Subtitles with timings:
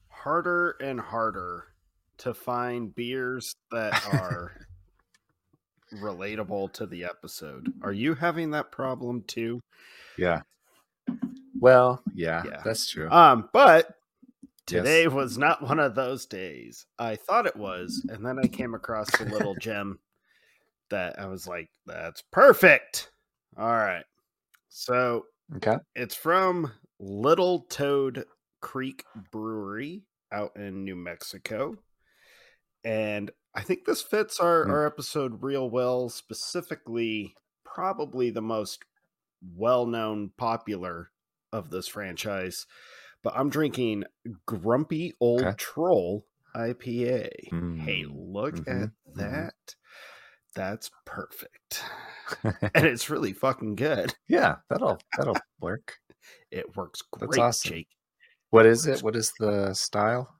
[0.09, 1.65] harder and harder
[2.17, 4.51] to find beers that are
[5.93, 7.71] relatable to the episode.
[7.83, 9.61] Are you having that problem too?
[10.17, 10.41] Yeah.
[11.59, 12.61] Well, yeah, Yeah.
[12.65, 13.09] that's true.
[13.09, 13.95] Um, but
[14.69, 14.83] Yes.
[14.83, 16.85] today was not one of those days.
[16.97, 19.99] I thought it was, and then I came across a little gem
[20.89, 23.11] that I was like, that's perfect.
[23.57, 24.05] All right.
[24.69, 25.25] So
[25.57, 25.77] okay.
[25.95, 28.25] it's from Little Toad
[28.61, 31.75] Creek Brewery out in New Mexico.
[32.83, 34.71] And I think this fits our, Hmm.
[34.71, 38.83] our episode real well, specifically, probably the most
[39.55, 41.11] well known, popular
[41.53, 42.65] of this franchise.
[43.25, 44.05] But I'm drinking
[44.45, 45.57] Grumpy Old Okay.
[45.57, 47.29] Troll IPA.
[47.73, 48.07] Hey, Mm.
[48.07, 49.17] look Mhm, at mhm.
[49.17, 49.75] that.
[50.55, 51.83] That's perfect.
[52.75, 54.13] And it's really fucking good.
[54.27, 55.97] yeah, that'll that'll work.
[56.51, 57.71] It works That's great, awesome.
[57.71, 57.87] Jake.
[58.51, 59.01] What is it?
[59.03, 60.39] What is the style?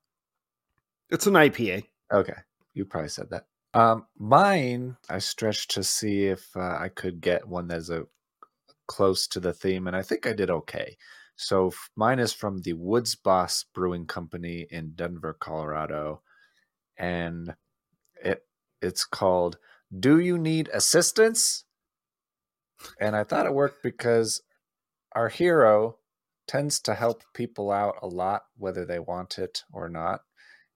[1.10, 1.86] It's an IPA.
[2.14, 2.36] Okay,
[2.74, 3.48] you probably said that.
[3.74, 8.06] Um, mine, I stretched to see if uh, I could get one that's a
[8.88, 10.98] close to the theme, and I think I did okay.
[11.36, 16.22] So mine is from the Woods Boss Brewing Company in Denver, Colorado,
[16.98, 17.56] and
[18.16, 18.46] it
[18.82, 19.58] it's called
[19.98, 21.66] "Do You Need Assistance?"
[23.00, 24.42] And I thought it worked because
[25.14, 25.98] our hero
[26.48, 30.22] tends to help people out a lot, whether they want it or not.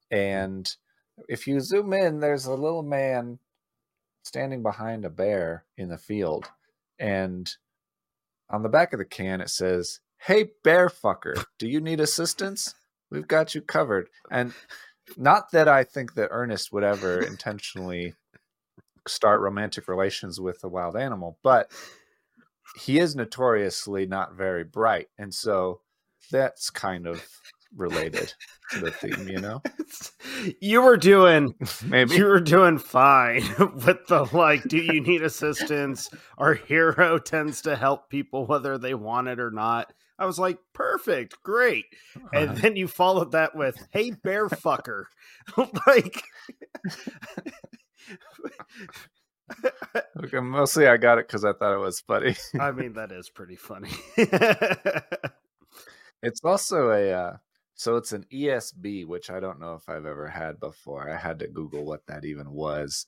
[0.10, 0.70] And
[1.28, 3.40] if you zoom in, there's a little man
[4.24, 6.50] standing behind a bear in the field.
[6.98, 7.50] And
[8.50, 12.76] on the back of the can, it says, Hey, bear fucker, do you need assistance?
[13.10, 14.10] We've got you covered.
[14.30, 14.54] And
[15.18, 18.14] not that I think that Ernest would ever intentionally
[19.08, 21.72] start romantic relations with a wild animal, but
[22.76, 25.08] he is notoriously not very bright.
[25.18, 25.82] And so
[26.32, 27.26] that's kind of
[27.76, 28.34] related
[28.72, 29.62] to the theme, you know?
[30.60, 31.56] you were doing
[31.86, 32.16] Maybe.
[32.16, 33.44] you were doing fine
[33.86, 36.10] with the like do you need assistance
[36.40, 40.60] our hero tends to help people whether they want it or not i was like
[40.74, 41.86] perfect great
[42.34, 42.60] and Uh-huh.
[42.62, 45.06] then you followed that with hey bear fucker
[45.88, 46.24] like
[50.24, 52.36] Okay, mostly I got it because I thought it was funny.
[52.60, 53.90] i mean that is pretty funny
[56.22, 57.38] It's also a uh,
[57.76, 61.10] so it's an ESB, which I don't know if I've ever had before.
[61.10, 63.06] I had to Google what that even was.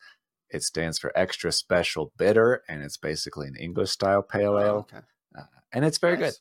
[0.50, 5.00] It stands for extra special bitter, and it's basically an English style pale ale, okay
[5.38, 5.44] uh,
[5.74, 6.34] and it's very good.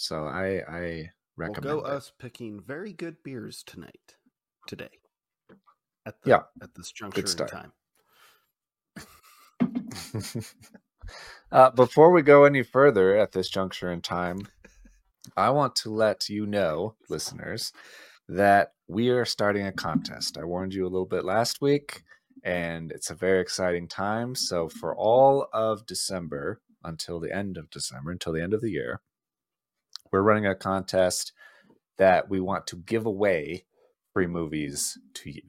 [0.00, 1.86] So I I we'll recommend go it.
[1.92, 4.16] us picking very good beers tonight
[4.66, 4.88] today
[6.06, 6.42] at the, Yeah.
[6.62, 7.72] at this juncture in time
[11.52, 14.48] uh, before we go any further at this juncture in time,
[15.36, 17.72] I want to let you know, listeners,
[18.28, 20.38] that we are starting a contest.
[20.38, 22.04] I warned you a little bit last week,
[22.42, 24.34] and it's a very exciting time.
[24.34, 28.70] So, for all of December until the end of December, until the end of the
[28.70, 29.00] year,
[30.12, 31.32] we're running a contest
[31.98, 33.64] that we want to give away
[34.12, 35.42] free movies to you.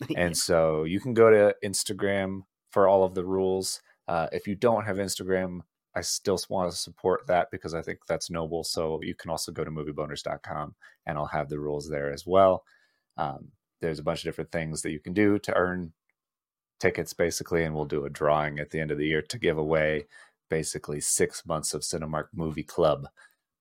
[0.16, 3.80] And so you can go to Instagram for all of the rules.
[4.08, 5.60] Uh, if you don't have Instagram,
[5.94, 8.64] I still want to support that because I think that's noble.
[8.64, 10.74] So you can also go to moviebonerz.com
[11.06, 12.64] and I'll have the rules there as well.
[13.16, 15.92] Um, there's a bunch of different things that you can do to earn
[16.80, 19.58] tickets, basically, and we'll do a drawing at the end of the year to give
[19.58, 20.06] away
[20.50, 23.06] basically six months of Cinemark Movie Club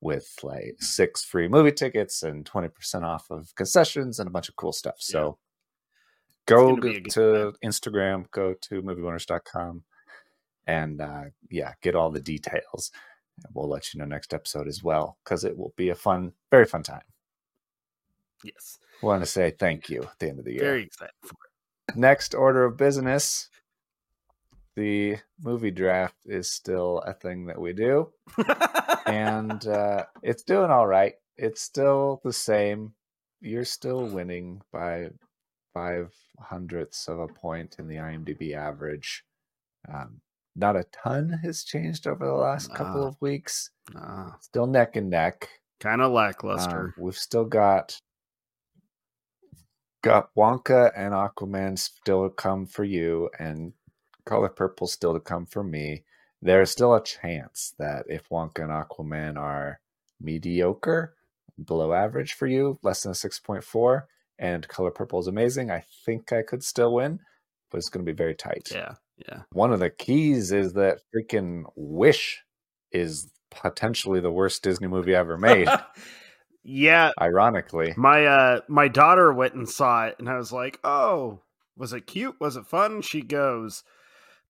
[0.04, 4.56] with like six free movie tickets and 20% off of concessions and a bunch of
[4.56, 4.96] cool stuff.
[5.00, 5.38] So
[6.46, 9.84] go gonna be a g- to Instagram, go to moviebonerz.com
[10.68, 12.92] and uh, yeah, get all the details.
[13.54, 16.66] We'll let you know next episode as well because it will be a fun, very
[16.66, 17.02] fun time.
[18.44, 20.62] yes want to say thank you at the end of the year.
[20.64, 21.98] very excited for it.
[21.98, 23.50] Next order of business
[24.76, 28.12] the movie draft is still a thing that we do.
[29.06, 31.14] and uh, it's doing all right.
[31.38, 32.94] It's still the same.
[33.42, 35.10] You're still winning by
[35.74, 39.24] five hundredths of a point in the IMDb average.
[39.92, 40.22] Um,
[40.56, 43.08] not a ton has changed over the last couple Ah.
[43.08, 43.72] of weeks.
[43.96, 45.50] Ah, Still neck and neck.
[45.80, 46.94] kind of Um, lackluster.
[46.98, 47.98] we've still got
[50.04, 53.74] got Wonka and Aquaman still come for you, and
[54.26, 56.04] Color Purple still to come for me.
[56.42, 59.80] There's still a chance that if Wonka and Aquaman are
[60.20, 61.14] mediocre,
[61.64, 64.08] below average for you, less than a six point four,
[64.40, 67.20] and Color Purple is amazing, I think I could still win,
[67.70, 68.70] but it's going to be very tight.
[68.72, 69.42] Yeah, yeah.
[69.52, 72.44] One of the keys is that freaking Wish
[72.92, 75.68] is potentially the worst Disney movie ever made.
[76.64, 77.94] yeah, ironically.
[77.98, 81.42] My uh my daughter went and saw it and I was like, "Oh,
[81.78, 82.36] was it cute?
[82.40, 83.84] Was it fun?" She goes,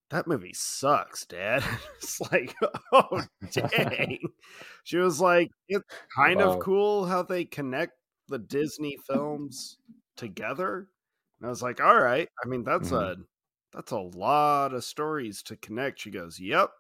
[0.10, 1.64] "That movie sucks, dad."
[1.98, 2.56] it's like,
[2.92, 3.22] "Oh,
[3.52, 4.20] dang."
[4.84, 5.84] she was like, "It's
[6.16, 7.94] kind of cool how they connect
[8.28, 9.78] the Disney films
[10.16, 10.88] together."
[11.40, 12.30] And I was like, "All right.
[12.44, 13.22] I mean, that's mm-hmm.
[13.22, 13.26] a
[13.74, 16.72] that's a lot of stories to connect." She goes, "Yep."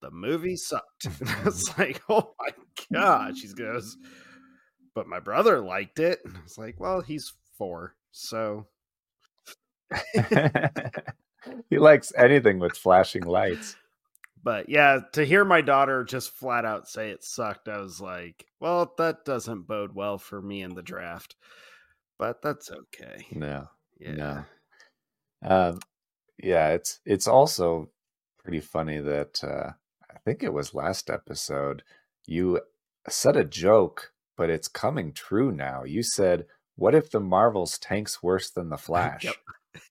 [0.00, 1.06] The movie sucked.
[1.46, 2.50] it's like, oh my
[2.92, 3.38] god.
[3.38, 3.96] She goes,
[4.94, 6.20] but my brother liked it.
[6.26, 8.66] And I was like, well, he's four, so
[11.70, 13.76] he likes anything with flashing lights.
[14.42, 18.46] But yeah, to hear my daughter just flat out say it sucked, I was like,
[18.60, 21.36] well, that doesn't bode well for me in the draft.
[22.18, 23.26] But that's okay.
[23.32, 23.68] No.
[23.98, 24.12] Yeah.
[24.12, 24.44] No.
[25.42, 25.80] Um,
[26.42, 27.90] yeah, it's it's also
[28.38, 29.70] pretty funny that uh,
[30.10, 31.82] I think it was last episode
[32.26, 32.60] you
[33.08, 35.84] said a joke but it's coming true now.
[35.84, 36.46] You said,
[36.76, 39.36] "What if the Marvels tanks worse than the Flash?" Yep.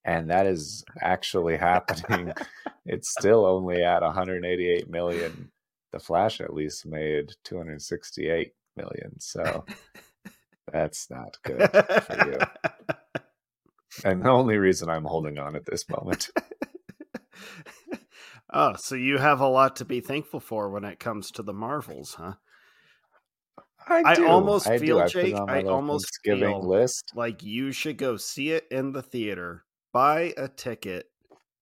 [0.06, 2.33] And that is actually happening.
[2.85, 5.51] it's still only at 188 million.
[5.91, 9.19] The Flash at least made 268 million.
[9.19, 9.65] So
[10.71, 12.74] that's not good for you.
[14.03, 16.29] And the only reason I'm holding on at this moment.
[18.53, 21.53] oh, so you have a lot to be thankful for when it comes to the
[21.53, 22.33] Marvels, huh?
[23.88, 25.36] I, I almost I feel, Jake.
[25.36, 27.12] I almost feel list.
[27.15, 29.65] like you should go see it in the theater.
[29.94, 31.06] Buy a ticket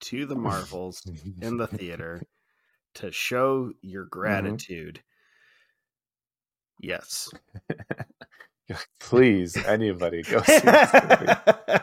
[0.01, 1.03] to the Marvels
[1.41, 2.23] in the theater
[2.95, 4.19] to show your mm-hmm.
[4.19, 4.95] gratitude.
[4.95, 6.89] Mm-hmm.
[6.89, 7.29] Yes.
[8.99, 11.81] Please, anybody go see this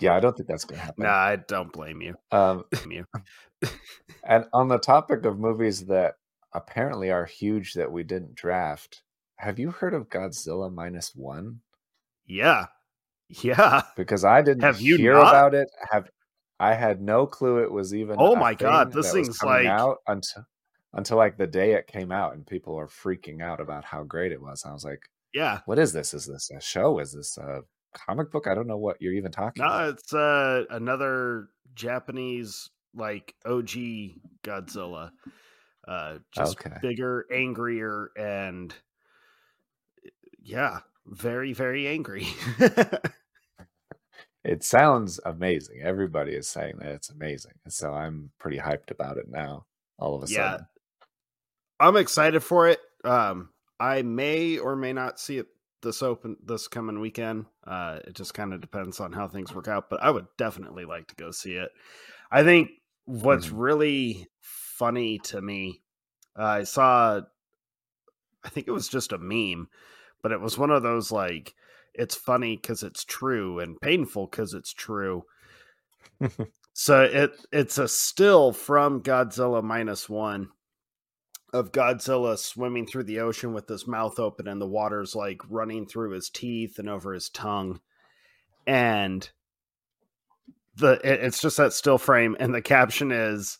[0.00, 1.04] yeah, I don't think that's going to happen.
[1.04, 2.14] Nah, I don't blame you.
[2.30, 3.68] Um, blame you.
[4.24, 6.14] and on the topic of movies that
[6.52, 9.02] apparently are huge that we didn't draft.
[9.36, 11.60] Have you heard of Godzilla minus one?
[12.24, 12.66] Yeah.
[13.28, 13.82] Yeah.
[13.96, 15.28] Because I didn't Have you hear not?
[15.28, 15.68] about it.
[15.90, 16.10] Have
[16.58, 20.44] I had no clue it was even Oh my god, this thing's like out until
[20.92, 24.32] until like the day it came out and people were freaking out about how great
[24.32, 24.64] it was.
[24.64, 25.02] I was like,
[25.34, 25.60] Yeah.
[25.66, 26.14] What is this?
[26.14, 26.98] Is this a show?
[26.98, 27.62] Is this a
[27.94, 28.46] comic book?
[28.46, 29.88] I don't know what you're even talking no, about.
[29.90, 33.70] it's uh another Japanese like OG
[34.42, 35.10] Godzilla.
[35.86, 36.76] Uh, just okay.
[36.82, 38.74] bigger, angrier, and
[40.42, 42.26] yeah, very, very angry.
[44.44, 45.80] it sounds amazing.
[45.82, 47.52] Everybody is saying that it's amazing.
[47.68, 49.66] So I'm pretty hyped about it now,
[49.98, 50.66] all of a yeah, sudden.
[51.80, 52.80] I'm excited for it.
[53.04, 55.46] Um, I may or may not see it
[55.82, 57.46] this open this coming weekend.
[57.66, 60.84] Uh, it just kind of depends on how things work out, but I would definitely
[60.84, 61.70] like to go see it.
[62.30, 62.70] I think
[63.04, 63.56] what's mm-hmm.
[63.56, 65.82] really funny to me.
[66.38, 67.20] Uh, I saw,
[68.44, 69.68] I think it was just a meme,
[70.22, 71.54] but it was one of those like,
[71.94, 75.24] it's funny because it's true and painful because it's true.
[76.72, 80.48] so it it's a still from Godzilla minus one
[81.52, 85.86] of Godzilla swimming through the ocean with his mouth open and the water's like running
[85.86, 87.80] through his teeth and over his tongue.
[88.66, 89.28] And
[90.76, 93.58] the it's just that still frame and the caption is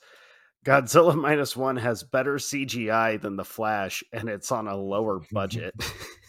[0.67, 5.75] Godzilla minus one has better CGI than the Flash, and it's on a lower budget.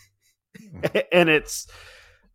[1.12, 1.68] and it's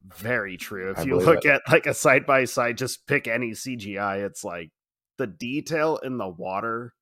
[0.05, 0.91] very true.
[0.97, 1.50] If you look it.
[1.50, 4.71] at like a side by side, just pick any CGI, it's like
[5.19, 6.95] the detail in the water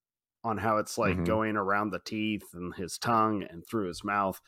[0.42, 1.24] on how it's like mm-hmm.
[1.24, 4.40] going around the teeth and his tongue and through his mouth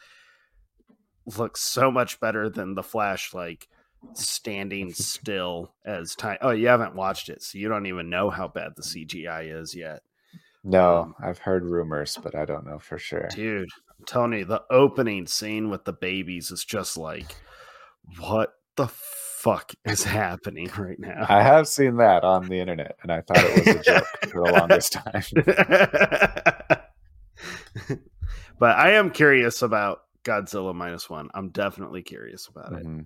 [1.38, 3.69] looks so much better than the Flash, like
[4.14, 6.38] standing still as time.
[6.41, 9.75] Oh, you haven't watched it, so you don't even know how bad the CGI is
[9.75, 10.00] yet.
[10.64, 13.29] No, um, I've heard rumors, but I don't know for sure.
[13.35, 13.69] Dude,
[14.11, 17.35] You, the opening scene with the babies is just like,
[18.19, 21.27] what the fuck is happening right now?
[21.29, 24.45] I have seen that on the internet, and I thought it was a joke for
[24.45, 25.23] the longest time.
[28.59, 31.29] but I am curious about Godzilla minus one.
[31.35, 32.87] I'm definitely curious about it.
[32.87, 33.01] Mm-hmm.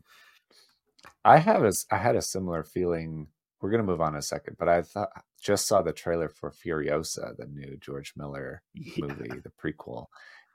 [1.25, 3.29] I have a, I had a similar feeling
[3.61, 5.09] we're gonna move on in a second, but I thought
[5.43, 9.07] just saw the trailer for Furiosa, the new George Miller yeah.
[9.07, 10.07] movie, the prequel,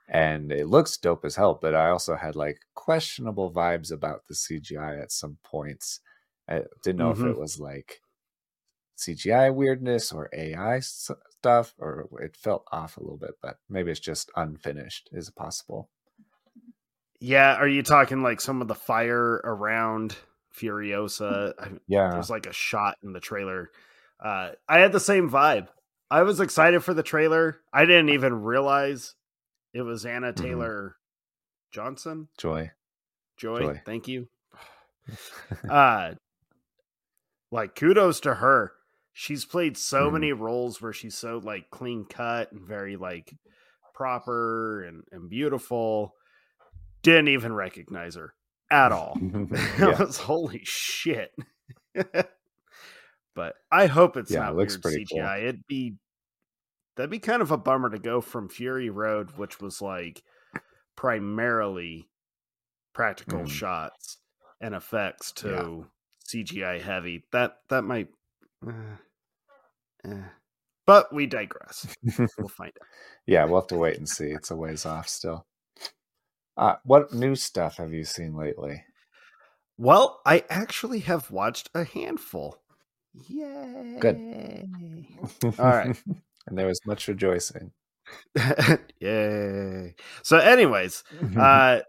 [0.08, 1.58] and it looks dope as hell.
[1.60, 6.00] But I also had like questionable vibes about the CGI at some points.
[6.48, 7.22] I didn't know mm-hmm.
[7.22, 7.40] if it mm-hmm.
[7.40, 8.00] was like
[8.98, 13.32] CGI weirdness or AI stuff, or it felt off a little bit.
[13.40, 15.08] But maybe it's just unfinished.
[15.12, 15.88] Is it possible?
[17.20, 20.16] Yeah, are you talking like some of the fire around
[20.58, 21.54] Furiosa?
[21.58, 22.10] I, Yeah.
[22.10, 23.70] there's like a shot in the trailer.
[24.18, 25.68] Uh, I had the same vibe.
[26.10, 27.58] I was excited for the trailer.
[27.72, 29.14] I didn't even realize
[29.72, 30.36] it was Anna Mhm.
[30.36, 30.96] Taylor
[31.70, 32.28] Johnson.
[32.38, 32.70] Joy.
[33.36, 33.82] Joy, Joy.
[33.86, 34.28] thank you.
[35.70, 36.14] uh
[37.50, 38.72] like kudos to her.
[39.12, 40.12] She's played so Mhm.
[40.14, 43.34] many roles where she's so like clean cut and very like
[43.94, 46.14] proper and, and beautiful.
[47.02, 48.34] Didn't even recognize her
[48.70, 49.18] at all.
[49.78, 51.34] I was holy shit.
[53.34, 55.18] but I hope it's Yeah, not it looks weird pretty cool.
[55.18, 55.38] CGI.
[55.42, 55.96] It'd be
[56.96, 60.22] that'd be kind of a bummer to go from Fury Road, which was like
[60.96, 62.08] primarily
[62.94, 63.50] practical Mhm.
[63.50, 64.18] shots
[64.60, 65.84] and effects to Yeah.
[66.24, 67.24] CGI heavy.
[67.32, 68.08] That that might
[68.66, 68.96] uh,
[70.04, 70.28] eh.
[70.86, 71.94] but we digress.
[72.38, 72.86] We'll find out.
[73.26, 74.26] yeah, we'll have to wait and see.
[74.30, 75.46] It's a ways off still.
[76.56, 78.84] Uh, what new stuff have you seen lately?
[79.78, 82.58] Well, I actually have watched a handful.
[83.14, 83.96] Yay.
[84.00, 84.66] Good.
[85.58, 85.96] All right.
[86.46, 87.72] And there was much rejoicing.
[89.00, 89.94] Yay.
[90.22, 91.04] So, anyways,
[91.38, 91.80] uh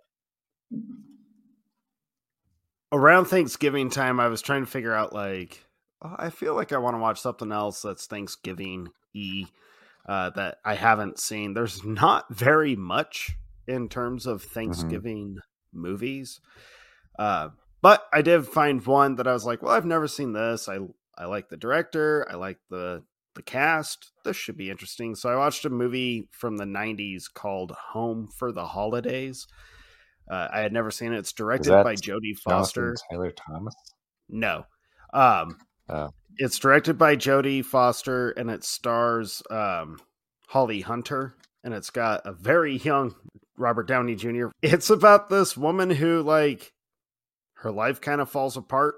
[2.92, 5.66] around Thanksgiving time, I was trying to figure out like
[6.02, 9.48] oh, I feel like I want to watch something else that's Thanksgiving e
[10.08, 11.54] uh, that I haven't seen.
[11.54, 13.36] There's not very much
[13.68, 15.38] in terms of Thanksgiving
[15.74, 16.42] movies,
[17.18, 17.50] uh,
[17.82, 20.70] but I did find one that I was like, well, I've never seen this.
[20.70, 20.80] I
[21.18, 22.28] I like the director.
[22.30, 23.04] I like the
[23.36, 24.12] the cast.
[24.24, 25.16] This should be interesting.
[25.16, 29.48] So I watched a movie from the '90s called Home for the Holidays.
[30.30, 31.18] Uh, I had never seen it.
[31.20, 32.96] It's directed by Jodie Jonathan Foster.
[33.12, 33.76] Taylor Thomas.
[34.30, 34.66] No.
[35.14, 35.58] Um
[35.90, 36.12] Oh.
[36.38, 39.98] it's directed by Jodie Foster and it stars um
[40.48, 43.14] Holly Hunter and it's got a very young
[43.58, 44.48] Robert Downey Jr.
[44.62, 46.72] It's about this woman who like
[47.56, 48.96] her life kind of falls apart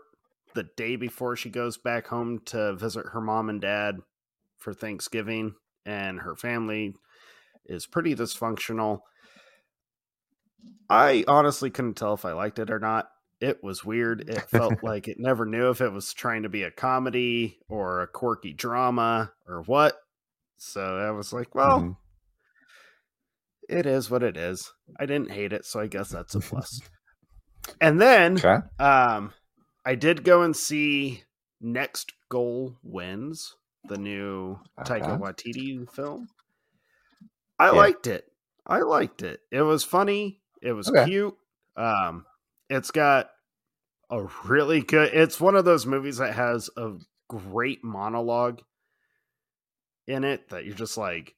[0.53, 3.97] the day before she goes back home to visit her mom and dad
[4.65, 5.53] for Thanksgiving
[5.85, 6.95] and her family
[7.67, 9.01] is pretty dysfunctional.
[10.89, 13.07] I honestly couldn't tell if I liked it or not.
[13.39, 14.27] It was weird.
[14.27, 18.01] It felt like it never knew if it was trying to be a comedy or
[18.01, 19.95] a quirky drama or what.
[20.57, 21.97] So I was like, well, Mhm.
[23.69, 24.71] it is what it is.
[24.99, 26.81] I didn't hate it, so I guess that's a plus.
[27.79, 28.57] and then Okay.
[28.79, 29.31] um
[29.85, 31.21] I did go and see
[31.61, 33.53] Next Goal Wins,
[33.87, 35.17] the new Taika Uh-huh.
[35.17, 36.27] Waititi film.
[37.59, 37.77] I Yeah.
[37.77, 38.25] liked it.
[38.65, 39.41] I liked it.
[39.51, 40.41] It was funny.
[40.61, 41.05] It was Okay.
[41.05, 41.35] cute.
[41.75, 42.25] Um
[42.69, 43.29] it's got
[44.09, 46.93] a really good it's one of those movies that has a
[47.29, 48.61] great monologue
[50.07, 51.35] in it that you're just like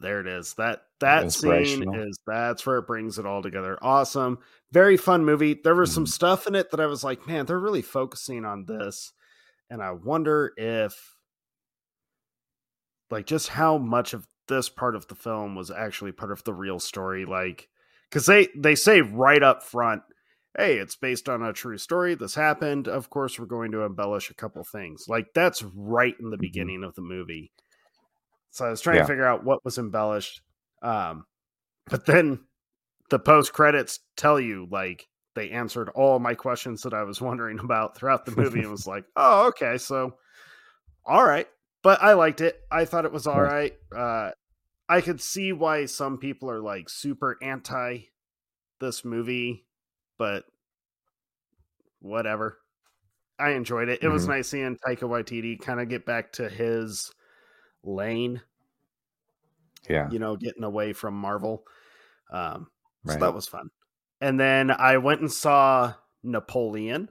[0.00, 0.54] there it is.
[0.54, 3.78] That that scene is that's where it brings it all together.
[3.82, 4.38] Awesome.
[4.70, 5.54] Very fun movie.
[5.54, 6.08] There was some Mhm.
[6.08, 9.12] stuff in it that I was like, man, they're really focusing on this.
[9.70, 11.17] And I wonder if
[13.10, 16.54] like just how much of this part of the film was actually part of the
[16.54, 17.68] real story like
[18.10, 20.02] cuz they they say right up front
[20.56, 22.14] hey it's based on a true story.
[22.14, 22.88] This happened.
[22.88, 25.04] Of course we're going to embellish a couple things.
[25.08, 26.40] Like that's right in the Mhm.
[26.40, 27.52] beginning of the movie.
[28.50, 29.02] So i was trying Yeah.
[29.02, 30.40] to figure out what was embellished
[30.82, 31.24] um
[31.86, 32.40] but then
[33.10, 37.58] the post credits tell you like they answered all my questions that i was wondering
[37.60, 40.12] about throughout the movie and was like oh okay so
[41.04, 41.46] all right
[41.82, 44.30] but i liked it i thought it was all right uh
[44.88, 47.98] i could see why some people are like super anti
[48.80, 49.66] this movie
[50.18, 50.44] but
[52.00, 52.58] whatever
[53.38, 54.28] i enjoyed it it was Mhm.
[54.28, 57.12] nice seeing taika waititi kind of get back to his
[57.82, 58.40] lane
[59.88, 60.10] Yeah.
[60.10, 61.64] you know getting away from marvel
[62.32, 62.68] um
[63.06, 63.68] so that was fun
[64.20, 67.08] and then i went and saw napoleon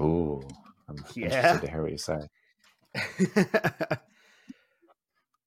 [0.00, 0.40] Ooh.
[0.88, 1.24] I'm Yeah.
[1.26, 2.18] interested to hear what you say.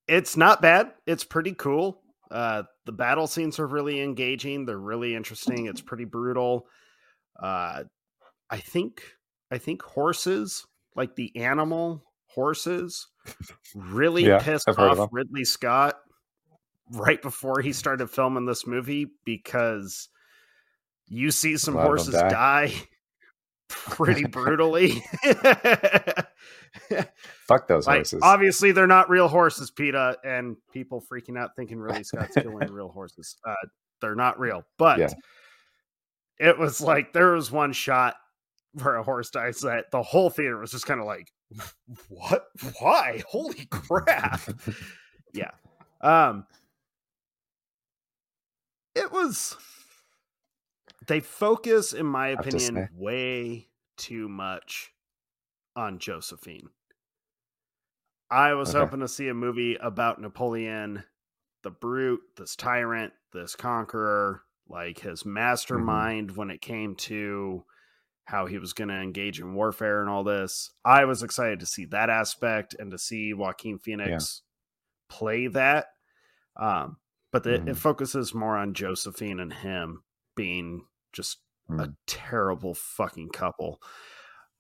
[0.08, 0.92] it's not bad.
[1.06, 2.02] It's pretty cool.
[2.30, 4.66] Uh, the battle scenes are really engaging.
[4.66, 5.66] They're really interesting.
[5.66, 6.68] It's pretty brutal.
[7.42, 7.84] Uh,
[8.50, 9.02] I think
[9.52, 13.08] I think horses, like the animal horses,
[13.76, 15.10] really Yeah, pissed I've heard of off.
[15.12, 15.98] Ridley Scott
[16.92, 20.10] right before he started filming this movie because
[21.08, 22.74] you see some horses them die
[23.70, 25.04] pretty brutally.
[27.48, 28.20] Fuck those like horses.
[28.24, 32.90] obviously they're not real horses, PETA, and people freaking out thinking Ridley Scott's killing real
[32.90, 33.38] horses.
[33.48, 33.54] Uh,
[34.02, 35.10] they're not real, but Yeah.
[36.40, 38.16] it was like there was one shot
[38.74, 41.32] where a horse dies that the whole theater was just kind of like,
[42.10, 42.46] "What?
[42.80, 43.24] Why?
[43.28, 44.42] Holy crap!"
[45.34, 45.52] yeah.
[46.02, 46.46] Um,
[48.94, 49.56] it was
[51.08, 54.92] they focus, in my to opinion, way too much
[55.78, 56.70] on Josephine.
[58.30, 58.80] I was Okay.
[58.80, 61.04] hoping to see a movie about Napoleon,
[61.64, 67.64] the brute, this tyrant, this conqueror, like his mastermind when it came to
[68.26, 70.72] how he was going to engage in warfare and all this.
[70.84, 74.42] I was excited to see that aspect and to see Joaquin Phoenix
[75.08, 75.88] play that.
[76.58, 76.98] Um,
[77.32, 77.78] but it, it Mhm.
[77.78, 80.04] focuses more on Josephine and him
[80.36, 81.38] being just
[81.70, 81.96] a Mm.
[82.08, 83.82] terrible fucking couple.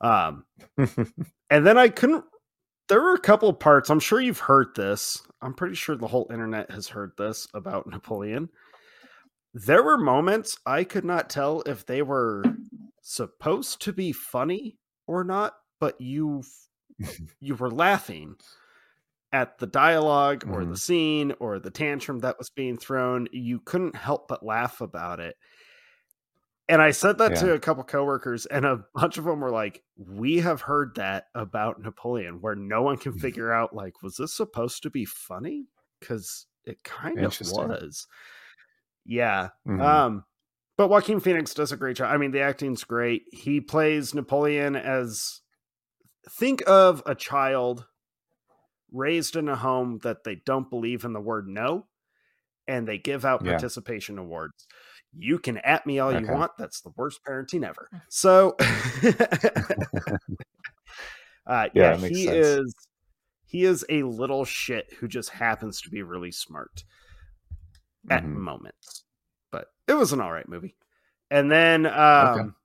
[0.02, 0.46] Um,
[1.50, 2.26] and then I couldn't.
[2.90, 3.90] There were a couple parts.
[3.90, 5.22] I'm sure you've heard this.
[5.42, 8.50] I'm pretty sure the whole internet has heard this about Napoleon.
[9.54, 12.44] There were moments I could not tell if they were
[13.02, 14.78] supposed to be funny
[15.08, 16.44] or not, but you
[17.40, 18.36] you were laughing
[19.34, 20.78] at the dialogue or the Mhm.
[20.78, 23.28] scene or the tantrum that was being thrown.
[23.32, 25.36] You couldn't help but laugh about it.
[26.70, 29.84] And I said that to a couple coworkers, and a bunch of them were like,
[29.96, 34.34] "We have heard that about Napoleon, where no one can figure out like, was this
[34.34, 35.66] supposed to be funny?
[36.00, 37.32] Because it kind of
[37.80, 38.08] was."
[39.06, 39.50] Yeah.
[39.66, 39.82] Mhm.
[39.82, 40.26] Um,
[40.78, 42.14] but Joaquin Phoenix does a great job.
[42.14, 43.24] I mean, the acting's great.
[43.32, 45.42] He plays Napoleon as
[46.30, 47.86] think of a child
[48.92, 51.88] raised in a home that they don't believe in the word no,
[52.68, 53.52] and they give out Yeah.
[53.54, 54.68] participation awards.
[55.16, 56.52] You can at me all you want.
[56.58, 57.90] That's the worst parenting ever.
[58.10, 58.56] So,
[61.48, 62.48] uh, Yeah, yeah, he sense.
[62.48, 62.76] is.
[63.46, 66.84] He is a little shit who just happens to be really smart
[68.10, 68.36] at Mhm.
[68.36, 69.06] moments.
[69.52, 70.76] But it was an all right movie.
[71.32, 72.56] And then um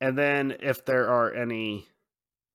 [0.00, 1.86] and then if there are any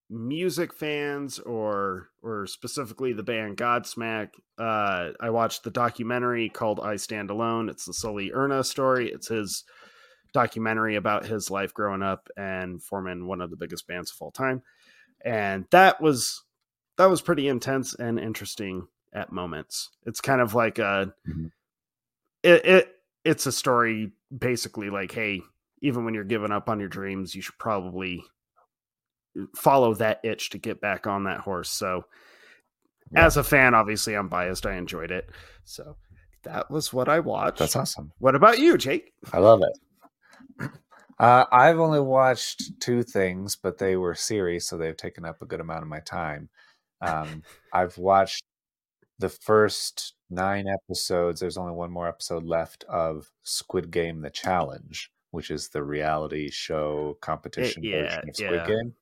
[0.09, 6.95] music fans or or specifically the band Godsmack, uh I watched the documentary called I
[6.95, 7.69] Stand Alone.
[7.69, 9.11] It's the Sully Erna story.
[9.11, 9.63] It's his
[10.33, 14.31] documentary about his life growing up and forming one of the biggest bands of all
[14.31, 14.61] time.
[15.23, 16.43] And that was
[16.97, 19.89] that was pretty intense and interesting at moments.
[20.05, 21.51] It's kind of like a Mhm.
[22.43, 22.95] it, it
[23.25, 25.41] it's a story basically like hey
[25.81, 28.23] even when you're giving up on your dreams you should probably
[29.55, 32.03] follow that itch to get back on that horse so
[33.11, 33.25] Yeah.
[33.25, 35.29] as a fan obviously i'm biased i enjoyed it
[35.63, 35.95] so
[36.43, 38.11] that was what i watched That's awesome.
[38.19, 40.71] what about you jake I love it.
[41.19, 45.45] Uh, I've only watched two things, but they were series, so they've taken up a
[45.45, 46.47] good amount of my time.
[47.01, 48.41] Um, I've watched
[49.17, 51.41] the first nine episodes.
[51.41, 56.49] There's only one more episode left of Squid Game: The Challenge, which is the reality
[56.49, 58.67] show competition yeah, version of Squid yeah.
[58.67, 58.93] Game.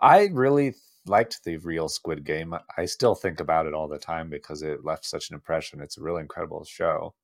[0.00, 0.74] I really
[1.06, 2.54] liked the real Squid Game.
[2.76, 5.80] I still think about it all the time because it left such an impression.
[5.80, 7.14] It's a really incredible show.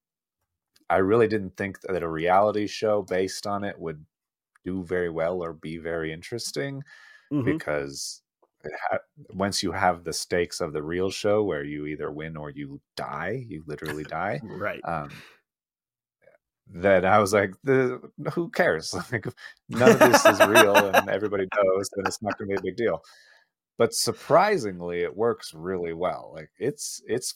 [0.88, 4.04] I really didn't think that a reality show based on it would
[4.64, 6.82] do very well or be very interesting
[7.32, 7.44] Mhm.
[7.44, 8.22] because
[8.64, 8.98] it ha-
[9.30, 12.80] once you have the stakes of the real show where you either win or you
[12.96, 14.40] die, you literally die.
[14.44, 15.10] right Um,
[16.68, 18.00] then I was like, the,
[18.32, 18.94] who cares?
[19.12, 19.26] Like,
[19.68, 22.70] none of this is real and everybody knows, then it's not going to be a
[22.70, 23.02] big deal.
[23.78, 26.32] But surprisingly, it works really well.
[26.34, 27.34] Like it's it's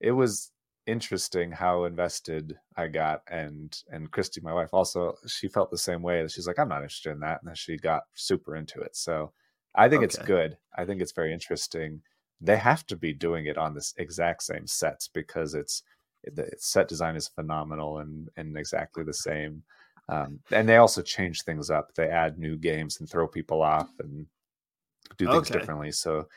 [0.00, 0.52] it was
[0.86, 6.02] interesting how invested I got, and and Christy, my wife, also she felt the same
[6.02, 6.26] way.
[6.28, 8.96] She's like, I'm not interested in that, and then she got super into it.
[8.96, 9.32] So
[9.74, 10.56] I think it's good.
[10.76, 12.02] I think it's very interesting.
[12.40, 15.82] They have to be doing it on this exact same sets because it's
[16.24, 19.62] the set design is phenomenal and and exactly the same.
[20.08, 21.94] Um, and they also change things up.
[21.94, 24.26] They add new games and throw people off and
[25.16, 25.58] do things Okay.
[25.58, 25.92] differently.
[25.92, 26.28] So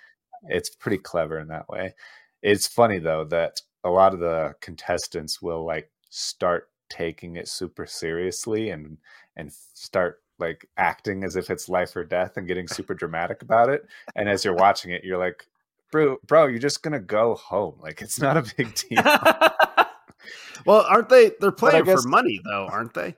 [0.49, 1.93] it's pretty clever in that way.
[2.41, 7.85] It's funny though that a lot of the contestants will like start taking it super
[7.85, 8.97] seriously and
[9.37, 13.69] and start like acting as if it's life or death and getting super dramatic about
[13.69, 13.85] it.
[14.15, 15.47] And as you're watching it, you're like,
[15.91, 17.75] bro, bro, you're just gonna go home.
[17.81, 19.03] Like it's not a big deal.
[20.65, 23.15] Well aren't they they're playing guess- for money though aren't they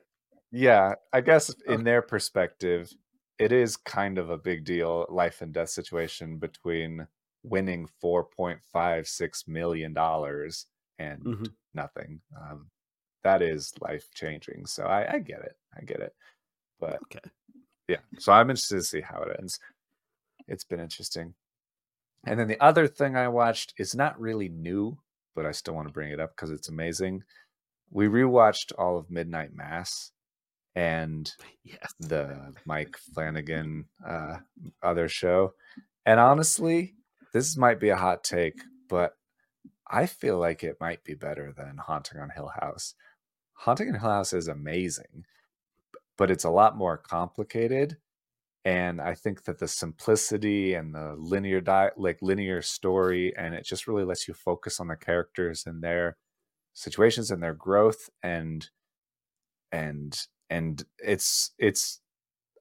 [0.52, 1.74] Yeah, I guess Okay.
[1.74, 2.94] in their perspective,
[3.38, 7.06] it is kind of a big deal, life and death situation between
[7.44, 10.66] winning four point five six million dollars
[11.00, 11.54] and Mhm.
[11.74, 12.22] nothing.
[12.40, 12.72] Um,
[13.24, 14.66] that is life changing.
[14.68, 15.58] So I, I get it.
[15.78, 16.16] I get it.
[16.80, 17.30] But okay
[17.90, 19.60] yeah, so I'm interested to see how it ends.
[20.48, 21.34] It's been interesting.
[22.26, 24.98] And then the other thing I watched is not really new,
[25.38, 27.24] but I still want to bring it up because it's amazing.
[27.92, 30.12] We rewatched all of Midnight Mass
[30.76, 31.32] and
[31.64, 34.38] yes the Mike Flanagan uh,
[34.82, 35.54] other show.
[36.08, 36.96] And honestly,
[37.34, 39.16] this might be a hot take, but
[39.88, 42.96] I feel like it might be better than Haunting on Hill House.
[43.54, 45.26] Haunting on Hill House is amazing,
[46.18, 47.98] but it's a lot more complicated.
[48.68, 53.64] And I think that the simplicity and the linear di- like linear story, and it
[53.64, 56.18] just really lets you focus on the characters and their
[56.74, 58.70] situations and their growth and
[59.72, 62.02] and and it's it's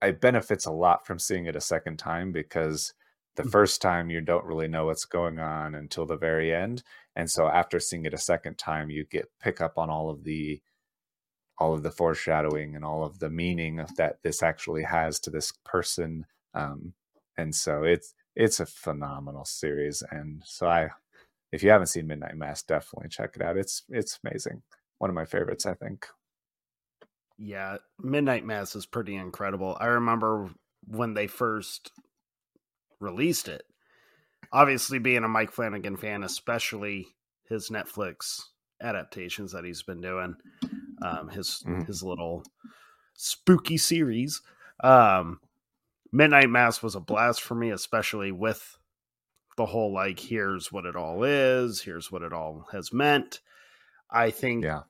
[0.01, 2.95] it benefits a lot from seeing it a second time because
[3.35, 3.51] the mm.
[3.51, 6.85] first time you don't really know what's going on until the very end
[7.17, 10.23] and so after seeing it a second time you get pick up on all of
[10.23, 10.63] the
[11.59, 15.31] all of the foreshadowing and all of the meaning of that this actually has to
[15.31, 16.93] this person um,
[17.37, 20.89] and so it's it's a phenomenal series and so i
[21.53, 23.57] if you haven't seen midnight mass definitely check it out.
[23.57, 24.63] It's it's amazing.
[24.99, 26.07] One of my favorites i think.
[27.39, 29.77] Yeah midnight mass is pretty incredible.
[29.81, 30.51] I remember
[30.87, 31.93] when they first
[33.01, 33.63] released it
[34.53, 37.07] obviously being a mike flanagan fan especially
[37.49, 38.41] his netflix
[38.81, 40.35] adaptations that he's been doing
[41.03, 41.85] um, his mm-hmm.
[41.85, 42.45] his little
[43.15, 44.43] spooky series.
[44.83, 45.41] Um,
[46.13, 48.79] Midnight Mass was a blast for me, especially with
[49.57, 53.41] the whole like here's what it all is, here's what it all has meant.
[54.11, 54.83] I think yeah.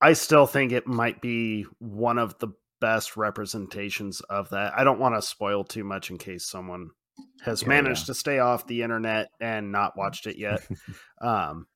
[0.00, 2.48] I still think it might be one of the
[2.80, 4.72] best representations of that.
[4.76, 6.90] I don't want to spoil too much in case someone
[7.42, 8.06] has yeah, managed yeah.
[8.06, 10.66] to stay off the internet and not watched it yet.
[11.20, 11.66] um,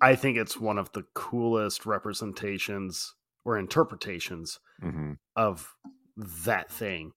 [0.00, 5.12] I think it's one of the coolest representations or interpretations mm-hmm.
[5.36, 5.74] of
[6.44, 7.12] that thing.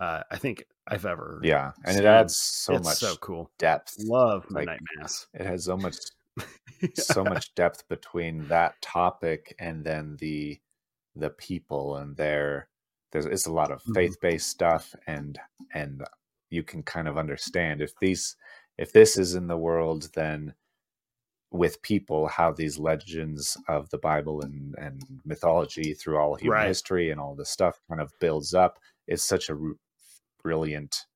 [0.00, 1.40] Uh, I think I've ever.
[1.42, 2.04] Yeah, and seen.
[2.04, 3.96] it adds so it's much so cool depth.
[3.98, 5.26] Love Midnight like, Mass.
[5.34, 5.96] It has so much,
[6.80, 6.88] yeah.
[6.94, 10.60] so much depth between that topic and then the
[11.16, 12.68] the people and their.
[13.10, 13.94] There's it's a lot of mm-hmm.
[13.94, 15.38] faith based stuff and
[15.74, 16.02] and
[16.50, 18.36] you can kind of understand if these
[18.76, 20.54] if this is in the world then
[21.50, 26.68] with people how these legends of the Bible and, and mythology through all human right.
[26.68, 29.76] history and all this stuff kind of builds up is such a r-
[30.42, 31.06] brilliant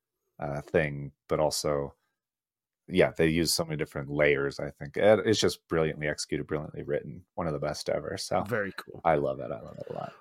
[0.40, 1.94] uh, thing, but also,
[2.88, 4.58] yeah, they use so many different layers.
[4.58, 8.16] I think it's just brilliantly executed, brilliantly written, one of the best ever.
[8.18, 9.02] So very cool.
[9.04, 9.50] I love it.
[9.52, 10.12] I love it a lot.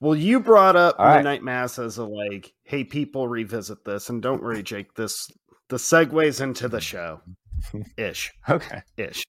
[0.00, 1.42] Well, you brought up all Midnight right.
[1.44, 4.94] Mass as a like, hey, people revisit this, and don't worry, Jake.
[4.94, 5.30] This
[5.68, 7.20] the segues into the show
[7.96, 8.32] ish.
[8.48, 8.82] Okay.
[8.96, 9.24] Ish.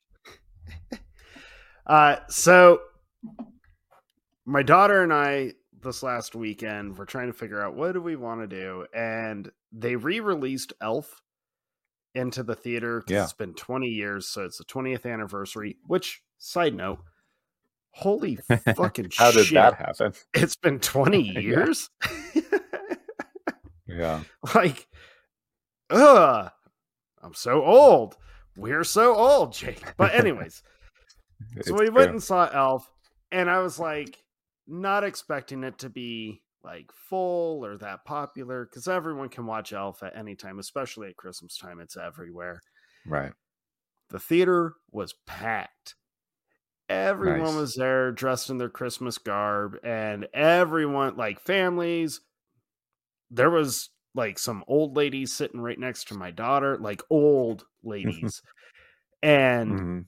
[1.86, 2.80] uh, so
[4.46, 8.16] my daughter and I this last weekend were trying to figure out what do we
[8.16, 11.22] want to do, and they re-released Elf
[12.16, 13.04] into the theater.
[13.08, 13.24] Yeah.
[13.24, 15.78] It's been 20 years, so it's the 20th anniversary.
[15.88, 17.00] Which side note,
[17.92, 18.36] holy
[18.76, 19.48] fucking How shit.
[19.48, 20.14] did that happen?
[20.34, 21.90] It's been 20 years.
[23.88, 24.22] yeah.
[24.56, 24.88] Like,
[25.90, 26.52] ugh.
[27.22, 28.18] I'm so old.
[28.56, 29.84] We're so old, Jake.
[29.98, 30.62] But anyways,
[31.62, 32.90] so we went and saw Elf,
[33.32, 34.18] and I was like,
[34.68, 40.02] not expecting it to be like full or that popular because everyone can watch Elf
[40.04, 41.80] at any time, especially at Christmas time.
[41.80, 42.62] It's everywhere.
[43.06, 43.34] Right.
[44.10, 45.96] The theater was packed.
[46.90, 47.56] Everyone nice.
[47.56, 52.22] was there dressed in their Christmas garb, and everyone, like families,
[53.32, 58.42] there was like some old ladies sitting right next to my daughter, like old ladies.
[59.22, 60.00] and mm-hmm.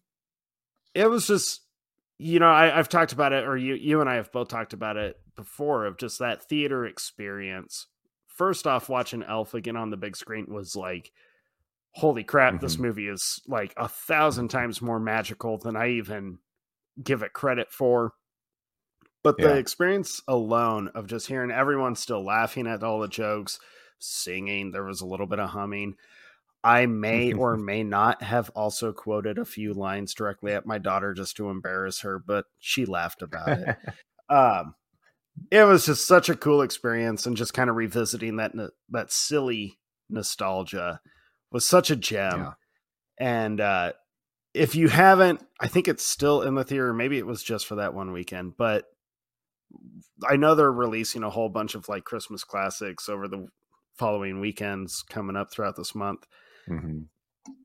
[0.93, 1.61] it was just,
[2.17, 4.73] you know, I, I've talked about it, or you, you and I have both talked
[4.73, 7.87] about it before of just that theater experience.
[8.27, 11.11] First off, watching Elf again on the big screen was like,
[11.95, 12.65] holy crap, mm-hmm.
[12.65, 16.39] this movie is like a thousand times more magical than I even
[17.01, 18.11] give it credit for.
[19.23, 23.59] But the experience alone of just hearing everyone still laughing at all the jokes,
[24.05, 24.71] singing.
[24.71, 25.95] There was a little bit of humming.
[26.63, 31.13] I may or may not have also quoted a few lines directly at my daughter
[31.13, 33.77] just to embarrass her, but she laughed about it.
[34.29, 34.73] um,
[35.51, 38.53] it was just such a cool experience, and just kind of revisiting that
[38.89, 39.77] that silly
[40.09, 41.01] nostalgia
[41.51, 42.39] was such a gem.
[42.39, 42.53] Yeah.
[43.19, 43.93] And uh,
[44.55, 46.93] if you haven't, I think it's still in the theater.
[46.93, 48.85] Maybe it was just for that one weekend, but
[50.27, 53.47] I know they're releasing a whole bunch of like Christmas classics over the
[53.97, 56.25] following weekends coming up throughout this month.
[56.69, 56.99] Mm-hmm.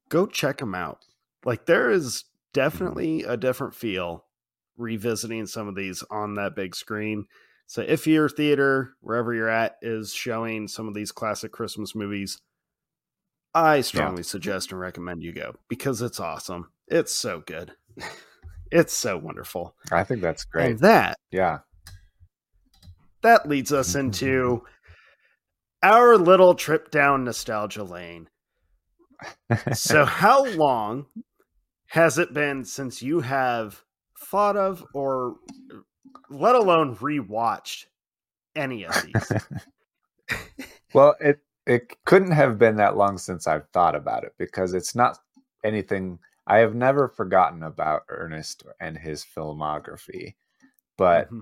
[0.08, 1.04] Go check them out.
[1.44, 2.60] Like there is mm-hmm.
[2.60, 3.30] definitely mm-hmm.
[3.30, 4.24] a different feel
[4.76, 7.26] revisiting some of these on that big screen.
[7.66, 12.40] So if your theater, wherever you're at, is showing some of these classic Christmas movies,
[13.54, 14.26] I strongly yeah.
[14.26, 16.70] suggest and recommend you go because it's awesome.
[16.88, 17.72] It's so good.
[18.72, 19.76] it's so wonderful.
[19.92, 20.70] I think that's great.
[20.70, 21.58] And that, yeah,
[23.22, 24.62] that leads us into
[25.82, 28.28] our little trip down nostalgia lane.
[29.72, 31.06] so, how long
[31.88, 33.82] has it been since you have
[34.18, 35.36] thought of or
[36.28, 37.86] let alone rewatched
[38.54, 39.32] any of these.
[40.94, 44.94] well, it it couldn't have been that long since I've thought about it because it's
[44.94, 45.18] not
[45.64, 50.34] anything I have never forgotten about Ernest and his filmography.
[50.96, 51.40] But mm-hmm.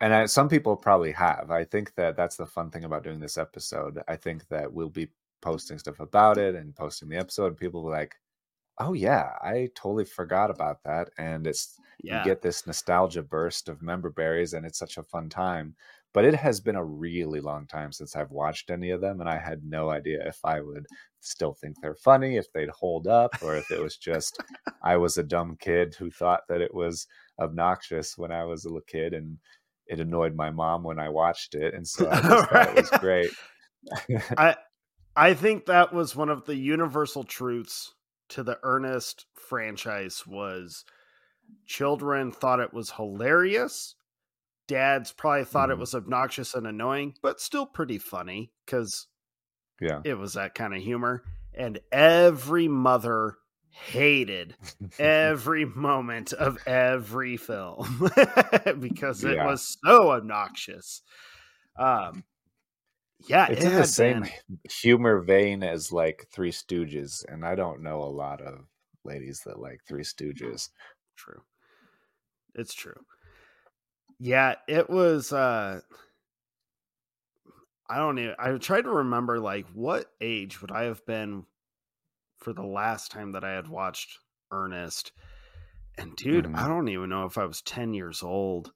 [0.00, 1.50] And I, some people probably have.
[1.50, 4.00] I think that that's the fun thing about doing this episode.
[4.08, 5.08] I think that we'll be
[5.42, 8.16] posting stuff about it and posting the episode and people will be like,
[8.78, 12.20] "Oh yeah, I totally forgot about that." And it's yeah.
[12.20, 15.74] you get this nostalgia burst of member berries and it's such a fun time
[16.12, 19.28] but it has been a really long time since I've watched any of them, and
[19.28, 20.86] I had no idea if I would
[21.20, 24.42] still think they're funny, if they'd hold up, or if it was just
[24.82, 27.06] I was a dumb kid who thought that it was
[27.38, 29.38] obnoxious when I was a little kid, and
[29.90, 33.00] it annoyed my mom when I watched it, and so I just thought it was
[33.00, 33.30] great.
[34.38, 34.56] I
[35.16, 37.94] I think that was one of the universal truths
[38.30, 40.84] to the Ernest franchise was
[41.66, 43.96] children thought it was hilarious
[44.70, 45.72] dads probably thought mm.
[45.72, 45.80] it mm-hmm.
[45.80, 49.08] was obnoxious and annoying, but still pretty funny because
[49.80, 51.24] yeah, it was that kind of humor.
[51.52, 53.34] And every mother
[53.70, 54.54] hated
[54.98, 58.10] every moment of every film
[58.80, 59.46] because it yeah.
[59.46, 61.02] was so obnoxious.
[61.78, 62.24] Um,
[63.28, 64.58] yeah, it's it in the same been...
[64.82, 68.66] humor vein as like Three Stooges, and I don't know a lot of
[69.04, 70.68] ladies that like Three Stooges.
[71.16, 71.42] True,
[72.54, 73.00] it's true.
[74.18, 75.80] Yeah, it was uh
[77.88, 78.34] I don't know.
[78.38, 81.44] I tried to remember like what age would I have been
[82.40, 84.18] for the last time that I had watched
[84.50, 85.12] Ernest.
[85.98, 86.56] And dude, mm-hmm.
[86.56, 88.72] I don't even know if I was 10 years old.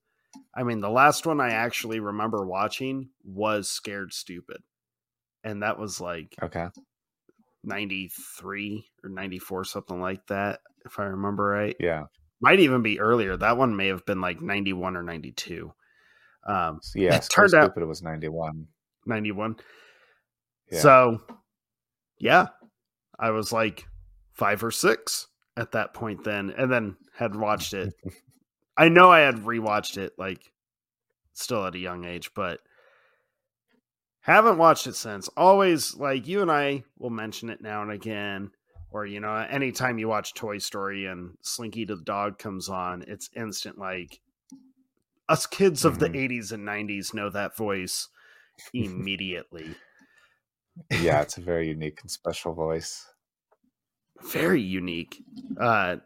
[0.55, 4.59] I mean, the last one I actually remember watching was Scared Stupid.
[5.42, 6.68] And that was like Okay.
[7.64, 11.77] 93 or 94 something like that if I remember right.
[11.81, 12.05] Yeah
[12.44, 13.37] might even be earlier.
[13.37, 15.72] That one may have been like 91 or 92.
[16.46, 18.66] Um, yeah, it turned out it was 91.
[19.07, 19.57] 91.
[20.70, 20.79] Yeah.
[20.79, 21.22] So,
[22.18, 22.48] yeah,
[23.18, 23.87] I was like
[24.33, 27.94] five or six at that point then, and then had watched it.
[28.77, 30.53] I know I had rewatched it like
[31.33, 32.61] still at a young age, but
[34.20, 35.29] haven't watched it since.
[35.37, 38.50] Always like you and I will mention it now and again
[38.94, 43.29] or you know anytime you watch toy story and slinky the dog comes on it's
[43.37, 44.20] instant like
[45.29, 46.12] us kids of mm-hmm.
[46.12, 48.09] the 80s and 90s know that voice
[48.72, 49.74] immediately
[50.90, 53.06] yeah it's a very unique and special voice
[54.30, 55.22] very unique
[55.60, 55.96] uh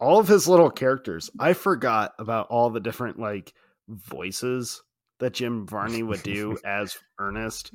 [0.00, 3.52] all of his little characters i forgot about all the different like
[3.88, 4.82] voices
[5.18, 7.72] that jim varney would do as ernest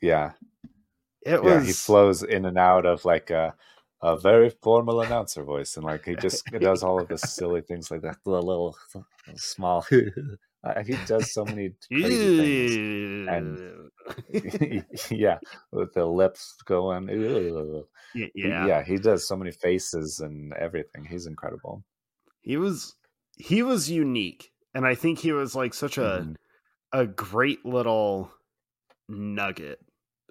[0.00, 0.32] yeah
[1.24, 1.52] it was.
[1.52, 3.54] Yeah, he flows in and out of like a
[4.00, 7.90] a very formal announcer voice, and like he just does all of the silly things
[7.90, 8.16] like that.
[8.24, 9.82] The little, little small.
[9.90, 13.81] he does so many crazy things, and
[15.10, 15.38] yeah,
[15.70, 17.08] with the lips going.
[18.14, 21.04] Yeah, yeah, he does so many faces and everything.
[21.08, 21.84] He's incredible.
[22.40, 22.94] He was
[23.38, 26.36] he was unique, and I think he was like such a mm.
[26.92, 28.30] a great little
[29.08, 29.78] nugget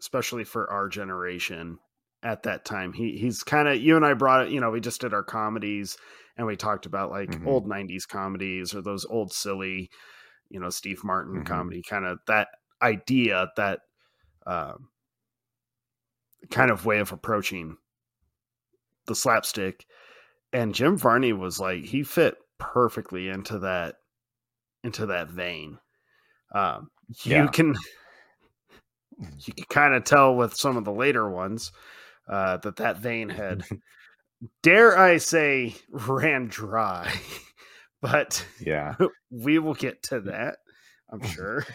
[0.01, 1.77] especially for our generation
[2.23, 2.91] at that time.
[2.91, 5.23] He he's kind of you and I brought it, you know, we just did our
[5.23, 5.97] comedies
[6.37, 7.47] and we talked about like mm-hmm.
[7.47, 9.89] old 90s comedies or those old silly,
[10.49, 11.53] you know, Steve Martin mm-hmm.
[11.53, 12.49] comedy kind of that
[12.81, 13.81] idea that
[14.45, 14.89] um,
[16.49, 17.77] kind of way of approaching
[19.07, 19.85] the slapstick
[20.53, 23.95] and Jim Varney was like he fit perfectly into that
[24.83, 25.77] into that vein.
[26.53, 26.89] Um,
[27.23, 27.75] you can
[29.39, 31.71] you can kind of tell with some of the later ones
[32.29, 33.63] uh, that that vein had,
[34.63, 37.11] dare I say, ran dry.
[38.01, 38.95] but yeah,
[39.29, 40.57] we will get to that.
[41.09, 41.65] I'm sure.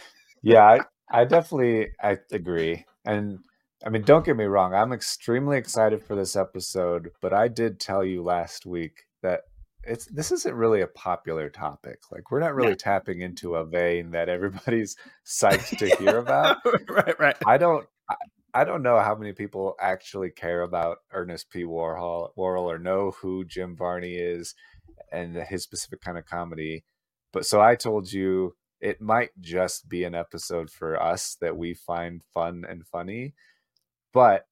[0.41, 3.39] yeah, I, I definitely I agree, and
[3.85, 4.73] I mean, don't get me wrong.
[4.73, 9.41] I'm extremely excited for this episode, but I did tell you last week that
[9.83, 11.99] it's this isn't really a popular topic.
[12.11, 16.57] Like we're not really tapping into a vein that everybody's psyched to hear about.
[16.89, 17.37] right, right.
[17.45, 18.15] I don't I,
[18.53, 21.63] I, don't know how many people actually care about Ernest P.
[21.63, 24.55] Warhol, Worrell or know who Jim Varney is
[25.11, 26.83] and his specific kind of comedy.
[27.31, 31.73] But so I told you it might just be an episode for us that we
[31.73, 33.33] find fun and funny.
[34.13, 34.47] But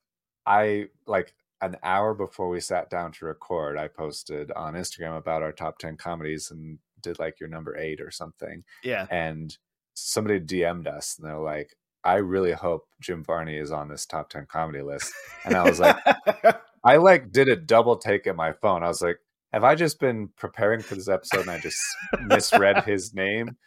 [0.45, 5.43] I like an hour before we sat down to record, I posted on Instagram about
[5.43, 8.63] our top 10 comedies and did like your number eight or something.
[8.83, 9.07] Yeah.
[9.09, 9.55] And
[9.93, 14.29] somebody DM'd us and they're like, I really hope Jim Varney is on this top
[14.29, 15.11] 10 comedy list.
[15.43, 15.97] And I was like,
[16.83, 18.83] I like did a double take at my phone.
[18.83, 19.17] I was like,
[19.51, 21.79] have I just been preparing for this episode and I just
[22.21, 23.57] misread his name?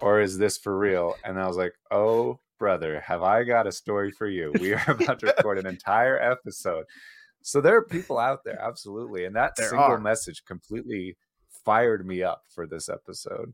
[0.00, 1.14] Or is this for real?
[1.24, 4.52] And I was like, oh, brother, have I got a story for you?
[4.60, 6.84] We are about to record an entire episode.
[7.42, 9.24] So there are people out there, absolutely.
[9.24, 9.98] And that There single are.
[10.00, 11.16] message completely
[11.64, 13.52] fired me up for this episode.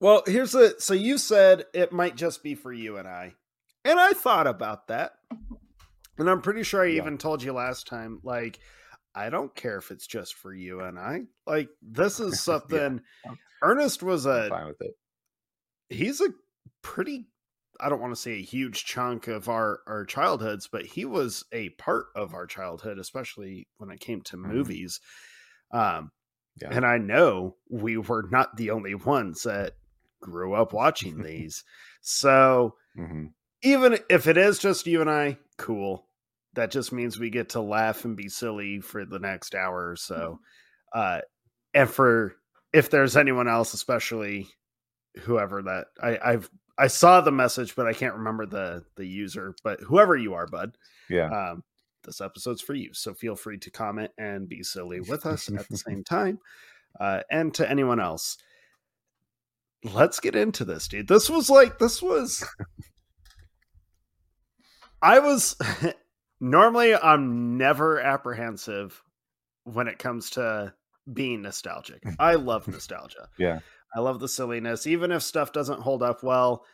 [0.00, 3.34] Well, here's the so you said it might just be for you and I.
[3.84, 5.12] And I thought about that.
[6.18, 6.96] And I'm pretty sure I Yeah.
[7.02, 8.58] even told you last time like
[9.14, 11.22] I don't care if it's just for you and I.
[11.46, 13.00] Like this is something
[13.62, 14.94] Ernest was I'm a fine with it.
[15.88, 16.28] he's a
[16.82, 17.28] pretty
[17.80, 21.44] I don't want to say a huge chunk of our our childhoods, but he was
[21.52, 24.44] a part of our childhood, especially when it came to Mhm.
[24.46, 25.00] movies.
[25.72, 26.12] Um
[26.60, 26.72] Yeah.
[26.72, 29.74] and I know we were not the only ones that
[30.22, 31.64] grew up watching these.
[32.02, 33.26] So hmm
[33.62, 36.08] even if it is just you and I, cool.
[36.54, 39.96] That just means we get to laugh and be silly for the next hour or
[39.96, 40.40] so.
[40.92, 41.20] Uh,
[41.74, 42.36] and for
[42.72, 44.48] if there's anyone else, especially
[45.22, 49.54] whoever that I, I've I saw the message, but I can't remember the the user.
[49.62, 50.76] But whoever you are, bud,
[51.08, 51.30] Yeah.
[51.30, 51.62] um,
[52.04, 52.90] this episode's for you.
[52.92, 56.38] So feel free to comment and be silly with us at the same time.
[57.00, 58.36] Uh, and to anyone else,
[59.82, 61.08] let's get into this, dude.
[61.08, 62.44] This was like, this was.
[65.02, 65.56] I was.
[66.40, 69.02] normally, I'm never apprehensive
[69.64, 70.74] when it comes to
[71.12, 72.02] being nostalgic.
[72.18, 73.28] I love nostalgia.
[73.38, 73.60] Yeah.
[73.94, 74.86] I love the silliness.
[74.86, 76.64] Even if stuff doesn't hold up well,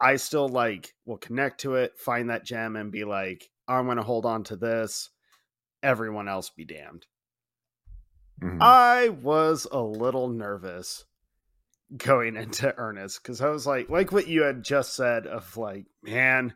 [0.00, 3.96] I still like will connect to it, find that gem, and be like, I'm going
[3.96, 5.10] to hold on to this.
[5.82, 7.06] Everyone else be damned.
[8.42, 8.58] Mhm.
[8.60, 11.04] I was a little nervous
[11.96, 15.86] going into Ernest because I was like, like what you had just said of like,
[16.02, 16.54] man,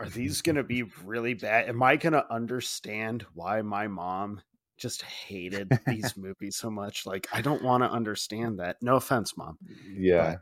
[0.00, 1.68] are these going to be really bad?
[1.68, 4.40] Am I going to understand why my mom
[4.76, 7.06] just hated these movies so much?
[7.06, 8.76] Like, I don't want to understand that.
[8.82, 9.58] No offense, mom.
[9.96, 10.36] yeah.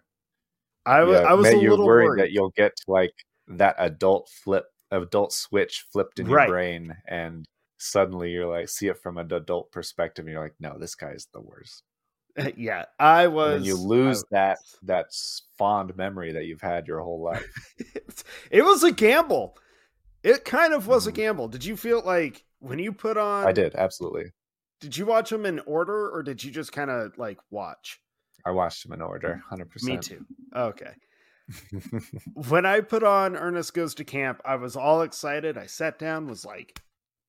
[0.84, 2.22] I was, yeah, I was Matt, a you're little worried worried.
[2.22, 3.12] that you'll get like
[3.46, 6.48] that adult flip, adult switch flipped in Right.
[6.48, 7.44] your brain, and
[7.78, 11.10] suddenly you're like, see it from an adult perspective, and you're like, no, this guy
[11.12, 11.84] is the worst.
[12.56, 13.64] yeah, I was.
[13.66, 17.46] you lose that was- that s- fond memory that you've had your whole life.
[18.50, 19.56] it was a gamble.
[20.22, 21.16] It kind of was a Mhm.
[21.16, 21.48] gamble.
[21.48, 23.46] Did you feel like when you put on?
[23.46, 24.32] I did absolutely.
[24.80, 28.00] Did you watch them in order, or did you just kind of like watch?
[28.44, 29.92] I watched them in order, hundred percent.
[30.10, 30.26] Me too.
[30.56, 30.92] Okay.
[32.48, 35.58] When I put on Ernest Goes to Camp, I was all excited.
[35.58, 36.80] I sat down, was like,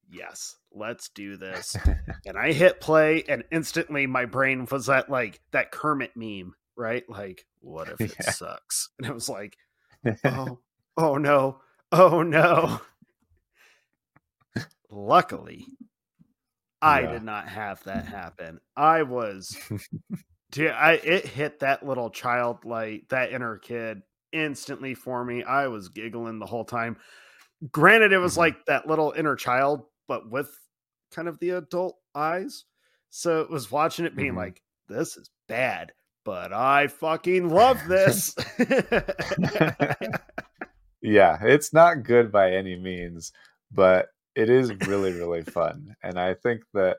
[0.09, 1.77] yes, let's do this.
[2.25, 7.03] and I hit play, and instantly my brain was at like that Kermit meme, right?
[7.09, 8.31] Like, what if it Yeah.
[8.31, 8.89] sucks?
[8.99, 9.57] And it was like,
[10.25, 10.59] oh,
[10.97, 11.61] oh no,
[11.91, 12.81] oh no.
[14.89, 15.65] Luckily,
[16.81, 17.11] I Yeah.
[17.13, 18.59] did not have that happen.
[18.75, 19.57] I was,
[20.51, 25.43] dude, I it hit that little child like that inner kid instantly for me.
[25.43, 26.97] I was giggling the whole time.
[27.71, 28.37] Granted, it was Mhm.
[28.37, 30.59] like that little inner child, but with
[31.09, 32.65] kind of the adult eyes.
[33.09, 34.35] So it was watching it being Mhm.
[34.35, 38.35] like, this is bad, but I fucking love this.
[41.01, 43.31] yeah, it's not good by any means,
[43.71, 45.95] but it is really, really fun.
[46.03, 46.97] And I think that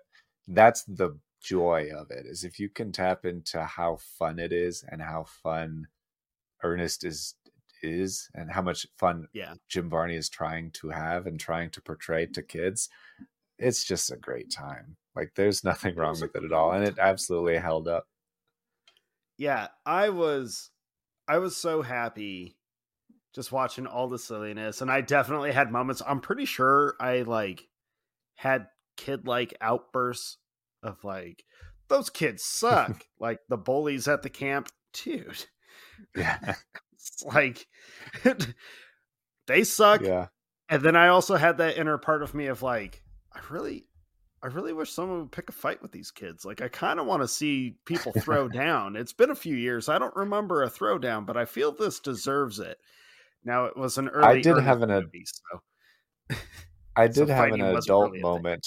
[0.48, 4.84] that's the joy of it is if you can tap into how fun it is
[4.88, 5.86] and how fun
[6.64, 7.36] Ernest is
[7.84, 9.54] is and how much fun Yeah.
[9.68, 12.88] Jim Varney is trying to have and trying to portray to kids,
[13.58, 14.96] it's just a great time.
[15.14, 16.72] Like there's nothing wrong with it at all.
[16.72, 18.08] And it absolutely held up.
[19.36, 20.70] yeah, I was
[21.28, 22.56] I was so happy
[23.34, 26.02] just watching all the silliness and I definitely had moments.
[26.06, 27.68] I'm pretty sure I like
[28.36, 28.66] had
[28.96, 30.38] kid like outbursts
[30.82, 31.44] of like
[31.88, 33.06] those kids suck.
[33.18, 35.46] like the bullies at the camp, dude.
[36.16, 36.54] Yeah.
[37.06, 37.66] It's like
[39.46, 40.02] they suck.
[40.02, 40.28] Yeah.
[40.68, 43.02] And then I also had that inner part of me of like,
[43.32, 43.86] I really,
[44.42, 46.44] I really wish someone would pick a fight with these kids.
[46.44, 48.96] Like, I kind of want to see people throw down.
[48.96, 49.88] It's been a few years.
[49.88, 52.78] I don't remember a throwdown, but I feel this deserves it.
[53.44, 54.26] Now it was an early.
[54.26, 56.36] I did Ernest have an movie, so
[56.96, 58.66] I So did have an adult really moment.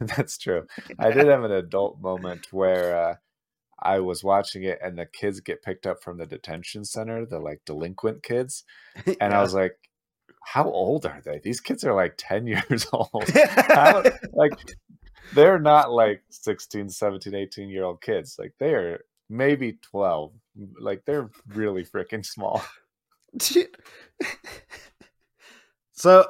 [0.00, 0.66] That's true.
[0.98, 3.14] I did have an adult moment where uh,
[3.82, 7.38] I was watching it and the kids get picked up from the detention center, the
[7.40, 8.64] like delinquent kids.
[9.20, 9.38] And Yeah.
[9.38, 9.76] I was like,
[10.44, 11.40] how old are they?
[11.42, 13.24] These kids are like 10 years old.
[13.34, 14.02] How,
[14.32, 14.52] like,
[15.34, 18.36] they're not like 16, 17, 18 year old kids.
[18.38, 20.32] Like, they are maybe 12.
[20.80, 22.62] Like, they're really freaking small.
[25.92, 26.26] So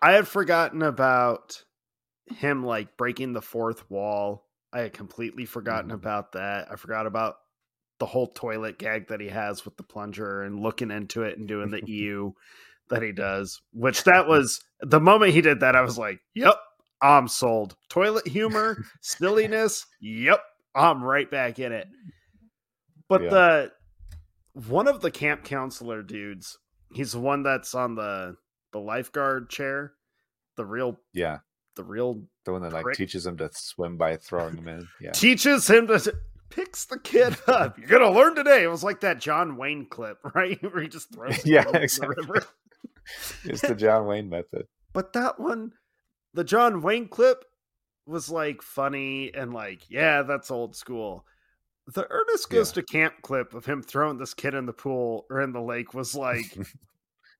[0.00, 1.64] I had forgotten about
[2.26, 4.43] him like breaking the fourth wall.
[4.74, 5.94] I had completely forgotten Mhm.
[5.94, 6.70] about that.
[6.70, 7.36] I forgot about
[8.00, 11.46] the whole toilet gag that he has with the plunger and looking into it and
[11.48, 12.32] doing the EU
[12.88, 13.62] that he does.
[13.72, 16.56] Which that was the moment he did that, I was like, "Yep,
[17.00, 20.42] I'm sold." Toilet humor, silliness, yep,
[20.74, 21.86] I'm right back in it.
[23.08, 23.30] But Yeah.
[23.30, 23.72] the
[24.54, 26.58] one of the camp counselor dudes,
[26.92, 28.36] he's the one that's on the
[28.72, 29.94] the lifeguard chair,
[30.56, 31.38] the real Yeah,
[31.76, 32.96] the real the one that like Prick.
[32.96, 34.88] teaches him to swim by throwing him in.
[35.00, 36.14] Yeah, teaches him to
[36.50, 37.78] picks the kid up.
[37.78, 38.62] You're gonna learn today.
[38.62, 40.60] It was like that John Wayne clip, right?
[40.62, 42.16] Where he just throws Yeah, the exactly.
[42.18, 42.46] river.
[43.44, 44.66] it's the John Wayne method.
[44.92, 45.72] But that one,
[46.34, 47.44] the John Wayne clip
[48.06, 51.24] was like funny and like, yeah, that's old school.
[51.86, 55.42] The Ernest goes to camp clip of him throwing this kid in the pool or
[55.42, 56.56] in the lake was like,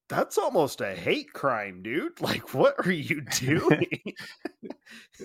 [0.09, 2.13] that's almost a hate crime, dude.
[2.21, 4.01] Like, what are you doing?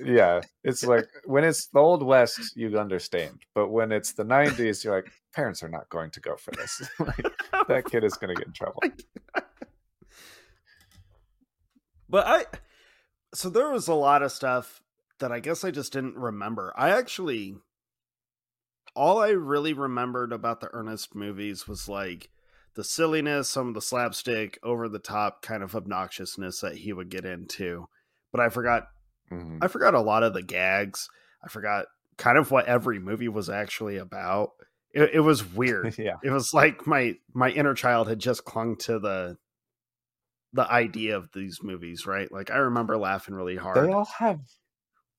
[0.03, 4.83] yeah, it's like when it's the old west, you understand, but when it's the '90s,
[4.83, 6.81] you're like, parents are not going to go for this.
[6.99, 7.25] like,
[7.67, 8.81] that kid is going to get in trouble.
[12.09, 12.45] But I,
[13.33, 14.81] so there was a lot of stuff
[15.19, 16.73] that I guess I just didn't remember.
[16.75, 17.55] I actually,
[18.95, 22.29] all I really remembered about the Ernest movies was like
[22.75, 27.09] the silliness, some of the slapstick, over the top kind of obnoxiousness that he would
[27.09, 27.87] get into.
[28.31, 28.87] But I forgot,
[29.31, 29.59] Mhm.
[29.61, 31.09] I forgot a lot of the gags.
[31.43, 31.85] I forgot
[32.17, 34.51] kind of what every movie was actually about.
[34.91, 38.75] It, it was weird yeah, it was like my my inner child had just clung
[38.77, 39.37] to the
[40.53, 44.39] the idea of these movies right like i remember laughing really hard they all have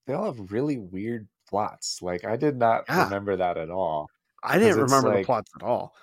[0.09, 2.01] they all have really weird plots.
[2.03, 3.05] Like I did not Yeah.
[3.05, 4.09] remember that at all.
[4.43, 5.95] i didn't remember the plots at all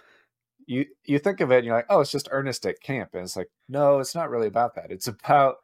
[0.68, 3.24] you you think of it and you're like, oh, it's just Ernest at camp, and
[3.24, 4.92] it's like, no, it's not really about that.
[4.92, 5.58] It's about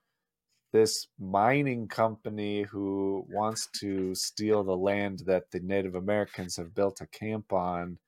[0.74, 7.02] this mining company who wants to steal the land that the Native Americans have built
[7.02, 8.00] a camp on.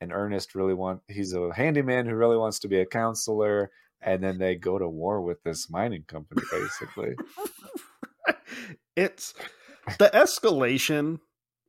[0.00, 3.70] And Ernest really want he's a handyman who really wants to be a counselor,
[4.02, 7.16] and then they go to war with this mining company, basically.
[8.96, 9.34] it's
[9.98, 11.20] the escalation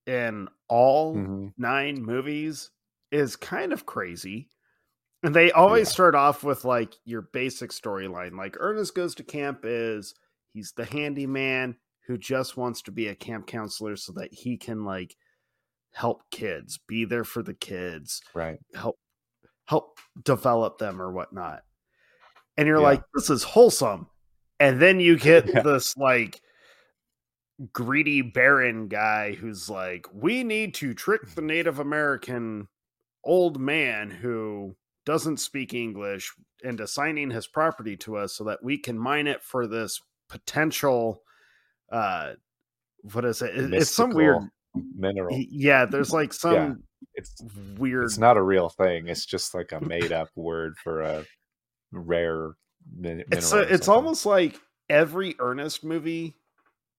[0.06, 1.54] in all Mhm.
[1.58, 2.72] nine movies
[3.12, 4.50] is kind of crazy.
[5.24, 5.94] And they always Yeah.
[5.94, 8.38] start off with like your basic storyline.
[8.38, 10.14] Like Ernest goes to camp is
[10.54, 14.84] he's the handyman who just wants to be a camp counselor so that he can
[14.86, 15.16] like
[15.94, 18.60] help kids, be there for the kids, Right.
[18.76, 18.98] help
[19.66, 21.64] help develop them or whatnot.
[22.58, 22.84] And you're Yeah.
[22.84, 24.08] like, this is wholesome.
[24.60, 25.62] And then you get Yeah.
[25.64, 26.40] this like
[27.74, 32.68] greedy baron guy who's like, we need to trick the Native American
[33.24, 34.76] old man who
[35.06, 36.34] doesn't speak English
[36.64, 41.22] and assigning his property to us so that we can mine it for this potential
[41.92, 42.34] uh
[43.14, 43.56] what is it?
[43.56, 44.42] It- It's some weird
[44.96, 45.38] mineral.
[45.50, 46.84] yeah, there's like some
[47.14, 47.36] It's
[47.78, 49.08] weird it's not a real thing.
[49.08, 51.26] It's just like a made up word for a
[51.92, 52.54] rare
[52.98, 53.28] min- mineral.
[53.32, 56.36] it's a, it's almost like every Ernest movie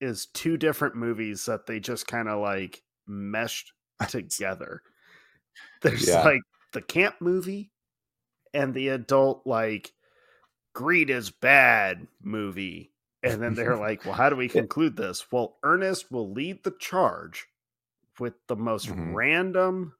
[0.00, 3.72] is two different movies that they just kind of like meshed
[4.08, 4.80] together.
[5.82, 6.22] There's Yeah.
[6.22, 6.42] like
[6.72, 7.72] the camp movie
[8.56, 9.92] and the adult like
[10.74, 12.92] greed is bad movie.
[13.22, 15.26] And then they're like, well, how do we conclude this?
[15.32, 17.46] Well, Ernest will lead the charge
[18.18, 19.14] with the most Mhm.
[19.14, 19.94] random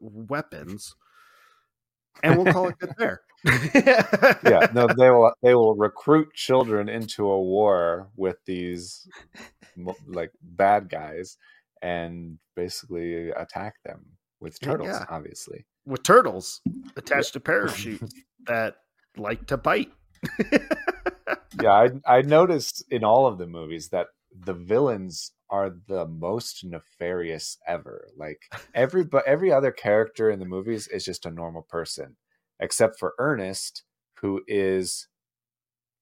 [0.00, 0.96] weapons,
[2.22, 3.22] and we'll call it good there.
[3.44, 9.08] yeah no they will they will recruit children into a war with these
[10.06, 11.36] like bad guys
[11.82, 14.06] and basically attack them
[14.40, 15.04] with turtles yeah.
[15.10, 16.60] obviously with turtles
[16.96, 18.14] attached to parachutes
[18.46, 18.76] that
[19.16, 19.92] like to bite.
[21.60, 26.64] yeah I, I noticed in all of the movies that the villains are the most
[26.64, 28.08] nefarious ever.
[28.16, 28.40] Like
[28.74, 32.16] every but every other character in the movies is just a normal person
[32.60, 33.82] except for ernest
[34.20, 35.08] who is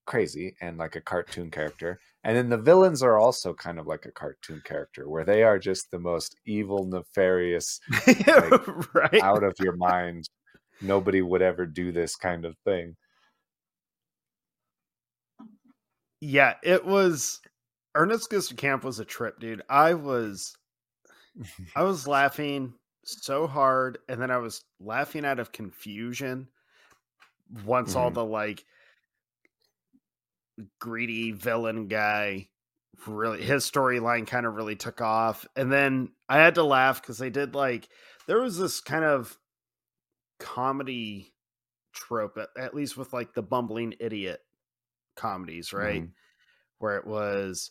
[0.06, 4.06] crazy and like a cartoon character and then the villains are also kind of like
[4.06, 7.80] a cartoon character where they are just the most evil nefarious
[8.94, 9.22] right.
[9.22, 10.28] out of your mind
[10.80, 12.96] nobody would ever do this kind of thing
[16.20, 17.40] Yeah, it was
[17.94, 19.62] Ernest Goes to Camp was a trip, dude.
[19.68, 20.56] I was
[21.74, 26.48] I was laughing so hard, and then I was laughing out of confusion
[27.64, 28.14] once all Mhm.
[28.14, 28.64] the like
[30.80, 32.48] greedy villain guy
[33.06, 35.46] really his storyline kind of really took off.
[35.56, 37.88] And then I had to laugh because they did like
[38.26, 39.36] there was this kind of
[40.38, 41.32] comedy
[41.92, 44.40] trope, at, at least with like the bumbling idiot
[45.16, 46.02] comedies, right?
[46.02, 46.12] Mhm.
[46.78, 47.70] Where it was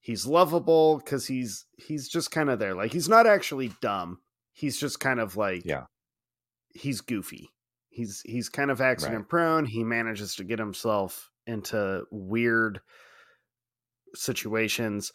[0.00, 2.74] he's lovable because he's he's just kind of there.
[2.74, 4.20] Like he's not actually dumb.
[4.52, 5.84] He's just kind of like Yeah.
[6.70, 7.50] he's goofy.
[7.88, 9.64] He's he's kind of accident prone.
[9.64, 12.80] He manages to get himself into weird
[14.14, 15.12] situations,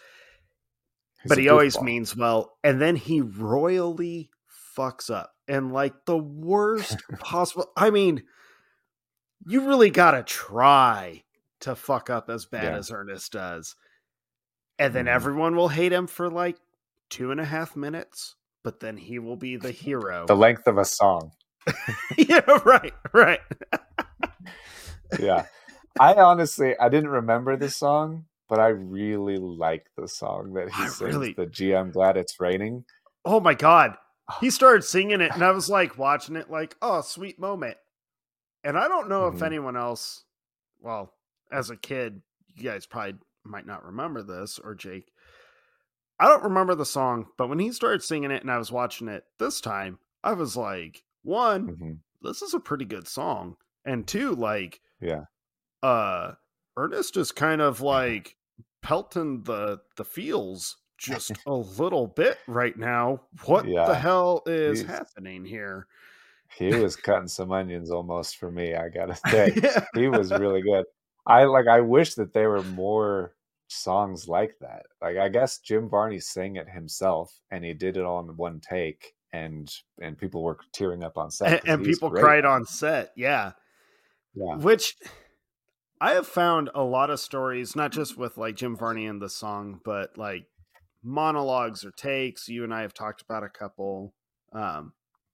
[1.24, 2.58] He's but he always means well.
[2.64, 4.32] And then he royally
[4.78, 7.72] fucks up and like the worst possible.
[7.76, 8.24] I mean,
[9.48, 11.24] you really gotta try
[11.62, 12.78] to fuck up as bad Yeah.
[12.78, 13.76] as Ernest does,
[14.80, 15.10] and then Mhm.
[15.14, 16.58] everyone will hate him for like
[17.10, 18.36] two and a half minutes.
[18.64, 20.26] But then he will be the hero.
[20.28, 21.32] the length of a song.
[22.18, 23.42] yeah, right, right.
[25.20, 25.46] Yeah.
[26.00, 30.84] I honestly I didn't remember the song, but I really like the song that he
[30.84, 31.02] I sings.
[31.02, 32.86] really- The Gee, I'm glad it's raining.
[33.26, 33.98] Oh my god.
[34.40, 37.78] He started singing it and I was like watching it like, oh, sweet moment.
[38.64, 39.46] And I don't know if Mhm.
[39.46, 40.24] anyone else,
[40.80, 41.14] well,
[41.52, 45.12] as a kid, you guys probably might not remember this or Jake.
[46.20, 49.08] I don't remember the song, but when he started singing it and I was watching
[49.08, 52.00] it this time, I was like, one, Mhm.
[52.22, 53.58] this is a pretty good song.
[53.84, 55.26] And two, like, Yeah.
[55.84, 56.34] Uh
[56.78, 58.36] Ernest is kind of like
[58.82, 63.22] pelting the the feels just a little bit right now.
[63.46, 65.88] What the hell is He's- happening here?
[66.58, 69.54] He was cutting some onions almost for me, I gotta say.
[69.56, 69.86] yeah.
[69.96, 70.84] he was really good.
[71.26, 73.36] I like I wish that there were more
[73.70, 74.84] songs like that.
[75.02, 78.60] Like I guess Jim Varney sang it himself and he did it all in one
[78.60, 81.62] take and and people were tearing up on set.
[81.66, 83.12] and, and people cried on set.
[83.16, 83.54] Yeah.
[84.36, 84.56] Yeah.
[84.58, 84.96] Which
[86.02, 89.30] I have found a lot of stories, not just with like Jim Varney and the
[89.30, 90.48] song, but like
[91.04, 92.50] monologues or takes.
[92.50, 94.16] You and I have talked about a couple
[94.54, 94.94] um,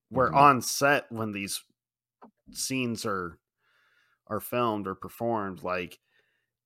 [0.09, 0.36] where Mhm.
[0.36, 1.63] on set when these
[2.51, 3.39] scenes are
[4.28, 5.99] are filmed or performed, like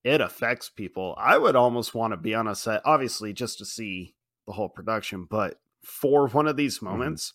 [0.04, 1.16] it affects people.
[1.18, 4.16] I would almost want to be on a set, obviously, just to see
[4.48, 7.34] the whole production, but for one of these moments,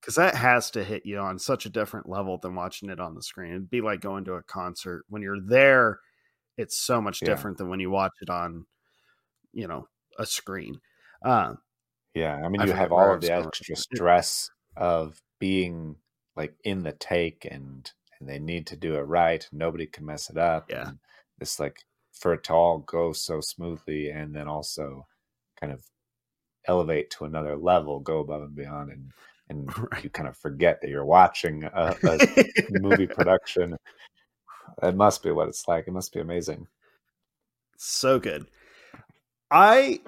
[0.00, 3.14] because that has to hit you on such a different level than watching it on
[3.14, 3.50] the screen.
[3.50, 5.04] It'd be like going to a concert.
[5.08, 6.00] When you're there,
[6.56, 7.26] it's so much Yeah.
[7.28, 8.66] different than when you watch it on,
[9.52, 9.88] you know,
[10.18, 10.80] a screen.
[11.24, 11.54] Uh,
[12.14, 15.96] Yeah, I mean, I you have all of the extra stress of being
[16.36, 19.48] like in the take, and and they need to do it right.
[19.52, 20.70] Nobody can mess it up.
[20.70, 20.88] Yeah.
[20.88, 20.98] and
[21.40, 25.06] it's like for it to all go so smoothly, and then also
[25.58, 25.84] kind of
[26.66, 29.12] elevate to another level, go above and beyond, and
[29.50, 30.04] and Right.
[30.04, 32.20] you kind of forget that you're watching a, a
[32.70, 33.76] movie production.
[34.82, 35.86] It must be what it's like.
[35.88, 36.66] It must be amazing.
[37.76, 38.46] so good.
[39.50, 40.00] I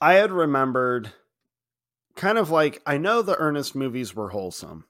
[0.00, 1.12] I had remembered
[2.16, 4.86] kind of like I know the Ernest movies were wholesome,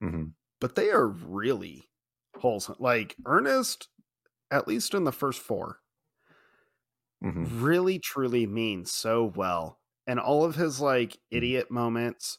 [0.00, 1.88] hmm but they are really
[2.36, 2.76] wholesome.
[2.78, 3.88] Like Ernest,
[4.50, 5.80] at least in the first four,
[7.22, 9.78] hmm really truly means so well.
[10.06, 12.38] And all of his like idiot moments,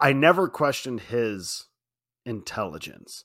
[0.00, 1.66] I never questioned his
[2.26, 3.24] intelligence.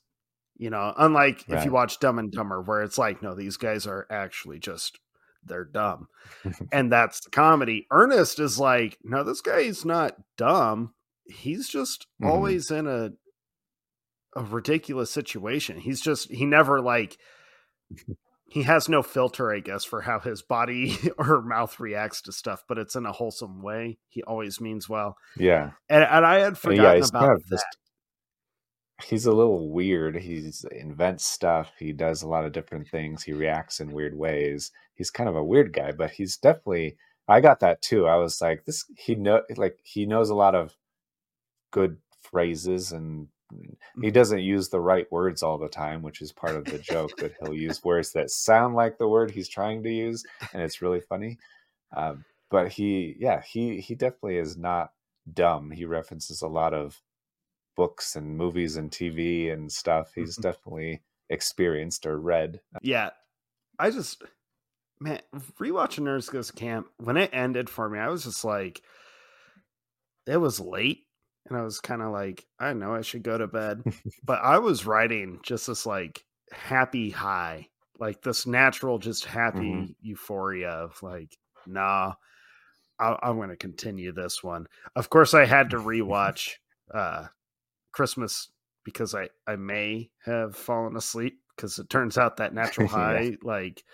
[0.56, 3.86] You know, unlike if you watch Dumb and Dumber, where it's like, no, these guys
[3.86, 4.98] are actually just
[5.44, 6.08] they're dumb.
[6.72, 7.86] and that's the comedy.
[7.90, 10.94] Ernest is like, no, this guy's not dumb.
[11.26, 12.28] He's just Mhm.
[12.28, 13.12] always in a
[14.34, 15.78] a ridiculous situation.
[15.78, 17.18] He's just he never like
[18.48, 22.64] he has no filter, I guess, for how his body or mouth reacts to stuff,
[22.68, 23.98] but it's in a wholesome way.
[24.08, 25.16] He always means well.
[25.36, 25.72] Yeah.
[25.88, 27.56] And, and I had forgotten yeah, he's about kind of that.
[27.56, 27.66] just
[29.04, 30.16] he's a little weird.
[30.16, 31.72] He's invents stuff.
[31.78, 33.22] He does a lot of different things.
[33.22, 34.70] He reacts in weird ways.
[34.94, 36.96] He's kind of a weird guy, but he's definitely
[37.28, 38.06] I got that too.
[38.06, 40.76] I was like, this he know like he knows a lot of
[41.72, 43.28] good phrases and
[44.00, 47.18] he doesn't use the right words all the time, which is part of the joke
[47.18, 50.82] that he'll use words that sound like the word he's trying to use, and it's
[50.82, 51.38] really funny.
[51.96, 54.92] Um, but he, yeah, he he definitely is not
[55.32, 55.70] dumb.
[55.72, 57.02] He references a lot of
[57.76, 60.14] books and movies and TV and stuff.
[60.14, 60.42] He's Mhm.
[60.42, 62.60] definitely experienced or read.
[62.80, 63.10] Yeah.
[63.78, 64.22] I just
[65.00, 65.22] man,
[65.60, 68.82] rewatching Ernest Goes Camp, when it ended for me, I was just like
[70.26, 71.05] it was late.
[71.48, 73.82] And I was kind of like, I know I should go to bed.
[74.24, 77.68] but I was writing just this like happy high,
[77.98, 79.94] like this natural, just happy Mhm.
[80.00, 81.36] euphoria of like,
[81.66, 82.14] nah,
[82.98, 84.66] I- I'm going to continue this one.
[84.96, 86.52] Of course, I had to rewatch
[86.92, 87.26] uh,
[87.92, 88.50] Christmas
[88.84, 92.96] because I, I may have fallen asleep because it turns out that natural Yeah.
[92.96, 93.84] high, like,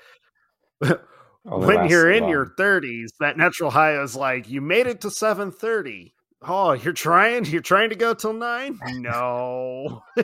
[1.45, 2.31] when you're in long.
[2.31, 6.15] your 30s, that natural high is like, you made it to 730.
[6.47, 7.45] Oh, you're trying?
[7.45, 8.79] You're trying to go till nine?
[8.83, 10.03] No.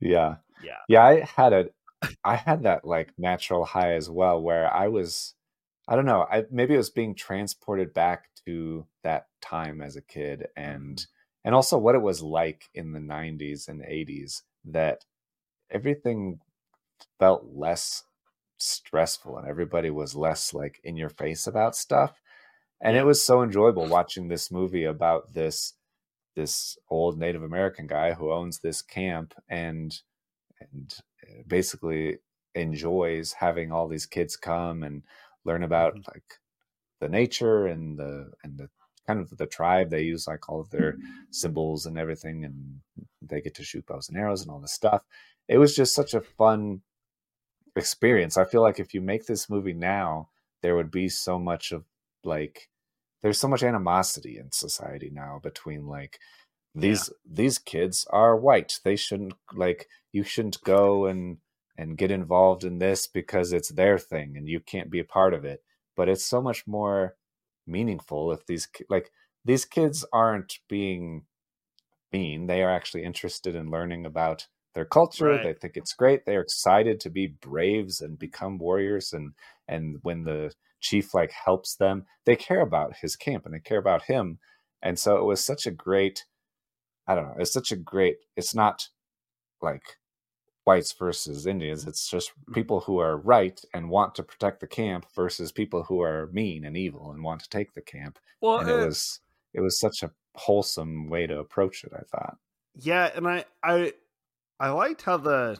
[0.00, 0.36] Yeah.
[0.62, 0.78] Yeah.
[0.88, 1.66] Yeah, I had a
[2.24, 5.34] I had that like natural high as well, where I was,
[5.88, 10.02] I don't know, I maybe it was being transported back to that time as a
[10.02, 11.04] kid, and
[11.44, 15.04] and also what it was like in the '90s and '80s that
[15.70, 16.40] everything
[17.18, 18.04] felt less
[18.58, 22.20] stressful and everybody was less like in your face about stuff
[22.80, 25.74] and it was so enjoyable watching this movie about this
[26.36, 30.00] this old Native American guy who owns this camp and
[30.60, 32.18] and uh, basically
[32.54, 35.02] enjoys having all these kids come and
[35.44, 36.10] learn about mm-hmm.
[36.12, 36.38] like
[37.00, 38.68] the nature and the and the
[39.06, 39.90] kind of the tribe.
[39.90, 40.96] They use like all of their
[41.30, 42.80] symbols and everything and
[43.22, 45.02] they get to shoot bows and arrows and all this stuff.
[45.48, 46.82] It was just such a fun
[47.76, 48.36] experience.
[48.36, 50.28] I feel like if you make this movie now
[50.62, 51.84] there would be so much of
[52.24, 52.68] like
[53.22, 56.18] there's so much animosity in society now between like
[56.74, 57.32] these yeah.
[57.34, 58.78] these kids are white.
[58.84, 61.38] They shouldn't like you shouldn't go and
[61.76, 65.34] and get involved in this because it's their thing and you can't be a part
[65.34, 65.62] of it.
[65.96, 67.16] But it's so much more
[67.66, 69.10] meaningful if these like
[69.44, 71.24] these kids aren't being
[72.12, 72.46] mean.
[72.46, 75.26] They are actually interested in learning about their culture.
[75.26, 75.42] Right.
[75.42, 76.24] they think it's great.
[76.24, 79.32] They're excited to be braves and become warriors and
[79.68, 83.78] and when the chief like helps them they care about his camp and they care
[83.78, 84.38] about him.
[84.82, 86.24] And so it was such a great
[87.06, 88.88] i don't know it's such a great it's not
[89.60, 89.82] like
[90.64, 92.54] whites versus indians it's just mm.
[92.54, 96.64] people who are right and want to protect the camp versus people who are mean
[96.64, 98.18] and evil and want to take the camp.
[98.40, 99.20] Well and it uh, was
[99.52, 102.36] it was such a wholesome way to approach it i thought.
[102.76, 103.92] Yeah and i i
[104.60, 105.58] i liked how the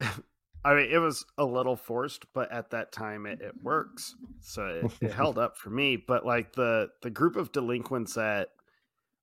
[0.64, 4.66] I mean, it was a little forced, but at that time it, it works, so
[4.66, 5.96] it, it held up for me.
[5.96, 8.48] But like the the group of delinquents that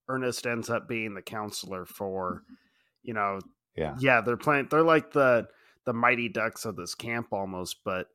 [0.09, 2.43] Ernest ends up being the counselor for,
[3.03, 3.39] you know,
[3.75, 4.67] yeah, yeah, they're playing.
[4.71, 5.47] They're like the
[5.85, 8.07] the mighty ducks of this camp almost, but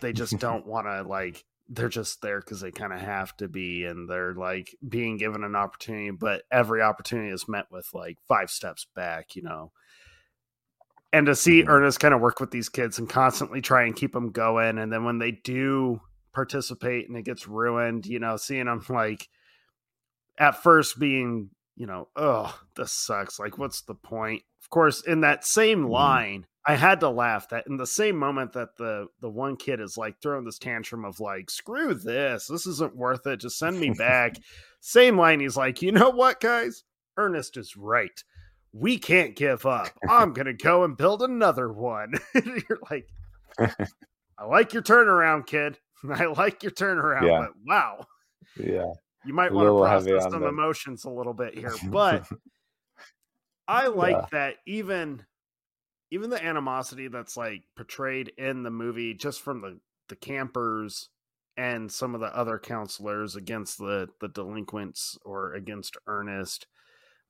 [0.00, 1.44] they just don't want to like.
[1.70, 5.44] They're just there because they kind of have to be, and they're like being given
[5.44, 9.72] an opportunity, but every opportunity is met with like five steps back, you know
[11.12, 11.70] and to see mm-hmm.
[11.70, 14.92] Ernest kind of work with these kids and constantly try and keep them going, and
[14.92, 16.00] then when they do
[16.32, 19.28] participate and it gets ruined, you know, seeing them like
[20.38, 23.38] at first being, you know, oh, this sucks.
[23.38, 24.42] Like, what's the point?
[24.62, 25.92] Of course, in that same mm-hmm.
[25.92, 29.80] line, I had to laugh that in the same moment that the the one kid
[29.80, 33.80] is like throwing this tantrum of like, screw this, this isn't worth it, just send
[33.80, 34.36] me back.
[34.80, 36.84] same line, he's like, you know what, guys?
[37.16, 38.22] Ernest is right
[38.78, 39.88] we can't give up.
[40.08, 42.14] I'm going to go and build another one.
[42.34, 43.08] You're like,
[44.38, 45.78] I like your turnaround, kid.
[46.10, 47.40] I like your turnaround, yeah.
[47.40, 48.06] but wow.
[48.56, 48.92] Yeah.
[49.24, 52.26] You might want to process some emotions a little bit here, but
[53.66, 54.26] I like yeah.
[54.32, 55.24] that even
[56.10, 61.10] even the animosity that's like portrayed in the movie just from the the campers
[61.56, 66.68] and some of the other counselors against the the delinquents or against Ernest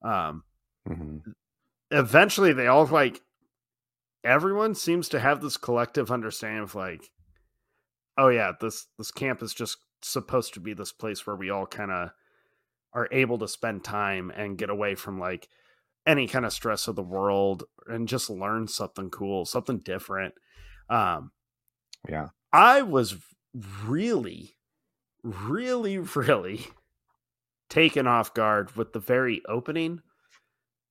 [0.02, 0.44] um
[0.88, 1.30] Mm-hmm.
[1.90, 3.22] Eventually, they all like
[4.24, 7.10] everyone seems to have this collective understanding of like,
[8.16, 11.66] oh yeah, this this camp is just supposed to be this place where we all
[11.66, 12.10] kind of
[12.92, 15.48] are able to spend time and get away from like
[16.06, 20.34] any kind of stress of the world and just learn something cool, something different.
[20.88, 21.32] Um,
[22.08, 23.16] yeah, I was
[23.84, 24.56] really,
[25.22, 26.66] really, really
[27.68, 30.00] taken off guard with the very opening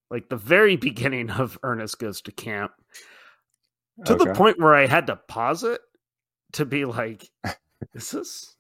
[0.10, 2.72] like the very beginning of Ernest Goes to Camp,
[4.05, 4.26] to okay.
[4.26, 5.82] the point where I had to pause it
[6.53, 7.30] to be like,
[7.93, 8.55] is this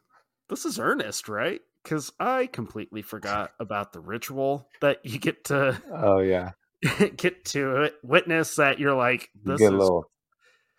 [0.49, 1.61] this is Ernest, right?
[1.83, 5.81] Because I completely forgot about the ritual that you get to.
[5.91, 6.51] Oh yeah,
[7.17, 10.05] get to witness that you're like this you is, a little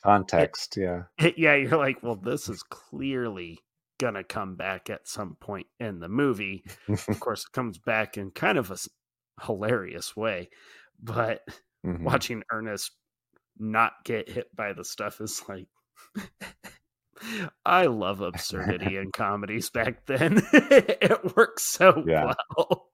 [0.03, 0.77] context.
[0.77, 1.05] Yeah,
[1.37, 3.59] yeah, you're like, well, this is clearly
[3.99, 6.63] gonna come back at some point in the movie.
[6.89, 8.77] of course, it comes back in kind of a
[9.43, 10.51] hilarious way.
[11.03, 11.43] But
[11.87, 12.05] mm-hmm.
[12.05, 12.93] watching Ernest
[13.59, 15.67] not get hit by the stuff is like
[17.65, 20.41] I love absurdity in comedies back then.
[20.53, 22.33] it works so yeah.
[22.57, 22.91] well.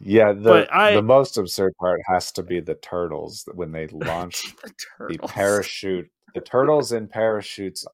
[0.00, 4.42] yeah, the I, the most absurd part has to be the turtles when they launch
[4.62, 4.72] the,
[5.16, 6.10] the parachute.
[6.34, 7.84] The turtles in parachutes,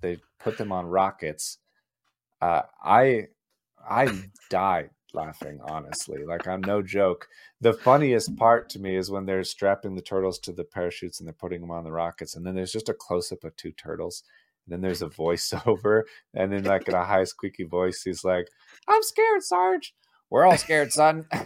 [0.00, 1.58] they put them on rockets.
[2.40, 3.28] Uh, I
[3.88, 4.08] I
[4.50, 6.24] died laughing, honestly.
[6.24, 7.28] Like I'm no joke.
[7.60, 11.26] The funniest part to me is when they're strapping the turtles to the parachutes and
[11.26, 13.72] they're putting them on the rockets, and then there's just a close up of two
[13.72, 14.22] turtles.
[14.66, 16.02] And then there's a voiceover,
[16.34, 18.48] and then like in a high squeaky voice, he's like,
[18.88, 19.94] "I'm scared, Sarge.
[20.30, 21.26] We're all scared, son."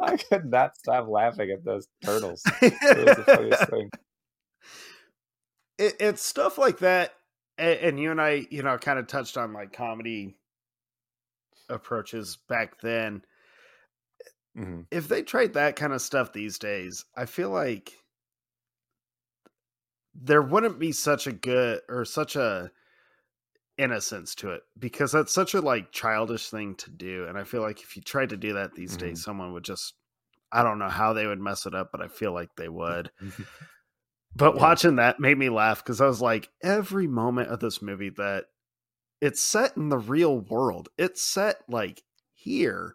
[0.00, 2.42] I could not stop laughing at those turtles.
[2.62, 3.90] It was the funniest thing.
[5.78, 7.14] It, it's stuff like that,
[7.56, 10.37] and, and you and I, you know, kind of touched on like comedy
[11.68, 13.24] approaches back then.
[14.54, 14.88] Mhm.
[14.90, 17.94] If they tried that kind of stuff these days, I feel like
[20.14, 22.70] there wouldn't be such a good or such a
[23.76, 27.62] innocence to it because that's such a like childish thing to do and i feel
[27.62, 29.94] like if you tried to do that these days someone would just
[30.50, 33.12] i don't know how they would mess it up but i feel like they would
[34.34, 34.60] but Yeah.
[34.60, 38.46] watching that made me laugh because i was like every moment of this movie that
[39.20, 42.02] it's set in the real world it's set like
[42.34, 42.94] here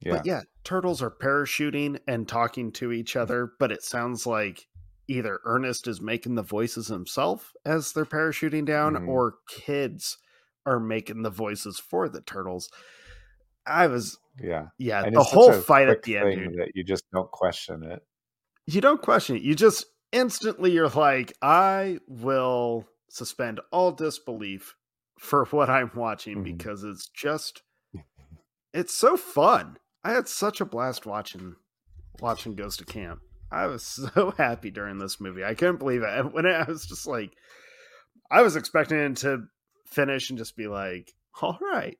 [0.00, 0.16] yeah.
[0.16, 4.66] but yeah turtles are parachuting and talking to each other but it sounds like
[5.08, 9.08] either ernest is making the voices himself as they're parachuting down Mhm.
[9.08, 10.18] or kids
[10.64, 12.68] are making the voices for the turtles
[13.66, 14.66] i was yeah.
[14.78, 18.02] yeah And the whole fight at the end dude, that you just don't question it.
[18.66, 24.74] you don't question it you just instantly you're like i will suspend all disbelief
[25.18, 26.44] for what i'm watching Mhm.
[26.44, 27.62] because it's just
[28.72, 29.78] it's so fun.
[30.04, 31.54] I had such a blast watching
[32.20, 33.20] watching Goes to Camp.
[33.50, 33.82] I was
[34.14, 35.44] so happy during this movie.
[35.44, 36.32] I couldn't believe it.
[36.34, 37.32] When i was just like
[38.30, 39.44] i was expecting it to
[39.86, 41.96] finish and just be like all right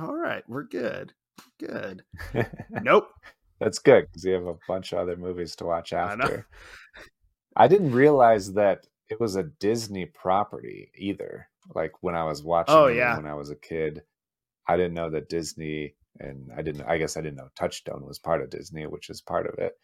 [0.00, 1.12] all right we're good
[1.60, 2.02] good.
[2.70, 3.08] Nope.
[3.60, 6.46] That's good because you have a bunch of other movies to watch I after.
[7.54, 11.48] I didn't realize that it was a Disney property either.
[11.74, 13.16] Like when I was watching Oh, yeah.
[13.16, 14.02] when I was a kid,
[14.68, 18.18] I didn't know that Disney and I didn't I guess I didn't know Touchstone was
[18.18, 19.74] part of Disney, which is part of it.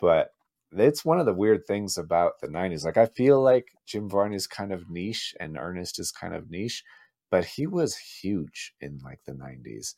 [0.00, 0.30] But
[0.72, 2.84] it's one of the weird things about the 90s.
[2.84, 6.82] Like I feel like Jim Varney's kind of niche and Ernest is kind of niche,
[7.30, 9.94] but he was huge in like the 90s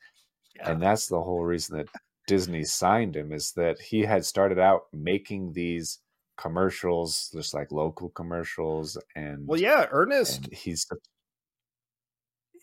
[0.56, 0.70] Yeah.
[0.72, 1.88] and that's the whole reason that
[2.26, 6.00] Disney signed him is that he had started out making these
[6.36, 10.86] commercials, just like local commercials, and well yeah ernest he's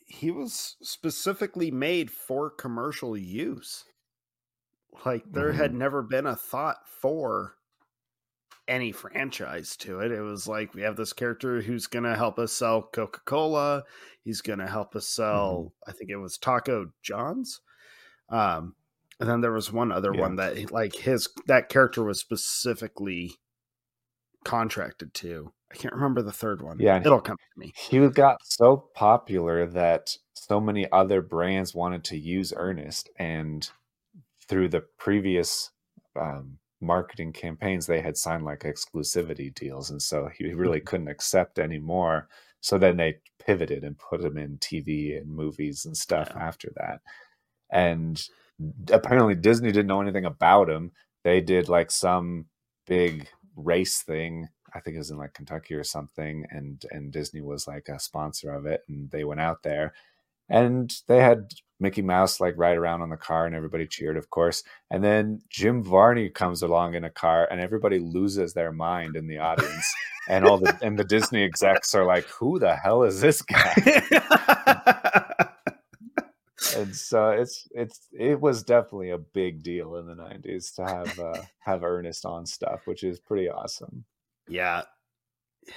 [0.06, 3.86] he was specifically made for commercial use.
[5.06, 7.56] Like there had never been a thought for
[8.68, 10.12] any franchise to it.
[10.12, 13.84] It was like we have this character who's going to help us sell Coca-Cola.
[14.24, 17.62] He's going to help us sell I think it was Taco John's.
[18.30, 18.76] Um
[19.20, 20.22] and then there was one other Yeah.
[20.22, 23.36] one that like his that character was specifically
[24.44, 25.52] contracted to.
[25.72, 26.78] I can't remember the third one.
[26.80, 27.74] Yeah, It'll come to me.
[27.78, 33.70] he got so popular that so many other brands wanted to use Ernest, and
[34.48, 35.72] through the previous
[36.20, 41.58] um, marketing campaigns, they had signed like exclusivity deals, and so he really couldn't accept
[41.60, 42.28] anymore.
[42.60, 46.44] So then they pivoted and put him in TV and movies and stuff Yeah.
[46.44, 47.00] after that.
[47.72, 48.22] And
[48.92, 50.92] apparently, Disney didn't know anything about him.
[51.24, 52.46] They did like some
[52.86, 54.48] big race thing.
[54.74, 58.00] I think it was in like Kentucky or something, and and Disney was like a
[58.00, 59.94] sponsor of it, and they went out there,
[60.50, 64.30] and they had Mickey Mouse like ride around on the car, and everybody cheered, of
[64.30, 64.64] course.
[64.90, 69.28] And then Jim Varney comes along in a car, and everybody loses their mind in
[69.28, 69.86] the audience,
[70.30, 73.74] and all the and the Disney execs are like, "Who the hell is this guy?"
[76.96, 81.42] so it's it's it was definitely a big deal in the 90s to have uh
[81.60, 84.04] have ernest on stuff which is pretty awesome
[84.48, 84.84] Yeah.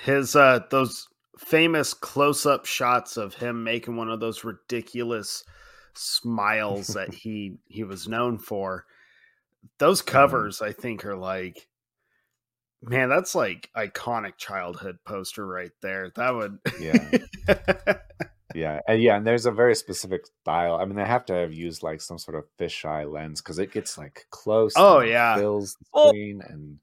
[0.05, 1.09] His uh those
[1.39, 5.45] famous close-up shots of him making one of those ridiculous
[5.95, 8.87] smiles that he he was known for.
[9.79, 11.69] Those covers I think are like
[12.83, 16.11] man, that's like iconic childhood poster right there.
[16.17, 17.99] That would Yeah.
[18.55, 21.53] Yeah and yeah and there's a very specific style i mean they have to have
[21.53, 25.37] used like some sort of fisheye lens because it gets like close Oh, yeah.
[25.37, 26.79] fills the Well- screen and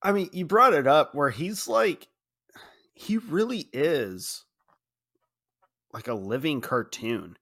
[0.00, 2.06] I mean, you brought it up where he's like,
[2.94, 4.44] he really is
[5.92, 7.36] like a living cartoon.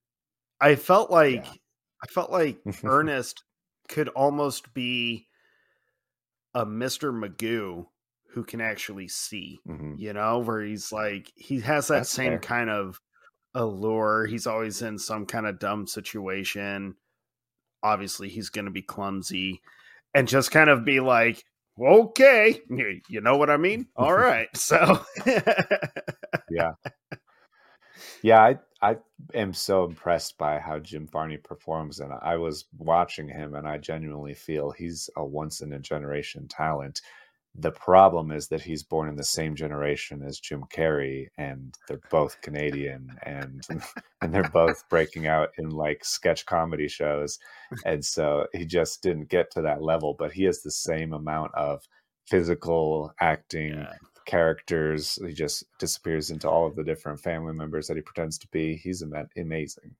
[0.58, 1.52] I felt like, Yeah.
[2.02, 3.44] I felt like Ernest
[3.88, 5.28] could almost be
[6.54, 7.12] a Mr.
[7.12, 7.84] Magoo
[8.30, 9.98] who can actually see, Mhm.
[9.98, 12.38] you know, where he's like, he has that That's same fair.
[12.38, 12.98] kind of
[13.56, 14.26] allure.
[14.26, 16.94] He's always in some kind of dumb situation.
[17.82, 19.62] Obviously, he's going to be clumsy
[20.14, 21.42] and just kind of be like,
[21.80, 22.60] okay,
[23.08, 23.88] you know what I mean?
[23.96, 24.48] All right.
[24.54, 25.04] So,
[26.50, 26.72] yeah
[28.22, 28.96] yeah i i
[29.34, 33.78] am so impressed by how jim varney performs and i was watching him and i
[33.78, 37.00] genuinely feel he's a once in a generation talent
[37.58, 42.00] the problem is that he's born in the same generation as Jim Carrey, and they're
[42.10, 43.62] both Canadian, and
[44.20, 47.38] and they're both breaking out in like sketch comedy shows,
[47.84, 50.14] and so he just didn't get to that level.
[50.18, 51.82] But he has the same amount of
[52.26, 53.74] physical acting.
[53.74, 53.92] Yeah.
[54.26, 58.48] characters he just disappears into all of the different family members that he pretends to
[58.48, 59.00] be he's
[59.36, 59.94] amazing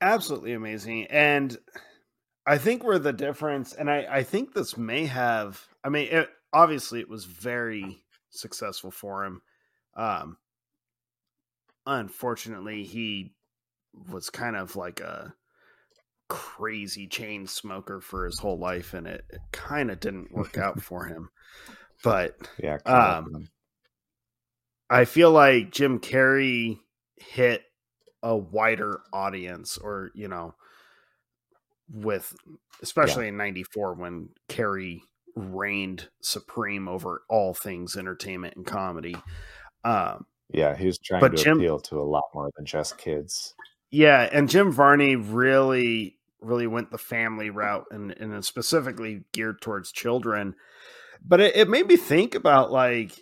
[0.00, 1.58] absolutely amazing and
[2.46, 6.28] i think where the difference and i i think this may have i mean it,
[6.52, 9.42] obviously it was very successful for him.
[9.94, 10.36] Um,
[11.86, 13.32] unfortunately, he
[14.10, 15.34] was kind of like a
[16.28, 20.80] crazy chain smoker for his whole life, and it, it kind of didn't work out
[20.82, 21.30] for him.
[22.02, 23.48] But yeah, um,
[24.88, 26.78] I feel like Jim Carrey
[27.16, 27.62] hit
[28.22, 30.54] a wider audience, or you know,
[31.92, 32.34] with
[32.80, 33.30] especially yeah.
[33.30, 35.00] in '94 when Carrey
[35.34, 39.16] reigned supreme over all things entertainment and comedy.
[39.84, 43.54] Um, yeah, he was trying to Jim, appeal to a lot more than just kids.
[43.90, 49.92] Yeah, and Jim Varney really, really went the family route and, and specifically geared towards
[49.92, 50.54] children.
[51.24, 53.12] But it, it made me think about like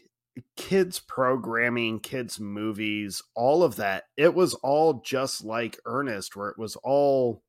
[0.56, 4.04] kids programming, kids movies, all of that.
[4.16, 7.42] It was all just like Ernest, where it was all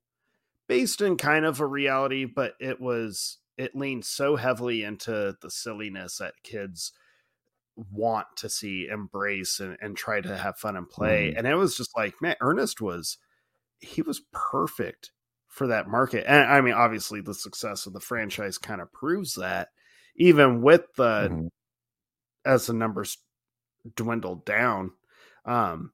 [0.68, 5.50] based in kind of a reality, but it was it leans so heavily into the
[5.50, 6.92] silliness that kids
[7.92, 11.38] want to see embrace and, and try to have fun and play mm.
[11.38, 13.18] and it was just like man ernest was
[13.78, 15.12] he was perfect
[15.46, 19.34] for that market and i mean obviously the success of the franchise kind of proves
[19.34, 19.68] that
[20.16, 21.48] even with the mm.
[22.44, 23.18] as the numbers
[23.94, 24.90] dwindled down
[25.44, 25.92] um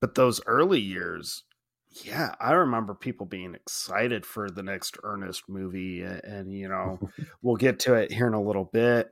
[0.00, 1.44] but those early years
[1.92, 6.98] yeah, I remember people being excited for the next Ernest movie, and you know,
[7.42, 9.10] we'll get to it here in a little bit.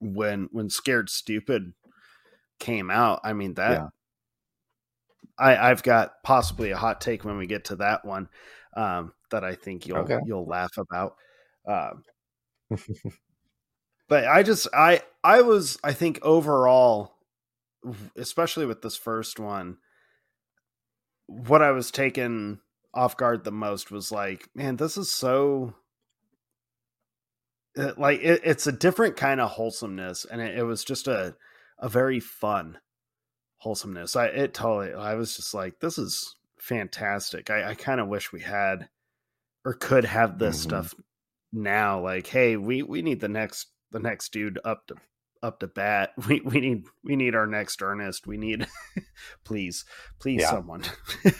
[0.00, 1.72] When when Scared Stupid
[2.58, 3.88] came out, I mean that yeah.
[5.38, 8.28] I I've got possibly a hot take when we get to that one
[8.76, 10.20] um, that I think you'll okay.
[10.26, 11.16] you'll laugh about.
[11.68, 12.04] Um,
[14.08, 17.16] but I just I I was I think overall,
[18.16, 19.78] especially with this first one
[21.26, 22.60] what I was taken
[22.94, 25.74] off guard the most was like, man, this is so
[27.76, 31.36] uh, like it, it's a different kind of wholesomeness, and it, it, was just a
[31.78, 32.78] a very fun
[33.58, 34.16] wholesomeness.
[34.16, 34.94] I it totally.
[34.94, 37.50] I was just like, this is fantastic.
[37.50, 38.88] I, I kind of wish we had
[39.64, 40.68] or could have this mm-hmm.
[40.68, 40.94] stuff
[41.52, 42.00] now.
[42.00, 44.94] Like, hey, we we need the next the next dude up to
[45.42, 46.12] up to bat.
[46.28, 48.26] We we need we need our next Ernest.
[48.26, 48.66] We need
[49.44, 49.84] please,
[50.18, 50.50] please yeah.
[50.50, 50.82] someone.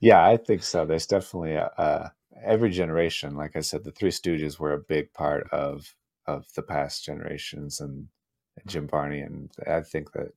[0.00, 0.84] yeah, I think so.
[0.84, 2.12] There's definitely a, a,
[2.44, 5.94] every generation, like I said, the Three Stooges were a big part of
[6.26, 8.08] of the past generations and
[8.66, 10.32] Jim Varney and I think that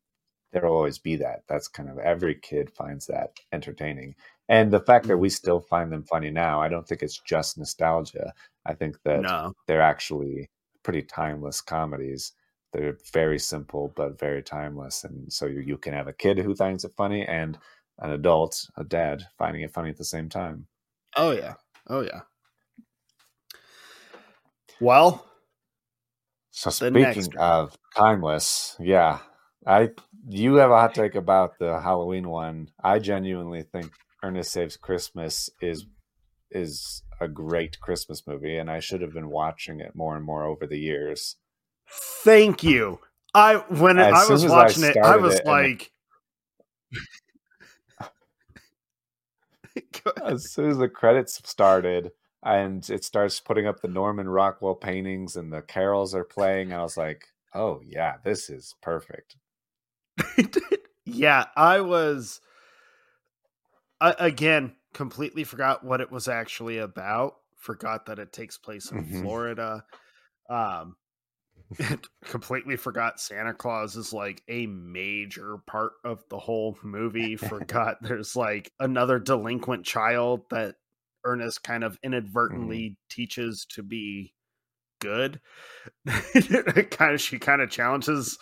[0.52, 1.44] there'll always be that.
[1.48, 4.16] That's kind of every kid finds that entertaining.
[4.50, 5.34] And the fact that we mm-hmm.
[5.34, 8.34] still find them funny now, I don't think it's just nostalgia.
[8.66, 9.54] I think that no.
[9.68, 10.50] they're actually
[10.84, 12.34] pretty timeless comedies.
[12.74, 16.56] They're very simple but very timeless, and so you, you can have a kid who
[16.56, 17.58] finds it funny and
[18.00, 20.68] an adult, a dad, finding it funny at the same time.
[21.16, 21.56] Oh yeah,
[21.88, 22.22] oh yeah.
[24.80, 25.26] Well,
[26.52, 29.20] so speaking of timeless, yeah,
[29.66, 29.90] I
[30.28, 32.70] you have a hot take about the Halloween one.
[32.84, 33.92] I genuinely think
[34.24, 35.86] Ernest Saves Christmas is
[36.52, 40.44] is a great Christmas movie, and I should have been watching it more and more
[40.44, 41.38] over the years.
[41.88, 43.00] Thank you.
[43.34, 45.92] I when I was watching I it, I was it like.
[50.26, 52.12] as soon as the credits started
[52.44, 56.82] and it starts putting up the Norman Rockwell paintings and the carols are playing, I
[56.82, 59.38] was like, "Oh yeah, this is perfect."
[61.06, 62.42] yeah, I was.
[64.00, 67.36] I, again, completely forgot what it was actually about.
[67.58, 69.22] Forgot that it takes place in mm-hmm.
[69.22, 69.84] Florida.
[70.50, 70.96] Um,
[72.26, 77.36] completely forgot Santa Claus is like a major part of the whole movie.
[77.38, 80.76] Forgot there's like another delinquent child that
[81.24, 82.96] Ernest kind of inadvertently mm.
[83.10, 84.34] teaches to be
[85.00, 85.40] good.
[86.92, 88.38] kind of she kind of challenges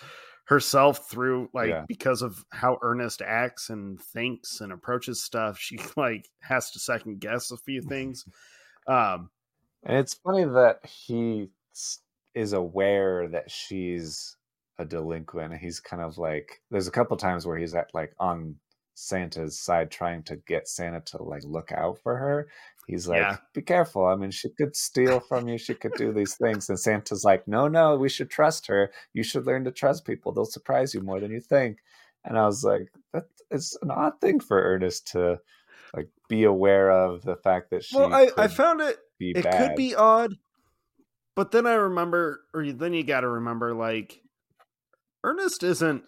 [0.50, 1.86] herself through like yeah.
[1.88, 5.60] because of how Ernest acts and thinks and approaches stuff.
[5.60, 8.26] She like has to second guess a few things.
[8.88, 9.30] Um,
[9.84, 11.50] and it's funny that he
[12.34, 14.38] is aware that she's
[14.80, 15.56] a delinquent.
[15.56, 18.56] He's kind of like there's a couple times where he's at like on
[18.95, 22.47] Santa's side trying to get Santa to like look out for her.
[22.90, 23.38] He's like, Yeah.
[23.54, 24.06] be careful.
[24.06, 25.60] I mean, she could steal from you.
[25.60, 26.70] She could do these things.
[26.70, 28.92] And Santa's like, no, no, we should trust her.
[29.14, 30.32] You should learn to trust people.
[30.32, 31.78] They'll surprise you more than you think.
[32.26, 35.40] And I was like, that is an odd thing for Ernest to
[35.96, 39.58] like be aware of the fact that she Well, I, I found it it bad.
[39.70, 40.34] could be odd,
[41.36, 44.22] but then I remember, or then you got to remember, like
[45.24, 46.04] Ernest isn't.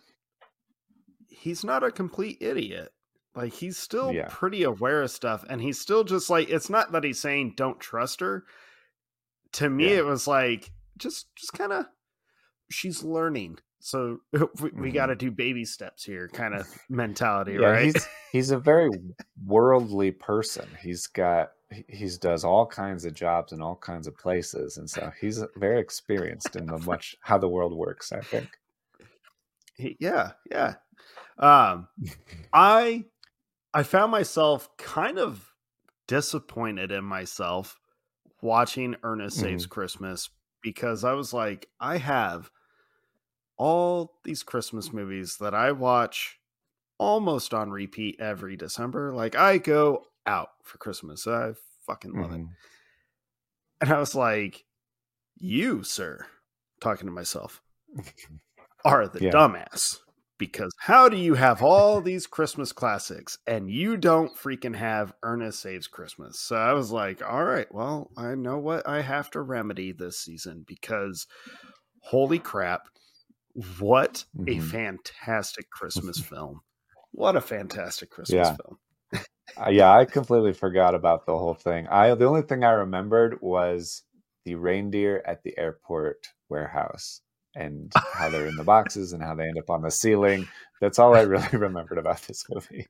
[1.30, 2.92] He's not a complete idiot.
[3.36, 4.28] Like he's still Yeah.
[4.30, 7.80] pretty aware of stuff, and he's still just like it's not that he's saying don't
[7.80, 8.44] trust her.
[9.54, 10.00] To me, Yeah.
[10.00, 11.86] it was like just just kind of
[12.70, 14.94] she's learning, so we, we Mhm.
[14.94, 17.86] got to do baby steps here, kind of mentality, Yeah, right?
[17.86, 18.90] he's he's a very
[19.46, 20.68] worldly person.
[20.82, 21.52] He's got
[21.88, 25.80] he's does all kinds of jobs in all kinds of places, and so he's very
[25.80, 28.12] experienced in the much how the world works.
[28.12, 28.50] I think.
[29.78, 30.76] He- yeah yeah
[31.40, 31.88] um
[32.54, 33.04] i
[33.74, 35.53] i found myself kind of
[36.07, 37.80] disappointed in myself
[38.41, 40.30] watching ernest saves christmas
[40.61, 42.51] because i was like i have
[43.57, 46.39] all these christmas movies that i watch
[46.97, 51.51] almost on repeat every december like i go out for christmas i
[51.86, 52.49] fucking love it Mhm.
[53.82, 54.65] and i was like
[55.38, 56.26] you sir
[56.80, 57.61] talking to myself
[58.86, 59.32] are the Yeah.
[59.32, 59.99] dumbass
[60.42, 65.60] because how do you have all these Christmas classics and you don't freaking have Ernest
[65.60, 66.39] Saves Christmas?
[66.39, 70.18] So I was like, all right, well, I know what I have to remedy this
[70.18, 71.28] season because
[72.00, 72.88] holy crap,
[73.80, 74.60] what a Mhm.
[74.60, 76.62] fantastic Christmas film!
[77.12, 78.58] What a fantastic Christmas Yeah.
[78.58, 78.80] film.
[79.60, 81.88] Uh, yeah, I completely forgot about the whole thing.
[81.88, 84.04] I the only thing I remembered was
[84.46, 87.22] the reindeer at the airport warehouse
[87.56, 90.47] and how they're in the boxes and how they end up on the ceiling.
[90.80, 92.88] That's all I really remembered about this movie.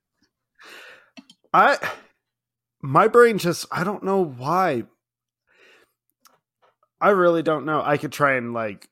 [1.53, 1.77] I
[2.81, 4.83] my brain just I don't know why.
[6.99, 7.81] I really don't know.
[7.83, 8.87] I could try and like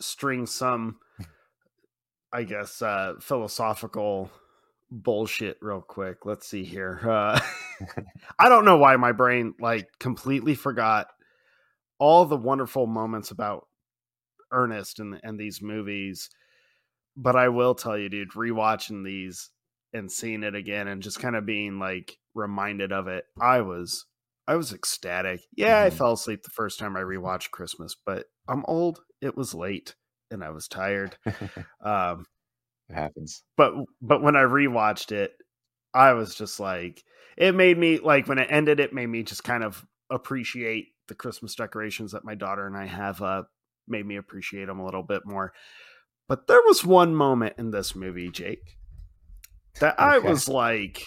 [0.00, 0.98] string some
[2.32, 4.30] I guess uh philosophical
[4.90, 6.26] bullshit real quick.
[6.26, 7.00] Let's see here.
[7.02, 7.40] Uh
[8.38, 11.06] I don't know why my brain like completely forgot
[11.98, 13.67] all the wonderful moments about
[14.52, 16.30] Ernest and and these movies.
[17.16, 19.50] But I will tell you, dude, rewatching these
[19.92, 24.06] and seeing it again and just kind of being like reminded of it, I was
[24.46, 25.40] I was ecstatic.
[25.56, 25.96] Yeah, I Mhm.
[25.98, 29.02] fell asleep the first time I rewatched Christmas, but I'm old.
[29.20, 29.96] It was late
[30.30, 31.18] and I was tired.
[31.84, 32.26] Um,
[32.90, 33.44] It happens.
[33.56, 35.32] but but when I rewatched it,
[35.94, 37.04] I was just like
[37.36, 41.14] it made me like when it ended, it made me just kind of appreciate the
[41.14, 43.50] Christmas decorations that my daughter and I have up.
[43.88, 45.52] Made me appreciate him a little bit more.
[46.28, 48.76] But there was one moment in this movie, Jake,
[49.80, 51.06] that I was like,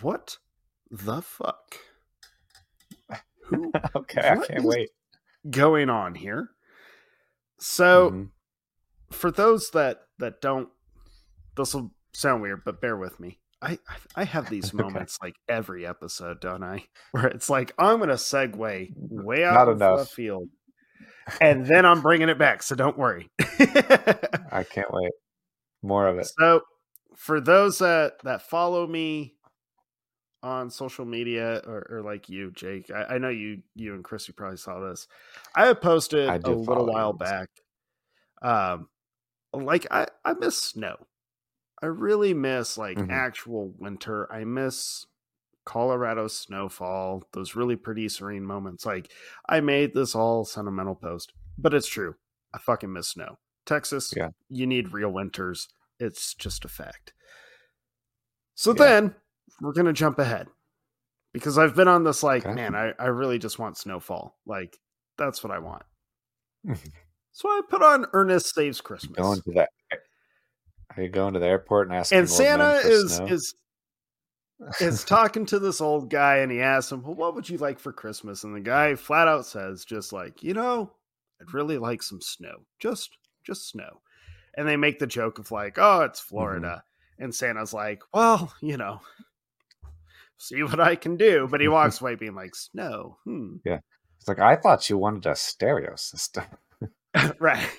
[0.00, 0.38] "What
[0.90, 1.76] the fuck?
[3.46, 4.90] Who okay, I can't wait.
[5.48, 6.50] going on here?"
[7.58, 8.30] So Mhm.
[9.10, 10.68] for those that that don't
[11.56, 13.78] this will sound weird but bear with me i
[14.14, 14.82] i have these Okay.
[14.82, 19.68] moments like every episode don't i where it's like i'm gonna segue way out Not
[19.68, 19.98] of enough.
[19.98, 20.48] left field
[21.40, 23.28] and then i'm bringing it back so don't worry
[24.50, 25.12] I can't wait.
[25.82, 26.26] More of it.
[26.38, 26.62] so
[27.16, 29.34] for those that that follow me
[30.42, 34.32] on social media or, or like you jake I, I know you you and christy
[34.32, 35.08] probably saw this
[35.56, 37.48] i had posted I a little you while back
[38.42, 38.88] um
[39.52, 41.06] like i i miss snow
[41.82, 43.10] i really miss like Mhm.
[43.10, 45.06] actual winter i miss
[45.68, 49.12] colorado snowfall those really pretty serene moments like
[49.50, 52.14] i made this all sentimental post but it's true
[52.54, 54.30] i fucking miss snow texas Yeah.
[54.48, 55.68] you need real winters
[56.00, 57.12] it's just a fact
[58.54, 58.76] so Yeah.
[58.78, 59.14] then
[59.60, 60.46] we're gonna jump ahead
[61.34, 62.54] because i've been on this like Okay.
[62.54, 64.78] man I, I really just want snowfall like
[65.18, 65.82] that's what i want
[67.32, 69.68] so i put on ernest saves christmas Going to that.
[70.96, 72.20] Are you going to the airport and asking?
[72.20, 73.26] and santa is snow?
[73.26, 73.54] is
[74.80, 77.78] is talking to this old guy and he asks him well what would you like
[77.78, 78.44] for christmas?
[78.44, 80.92] And the guy flat out says just like you know
[81.40, 83.10] i'd really like some snow just
[83.44, 84.00] just snow.
[84.56, 86.82] And they make the joke of like oh it's florida.
[87.18, 89.00] And santa's like well you know
[90.38, 91.48] see what i can do.
[91.50, 93.56] But he walks away being like snow hmm.
[93.64, 93.80] Yeah.
[94.18, 96.44] It's like I thought you wanted a stereo system.
[97.38, 97.70] right.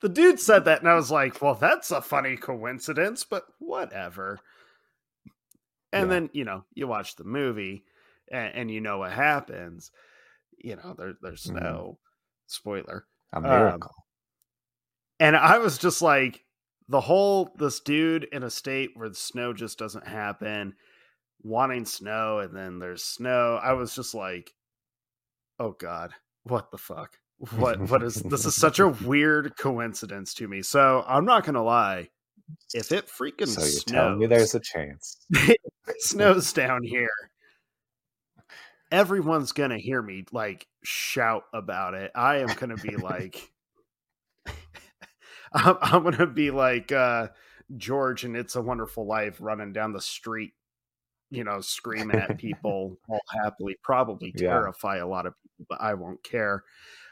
[0.00, 4.40] The dude said that and i was like well that's a funny coincidence but whatever
[5.92, 6.14] and Yeah.
[6.14, 7.84] then you know you watch the movie
[8.30, 9.90] and, and you know what happens
[10.58, 11.62] you know there, there's Mhm.
[11.62, 11.98] no
[12.46, 13.94] spoiler A Um, miracle.
[15.20, 16.44] and i was just like
[16.88, 20.74] the whole this dude in a state where the snow just doesn't happen
[21.42, 23.58] wanting snow and then there's snow.
[23.60, 24.54] I was just like,
[25.58, 26.12] oh God,
[26.44, 27.18] what the fuck?
[27.56, 30.62] What what is this is such a weird coincidence to me.
[30.62, 32.10] So I'm not gonna lie.
[32.74, 35.26] If it freaking so you snows, tell me there's a chance.
[35.88, 37.10] It snows down here,
[38.92, 42.12] everyone's gonna hear me like shout about it.
[42.14, 43.50] I am gonna be like,
[45.52, 47.28] I'm, I'm, gonna be like uh,
[47.76, 50.52] George and It's a Wonderful Life running down the street,
[51.30, 53.76] you know, screaming at people all happily.
[53.82, 54.50] Probably Yeah.
[54.50, 56.62] terrify a lot of people, but I won't care.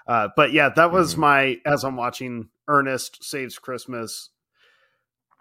[0.06, 1.18] Uh, but yeah, that was Mhm.
[1.18, 4.30] my as I'm watching Ernest Saves Christmas.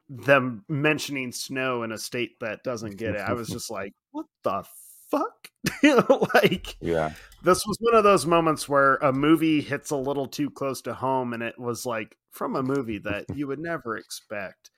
[0.10, 4.26] Them mentioning snow in a state that doesn't get it, I was just like, "What
[4.44, 4.64] the
[5.12, 5.50] fuck?"
[6.34, 7.14] like Yeah.
[7.44, 10.94] this was one of those moments where a movie hits a little too close to
[10.96, 14.72] home, and it was like from a movie that you would never expect.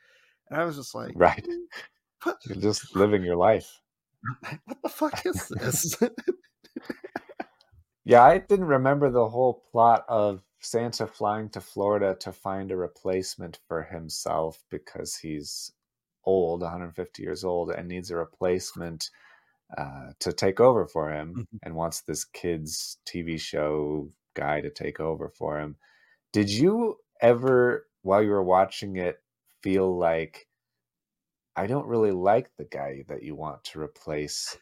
[0.49, 1.47] And I was just like, Right.
[2.23, 3.69] What, You're just living your life.
[4.65, 5.95] what the fuck is this?
[8.03, 12.77] Yeah, I didn't remember the whole plot of Santa flying to Florida to find a
[12.77, 15.71] replacement for himself because he's
[16.23, 19.09] old, 150 years old, and needs a replacement
[19.77, 21.59] uh, to take over for him Mhm.
[21.63, 25.77] and wants this kid's TV show guy to take over for him.
[26.33, 29.23] Did you ever, while you were watching it,
[29.63, 30.47] feel like
[31.55, 34.57] I don't really like the guy that you want to replace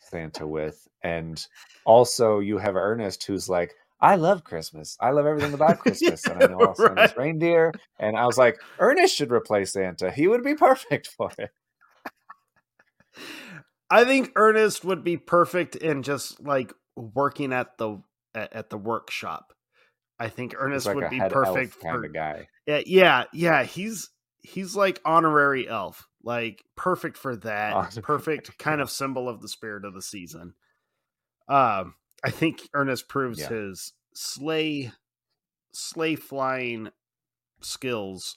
[0.00, 0.86] Santa with?
[1.02, 1.44] And
[1.84, 3.74] also, you have Ernest who's like,
[4.04, 4.98] I love Christmas.
[5.00, 6.26] I love everything about Christmas.
[6.26, 7.16] And I know all Santa's Right.
[7.16, 7.72] reindeer.
[7.98, 10.10] And I was like, Ernest should replace Santa.
[10.10, 11.50] He would be perfect for it.
[13.90, 18.02] I think Ernest would be perfect in just like working at the
[18.34, 19.54] at, the workshop.
[20.18, 22.48] I think Ernest like would be perfect kind for of guy.
[22.66, 23.62] yeah, yeah, yeah.
[23.62, 24.10] He's
[24.42, 28.02] he's like honorary elf, like perfect for that.
[28.02, 30.54] Perfect kind of symbol of the spirit of the season.
[31.48, 31.94] Um,
[32.24, 33.48] I think Ernest proves Yeah.
[33.50, 34.92] his sleigh
[35.72, 36.88] sleigh flying
[37.60, 38.36] skills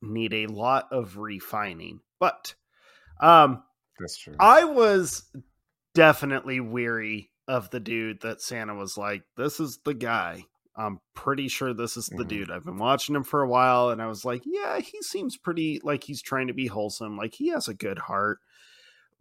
[0.00, 2.54] need a lot of refining, but
[3.20, 3.62] um,
[4.00, 4.34] That's true.
[4.40, 5.30] I was
[5.94, 10.44] definitely weary of the dude that Santa was like, this is the guy.
[10.74, 12.28] I'm pretty sure this is the Mhm.
[12.28, 12.50] dude.
[12.50, 15.78] I've been watching him for a while and I was like, yeah, he seems pretty
[15.84, 17.16] like he's trying to be wholesome.
[17.18, 18.38] Like he has a good heart,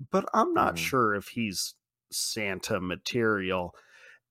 [0.10, 0.80] but I'm not Mhm.
[0.80, 1.76] sure if he's
[2.12, 3.76] Santa material.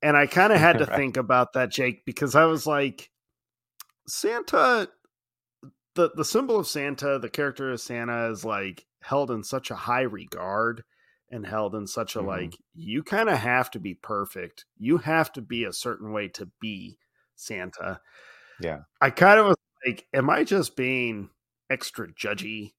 [0.02, 0.96] And I kind of had to Right.
[0.96, 3.10] think about that, Jake, because I was like,
[4.06, 4.88] Santa,
[5.94, 9.74] the, the symbol of Santa, the character of Santa is like held in such a
[9.76, 10.84] high regard
[11.30, 12.26] and held in such a Mhm.
[12.26, 16.26] like you kind of have to be perfect you have to be a certain way
[16.28, 16.98] to be
[17.36, 18.00] santa
[18.60, 18.80] Yeah.
[19.00, 21.30] i kind of was like am i just being
[21.70, 22.72] extra judgy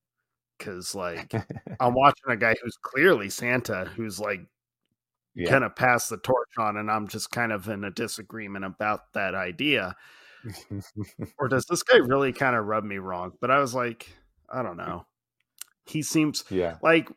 [0.57, 1.31] because like
[1.79, 4.41] i'm watching a guy who's clearly santa who's like
[5.35, 5.49] yeah.
[5.49, 9.35] gonna pass the torch on and i'm just kind of in a disagreement about that
[9.35, 9.95] idea
[11.39, 14.09] or does this guy really kind of rub me wrong but i was like
[14.49, 15.05] i don't know
[15.85, 16.77] he seems yeah.
[16.81, 17.09] like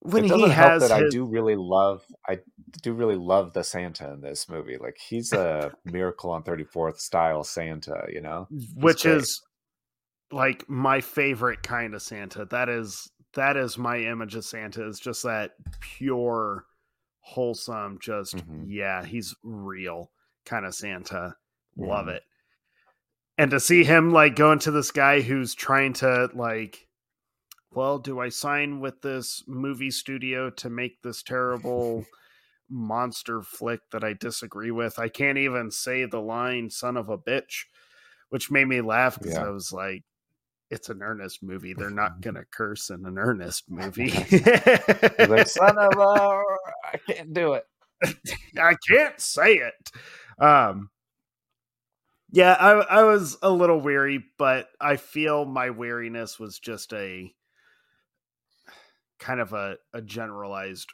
[0.00, 2.38] when it he has that I do really love I
[2.82, 4.78] do really love the Santa in this movie.
[4.78, 8.46] Like he's a Miracle on 34th style Santa, you know?
[8.76, 9.16] which great.
[9.16, 9.42] is
[10.30, 12.44] like my favorite kind of Santa.
[12.44, 16.66] That is that is my image of Santa is just that pure,
[17.20, 18.64] wholesome, just Mhm.
[18.68, 20.12] yeah, he's real
[20.44, 21.36] kind of Santa.
[21.76, 22.16] Love Mhm.
[22.16, 22.22] it.
[23.36, 26.84] And to see him like going to this guy who's trying to like
[27.70, 32.06] well, do I sign with this movie studio to make this terrible
[32.70, 34.98] monster flick that I disagree with?
[34.98, 37.66] I can't even say the line "son of a bitch,"
[38.30, 39.44] which made me laugh because Yeah.
[39.44, 40.02] I was like,
[40.70, 41.74] "It's an Ernest movie.
[41.74, 44.12] They're not gonna curse in an Ernest movie."
[45.18, 46.42] Like, son of a
[46.84, 47.64] I can't do it.
[48.58, 49.90] I can't say it.
[50.42, 50.90] Um,
[52.30, 57.32] yeah, I, I was a little weary, but I feel my weariness was just a
[59.18, 60.92] kind of a, a generalized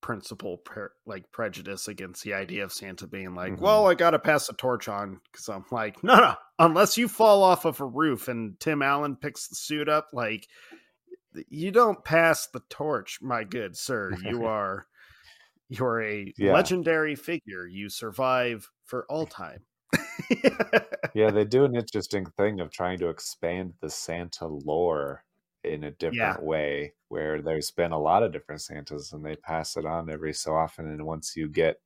[0.00, 3.60] principle, pre- like prejudice against the idea of Santa being like, Mhm.
[3.60, 7.08] well, I got to pass the torch on because I'm like, no, no, unless you
[7.08, 10.48] fall off of a roof and Tim Allen picks the suit up, like,
[11.48, 14.12] you don't pass the torch, my good sir.
[14.24, 14.86] You are.
[15.68, 16.52] You're a Yeah.
[16.52, 17.66] legendary figure.
[17.66, 19.64] You survive for all time.
[21.12, 25.24] Yeah, they do an interesting thing of trying to expand the Santa lore
[25.64, 26.40] in a different Yeah.
[26.42, 30.32] way, where there's been a lot of different Santas and they pass it on every
[30.34, 30.86] so often.
[30.86, 31.80] And once you get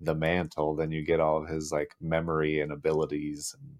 [0.00, 3.54] the mantle, then you get all of his like memory and abilities.
[3.60, 3.78] And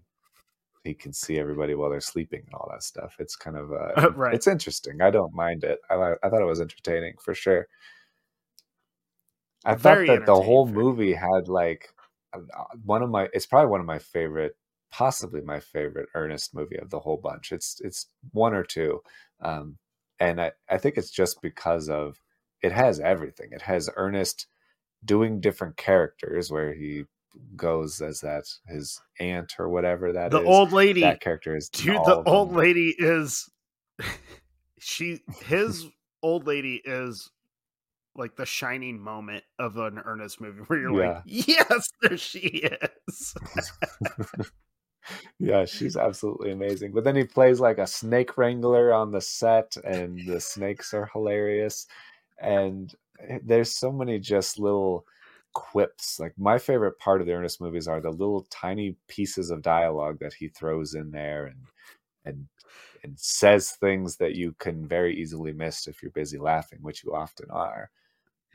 [0.83, 3.15] he can see everybody while they're sleeping and all that stuff.
[3.19, 4.39] It's kind of uh, right.
[4.39, 5.01] It's interesting.
[5.01, 5.79] I don't mind it.
[5.89, 7.67] I I thought it was entertaining for sure.
[9.65, 11.93] I Very thought that the whole movie had like
[12.33, 12.39] uh,
[12.83, 13.29] one of my.
[13.33, 14.55] It's probably one of my favorite,
[14.91, 17.51] possibly my favorite Ernest movie of the whole bunch.
[17.51, 19.01] It's it's one or two,
[19.41, 19.77] um,
[20.19, 22.19] and I I think it's just because of
[22.61, 23.49] it has everything.
[23.51, 24.47] It has Ernest
[25.03, 27.05] doing different characters where he
[27.55, 30.47] goes as that his aunt or whatever that the is.
[30.47, 33.49] old lady that character is dude the old lady is
[34.79, 35.85] she his
[36.23, 37.29] old lady is
[38.15, 41.09] like the shining moment of an Ernest movie where you're yeah.
[41.09, 43.33] like yes there she is
[45.39, 49.75] yeah she's absolutely amazing but then he plays like a snake wrangler on the set
[49.83, 51.87] and the snakes are hilarious
[52.41, 52.95] and
[53.27, 55.05] eh, there's so many just little
[55.53, 56.19] quips.
[56.19, 60.19] Like my favorite part of the Ernest movies are the little tiny pieces of dialogue
[60.19, 61.57] that he throws in there and
[62.25, 62.47] and
[63.03, 67.13] and says things that you can very easily miss if you're busy laughing, which you
[67.13, 67.89] often are.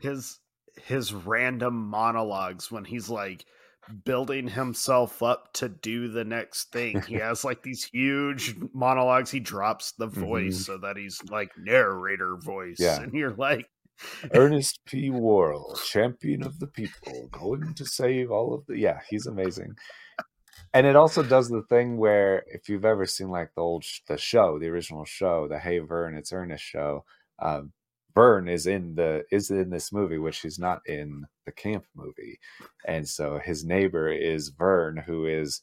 [0.01, 0.41] His
[0.87, 3.47] his random monologues when he's like
[4.05, 7.03] building himself up to do the next thing.
[7.03, 9.31] He has like these huge monologues.
[9.31, 10.73] He drops the voice mm-hmm.
[10.73, 12.77] so that he's like narrator voice.
[12.79, 13.01] Yeah.
[13.01, 13.67] And you're like,
[14.35, 15.11] Ernest P.
[15.11, 18.79] Worrell, champion of the people, going to save all of the.
[18.79, 19.75] Yeah, he's amazing.
[20.73, 24.01] And it also does the thing where, if you've ever seen like the old sh-
[24.09, 27.05] the show, the original show, the Hey Vern, it's Ernest show,
[27.39, 27.73] um,
[28.15, 32.39] Vern is in the is in this movie, which he's not in the camp movie,
[32.87, 35.63] and so his neighbor is Vern, who is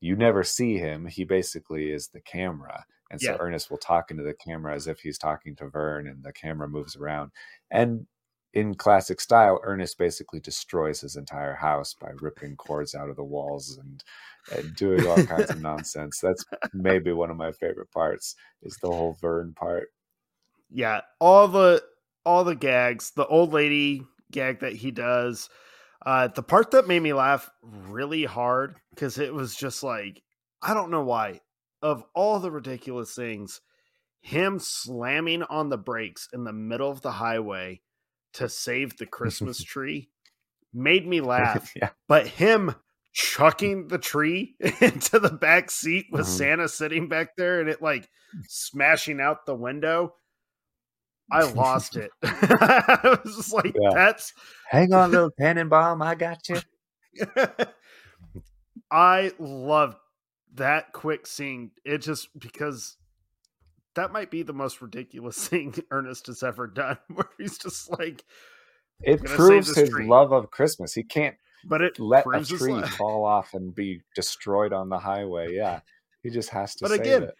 [0.00, 1.06] you never see him.
[1.06, 3.36] He basically is the camera, and so yeah.
[3.38, 6.68] Ernest will talk into the camera as if he's talking to Vern, and the camera
[6.68, 7.30] moves around.
[7.70, 8.06] And
[8.54, 13.24] in classic style, Ernest basically destroys his entire house by ripping cords out of the
[13.24, 14.04] walls and,
[14.54, 16.18] and doing all kinds of nonsense.
[16.20, 19.88] That's maybe one of my favorite parts is the whole Vern part.
[20.70, 21.82] Yeah, all the
[22.24, 25.48] all the gags, the old lady gag that he does,
[26.04, 30.22] uh, the part that made me laugh really hard because it was just like
[30.62, 31.40] I don't know why
[31.82, 33.60] of all the ridiculous things,
[34.20, 37.80] him slamming on the brakes in the middle of the highway
[38.34, 40.08] to save the Christmas tree
[40.72, 41.72] made me laugh.
[41.76, 41.90] yeah.
[42.08, 42.74] But him
[43.12, 46.30] chucking the tree into the back seat with mm-hmm.
[46.30, 48.08] Santa sitting back there and it like
[48.48, 50.14] smashing out the window.
[51.32, 52.10] I lost it.
[52.22, 53.90] I was just like, yeah.
[53.94, 54.34] that's
[54.68, 56.60] hang on, little Tannenbaum, I got you.
[58.90, 59.96] I loved
[60.54, 62.96] that quick scene, it just because
[63.94, 68.24] that might be the most ridiculous thing Ernest has ever done, where he's just like,
[69.00, 70.06] it proves his tree.
[70.06, 70.92] love of Christmas.
[70.92, 75.54] He can't, but it let a tree fall off and be destroyed on the highway.
[75.54, 75.80] Yeah,
[76.22, 76.84] he just has to.
[76.84, 77.34] But again, it.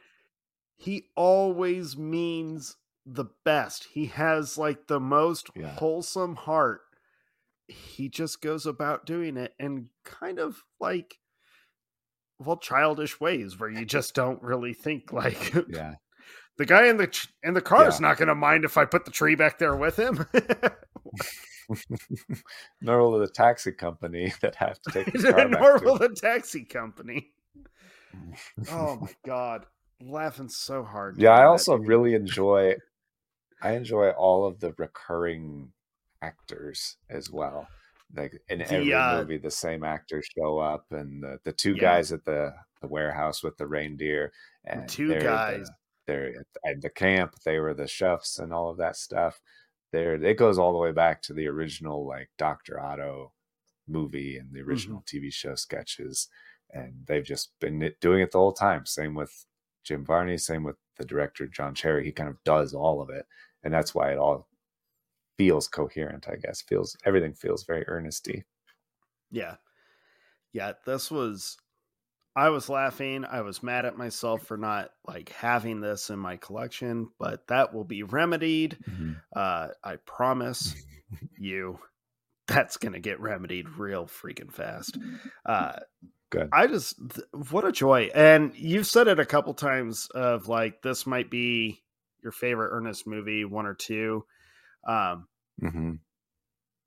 [0.77, 2.77] he always means
[3.07, 3.89] the best.
[3.93, 5.74] He has like the most yeah.
[5.74, 6.83] wholesome heart.
[7.69, 11.19] He just goes about doing it and kind of like
[12.39, 15.95] well childish ways where you just don't really think like yeah
[16.59, 19.05] the guy in the in the car is not going to mind if I put
[19.05, 20.27] the tree back there with him.
[22.81, 26.65] nor will the taxi company that have to take the car nor will the taxi
[26.65, 27.33] company.
[28.70, 29.66] oh my god,
[30.01, 31.19] laughing so hard.
[31.19, 32.74] Yeah, I also really enjoy.
[33.62, 35.72] I enjoy all of the recurring
[36.20, 37.68] actors as well
[38.14, 41.74] like in the, every uh, movie the same actors show up and the, the two
[41.74, 41.80] yeah.
[41.80, 44.32] guys at the, the warehouse with the reindeer
[44.64, 45.74] and two guys the,
[46.06, 46.34] they're
[46.66, 49.40] at the camp they were the chefs and all of that stuff
[49.93, 53.32] there it goes all the way back to the original like dr otto
[53.89, 55.24] movie and the original mm-hmm.
[55.24, 56.28] tv show sketches
[56.70, 59.47] and they've just been doing it the whole time same with
[59.84, 63.26] jim varney same with the director john cherry he kind of does all of it
[63.64, 64.48] and that's why it all
[65.39, 66.62] feels coherent, I guess.
[66.62, 68.44] Feels everything feels very earnesty.
[69.30, 69.56] Yeah.
[70.52, 71.56] Yeah, this was
[72.34, 73.24] I was laughing.
[73.24, 77.74] I was mad at myself for not like having this in my collection, but that
[77.74, 78.78] will be remedied.
[78.89, 79.12] Mm-hmm.
[79.34, 80.74] Uh, I promise
[81.39, 81.78] you
[82.47, 84.98] that's going to get remedied real freaking fast.
[85.44, 85.74] Uh,
[86.30, 86.48] Good.
[86.52, 86.98] I just,
[87.51, 88.10] what a joy.
[88.14, 91.82] And you've said it a couple times of like, this might be
[92.23, 94.24] your favorite Ernest movie, one or two.
[94.86, 95.27] Um,
[95.62, 95.93] mm-hmm.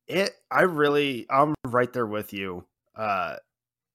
[0.07, 2.65] It, I really, I'm right there with you.
[2.95, 3.37] Uh,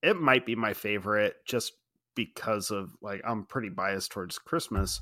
[0.03, 1.73] it might be my favorite just
[2.15, 5.01] because of like I'm pretty biased towards Christmas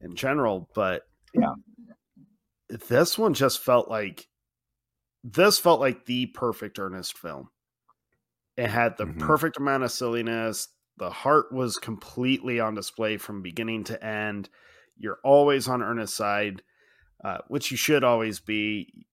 [0.00, 1.02] in general, but
[1.34, 1.54] yeah,
[2.88, 4.28] this one just felt like
[5.24, 7.48] this felt like the perfect Ernest film.
[8.56, 9.26] It had the mm-hmm.
[9.26, 10.68] perfect amount of silliness,
[11.00, 14.50] the heart was completely on display from beginning to end.
[15.00, 16.62] You're always on Ernest's side,
[17.24, 19.06] uh, which you should always be.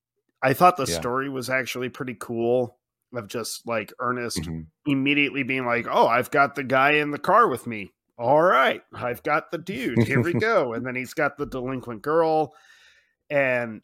[0.44, 1.00] I thought the Yeah.
[1.00, 2.78] story was actually pretty cool
[3.14, 4.68] of just like Ernest Mhm.
[4.86, 7.94] immediately being like, "Oh, I've got the guy in the car with me.
[8.18, 10.04] All right, I've got the dude.
[10.04, 12.54] Here we go." and then he's got the delinquent girl,
[13.30, 13.82] and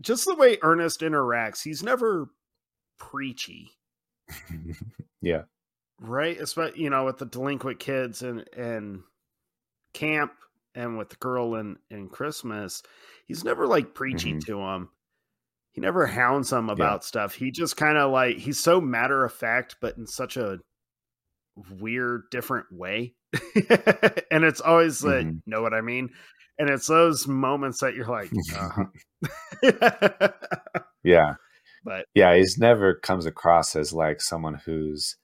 [0.00, 2.30] just the way Ernest interacts, he's never
[2.98, 3.70] preachy,
[5.20, 5.42] yeah.
[6.00, 6.38] right?
[6.40, 9.02] Especially you know with the delinquent kids and and
[9.92, 10.32] camp
[10.74, 12.82] and with the girl in in Christmas,
[13.26, 14.44] he's never like preachy Mhm.
[14.46, 14.88] to him.
[15.72, 17.34] He never hounds them about stuff.
[17.34, 20.58] He just kind of like he's so matter of fact, but in such a
[21.78, 23.14] weird, different way.
[24.30, 25.40] and it's always like, Mhm.
[25.46, 26.10] know what I mean?
[26.58, 28.84] And it's those moments that you're like, uh-huh.
[31.02, 31.34] Yeah.
[31.84, 35.16] but Yeah, he's never comes across as like someone who's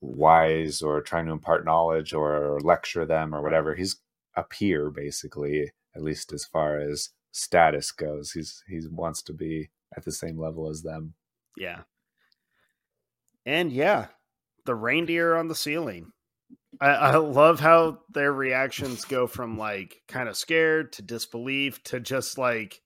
[0.00, 3.74] wise or trying to impart knowledge or lecture them or whatever.
[3.74, 3.96] He's
[4.36, 8.32] a peer basically, at least as far as status goes.
[8.32, 11.14] He's he wants to be at the same level as them.
[11.56, 11.82] yeah.
[13.46, 14.08] And yeah,
[14.66, 16.12] the reindeer on the ceiling.
[16.80, 22.00] I, I love how their reactions go from like kind of scared to disbelief to
[22.00, 22.82] just like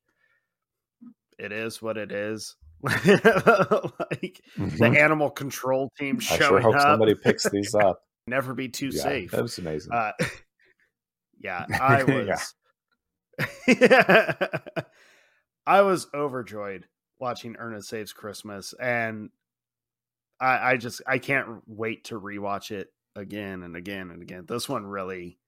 [1.38, 2.54] it is what it is.
[2.82, 6.82] like the animal control team I sure hope up.
[6.82, 8.00] somebody picks these up.
[8.26, 9.30] Never be too yeah, safe.
[9.32, 9.92] That was amazing.
[9.92, 10.12] Uh,
[11.42, 12.54] yeah, I was.
[13.66, 14.34] Yeah.
[15.66, 16.86] I was overjoyed
[17.20, 19.30] watching Ernest Saves Christmas, and
[20.40, 24.44] I, I just I can't wait to rewatch it again and again and again.
[24.48, 25.38] This one really,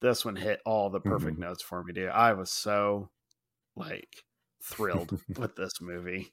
[0.00, 1.42] this one hit all the perfect mm-hmm.
[1.42, 2.08] notes for me, dude.
[2.08, 3.10] I was so
[3.76, 4.24] like
[4.62, 6.32] thrilled with this movie.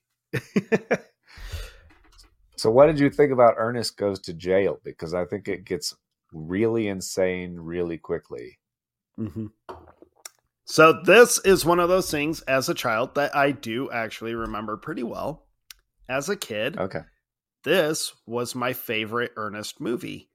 [2.62, 4.78] So, what did you think about Ernest Goes to Jail?
[4.84, 5.96] Because I think it gets
[6.32, 8.60] really insane really quickly.
[9.20, 9.48] Mm-hmm.
[10.66, 14.78] So this is one of those things as a child that I do actually remember
[14.78, 15.48] pretty well.
[16.08, 17.02] As a kid, Okay.
[17.64, 20.30] this was my favorite Ernest movie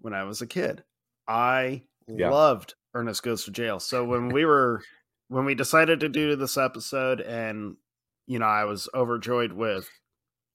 [0.00, 0.84] when I was a kid.
[1.28, 2.30] I Yeah.
[2.30, 3.78] loved Ernest Goes to Jail.
[3.80, 4.82] So when we were
[5.28, 7.76] when we decided to do this episode and
[8.26, 9.88] you know, I was overjoyed with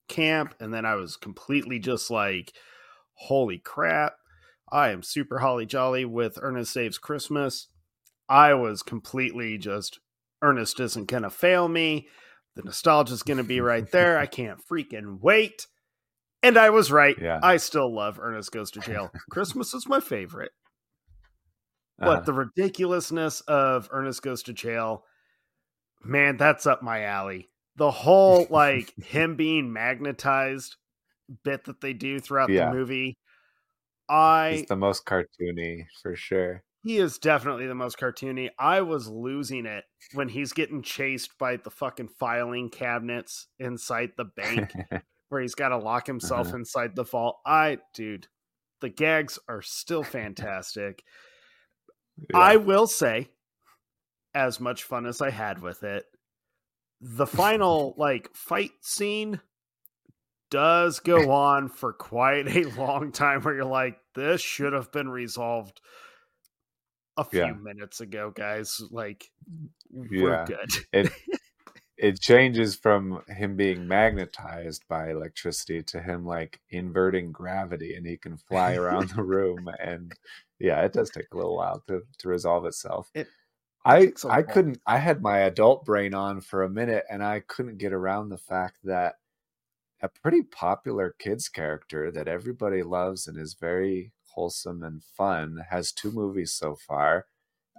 [0.08, 2.52] camp and then I was completely just like
[3.14, 4.14] holy crap.
[4.74, 7.68] I am super holly jolly with Ernest Saves Christmas.
[8.28, 10.00] I was completely just
[10.42, 12.08] Ernest isn't going to fail me.
[12.56, 14.18] The nostalgia's going to be right there.
[14.18, 15.68] I can't freaking wait.
[16.42, 17.16] And I was right.
[17.20, 17.38] Yeah.
[17.40, 19.12] I still love Ernest Goes to Jail.
[19.30, 20.50] Christmas is my favorite.
[22.00, 22.16] Uh-huh.
[22.16, 25.04] But the ridiculousness of Ernest Goes to Jail,
[26.02, 27.48] man, that's up my alley.
[27.76, 30.74] The whole like him being magnetized
[31.44, 32.70] bit that they do throughout Yeah.
[32.70, 33.18] the movie.
[34.08, 36.62] I He's the most cartoony for sure.
[36.82, 38.50] he is definitely the most cartoony.
[38.58, 44.26] I was losing it when he's getting chased by the fucking filing cabinets inside the
[44.26, 44.70] bank
[45.30, 46.56] where he's got to lock himself Uh-huh.
[46.58, 47.38] inside the vault.
[47.46, 48.28] I, dude,
[48.80, 51.02] the gags are still fantastic.
[52.18, 52.38] Yeah.
[52.38, 53.28] I will say,
[54.34, 56.04] as much fun as I had with it,
[57.00, 59.40] the final like fight scene
[60.54, 65.08] does go on for quite a long time where you're like, this should have been
[65.08, 65.80] resolved
[67.16, 67.52] a few Yeah.
[67.54, 68.80] minutes ago, guys.
[68.92, 69.30] Like,
[69.90, 70.44] we're Yeah.
[70.44, 70.70] good.
[70.92, 71.12] it
[71.96, 78.16] it changes from him being magnetized by electricity to him like inverting gravity and he
[78.16, 80.12] can fly around the room and
[80.58, 83.28] yeah it does take a little while to to resolve itself It-
[83.84, 87.78] i i couldn't i had my adult brain on for a minute and i couldn't
[87.78, 89.14] get around the fact that
[90.04, 95.92] a pretty popular kids character that everybody loves and is very wholesome and fun has
[95.92, 97.24] two movies so far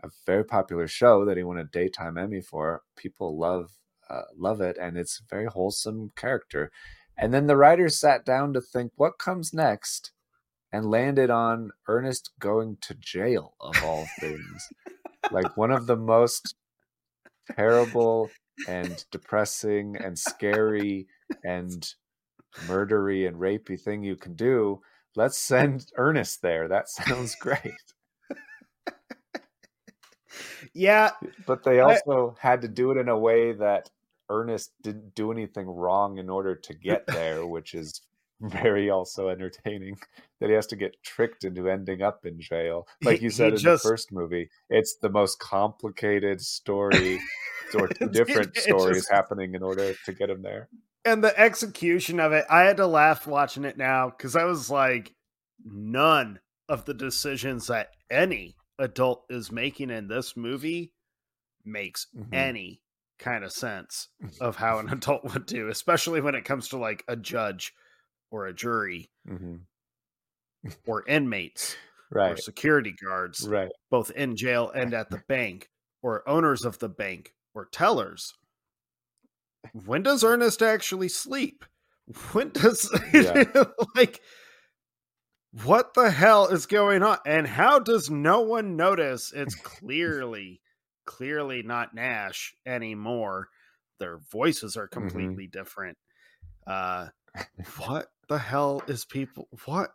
[0.03, 2.84] a very popular show that he won a daytime Emmy for.
[2.95, 3.72] People love
[4.10, 6.72] uh, love it, and it's a very wholesome character.
[7.18, 10.11] And then the writers sat down to think what comes next,
[10.72, 14.69] and landed on Ernest going to jail of all things,
[15.31, 16.56] like one of the most
[17.56, 18.30] terrible
[18.68, 21.07] and depressing and scary
[21.43, 21.95] and
[22.68, 24.82] murdery and rapey thing you can do.
[25.15, 26.68] Let's send Ernest there.
[26.68, 27.60] That sounds great.
[30.73, 31.11] Yeah,
[31.45, 33.90] But they I- also had to do it in a way that
[34.30, 38.02] Ernest didn't do anything wrong in order to get there, which is
[38.41, 39.95] very also entertaining.
[40.41, 42.88] That he has to get tricked into ending up in jail.
[43.03, 47.22] Like you said he in just- the first movie, it's the most complicated story
[47.73, 50.68] or different It stories just- happening in order to get him there.
[51.06, 54.69] And the execution of it, I had to laugh watching it now because I was
[54.69, 55.14] like,
[55.64, 60.94] none of the decisions that any adult is making in this movie
[61.64, 62.34] makes Mhm.
[62.34, 62.82] any
[63.18, 64.10] kind of sense
[64.41, 67.73] of how an adult would do, especially when it comes to like a judge
[68.32, 69.61] or a jury Mhm.
[70.86, 71.77] or inmates
[72.11, 73.72] or security guards, Right.
[73.90, 75.69] both in jail and at the bank,
[76.02, 78.34] or owners of the bank or tellers.
[79.74, 81.66] When does Ernest actually sleep?
[82.32, 83.44] When does Yeah.
[83.96, 84.22] like
[85.64, 87.18] what the hell is going on?
[87.26, 90.62] And how does no one notice it's clearly,
[91.06, 93.48] clearly not Nash anymore?
[94.00, 95.98] Their voices are completely different.
[96.68, 97.08] Uh
[97.78, 99.92] what the hell is people what?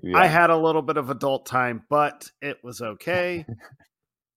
[0.00, 0.18] Yeah.
[0.18, 3.44] I had a little bit of adult time, but it was okay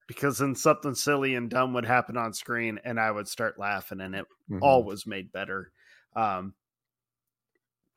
[0.08, 4.02] because then something silly and dumb would happen on screen and I would start laughing
[4.02, 4.60] and it Mhm.
[4.62, 5.72] all was made better.
[6.16, 6.54] Um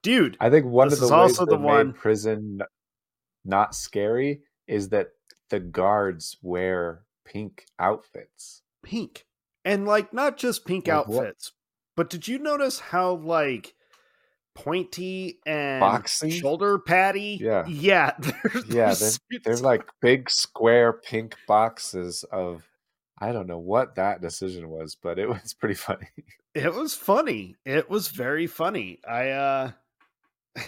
[0.03, 2.61] dude, I think one of the ways also the one- prison
[3.45, 5.09] not scary is that
[5.51, 8.63] the guards wear pink outfits.
[8.83, 9.27] pink.
[9.65, 11.19] And like not just pink Like what?
[11.27, 11.53] outfits,
[11.97, 13.75] but did you notice how like
[14.59, 16.33] pointy and Boxy?
[16.33, 17.39] shoulder patty?
[17.41, 17.67] Yeah.
[17.67, 18.13] Yeah.
[18.19, 22.65] They're, Yeah, they're They're like big square pink boxes of
[23.21, 26.09] I don't know what that decision was, but it was pretty funny.
[26.55, 27.57] It was funny.
[27.65, 29.01] It was very funny.
[29.09, 29.71] I uh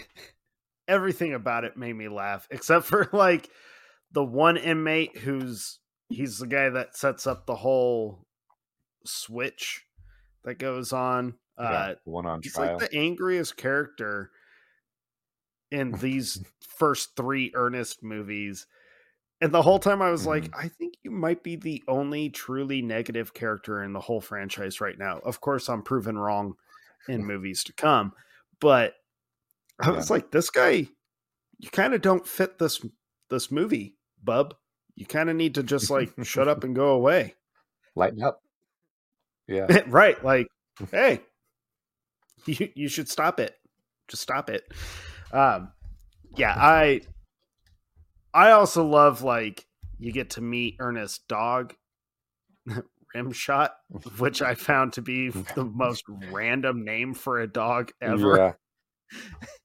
[0.87, 3.49] everything about it made me laugh except for like
[4.11, 8.25] the one inmate who's he's the guy that sets up the whole
[9.05, 9.85] switch
[10.43, 11.35] that goes on.
[11.59, 12.77] Yeah, Uh one on he's trial.
[12.77, 14.31] like the angriest character
[15.71, 18.67] in these first 3 Ernest movies.
[19.39, 20.59] And the whole time I was like, Mm-hmm.
[20.59, 24.97] I think you might be the only truly negative character in the whole franchise right
[24.97, 25.19] now.
[25.19, 26.55] Of course, I'm proven wrong
[27.07, 28.13] in movies to come,
[28.59, 28.93] but
[29.79, 30.87] I was like, this guy,
[31.57, 32.85] you kind of don't fit this
[33.31, 34.53] this movie, bub.
[34.95, 37.33] You kind of need to just like shut up and go away.
[37.95, 38.41] Lighten up.
[39.47, 39.81] Yeah.
[39.87, 40.23] right?
[40.23, 40.47] Like,
[40.91, 41.21] hey,
[42.45, 43.55] you you should stop it.
[44.07, 44.63] Just stop it.
[45.31, 45.71] Um,
[46.35, 47.01] yeah, I
[48.33, 49.65] I also love like
[49.99, 51.75] you get to meet Ernest dog,
[53.15, 53.69] Rimshot,
[54.17, 58.37] which I found to be the most random name for a dog ever.
[58.37, 58.53] Yeah.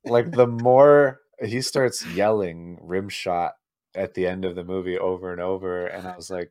[0.04, 3.52] Like the more he starts yelling rim shot
[3.94, 6.50] at the end of the movie over and over, and I was like,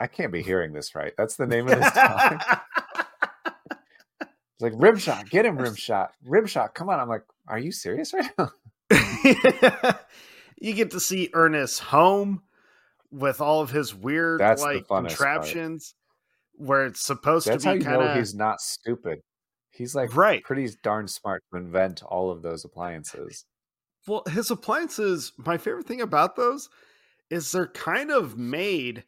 [0.00, 1.12] I can't be hearing this right.
[1.18, 2.42] That's the name of this dog.
[4.58, 6.74] It's like rim shot, get him rim shot, rim shot.
[6.74, 6.98] Come on.
[6.98, 8.50] I'm like, are you serious right now?
[10.60, 12.42] you get to see Ernest's home
[13.12, 15.08] with all of his weird That's like funnest part.
[15.08, 15.94] contraptions
[16.54, 19.20] where it's supposed That's to be kind of he's not stupid.
[19.70, 20.42] He's like right.
[20.42, 23.44] pretty darn smart to invent all of those appliances.
[24.08, 26.68] Well, his appliances, my favorite thing about those
[27.30, 29.04] is they're kind of made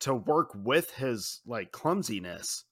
[0.00, 2.64] to work with his like clumsiness.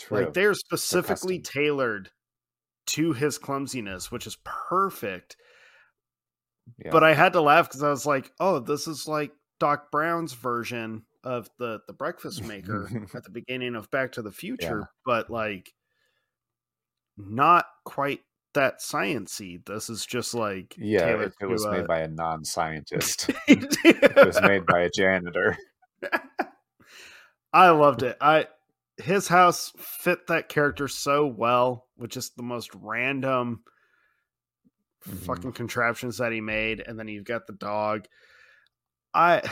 [0.00, 0.18] True.
[0.18, 2.10] Like they're specifically tailored
[2.88, 5.36] to his clumsiness, which is perfect.
[6.84, 6.90] Yeah.
[6.90, 10.32] But I had to laugh because I was like, "Oh, this is like Doc Brown's
[10.32, 15.30] version of the the breakfast maker at the beginning of Back to the Future, but
[15.30, 15.72] like
[17.16, 18.20] not quite
[18.54, 19.64] that sciency.
[19.64, 23.30] This is just like yeah, tailored if it was to, uh, made by a non-scientist,
[23.48, 25.56] it was made by a janitor.
[27.52, 28.16] I loved it.
[28.20, 28.46] I
[29.00, 33.64] his house fit that character so well with just the most random
[35.06, 35.24] Mhm.
[35.24, 38.06] fucking contraptions that he made, and then you've got the dog.
[39.14, 39.42] I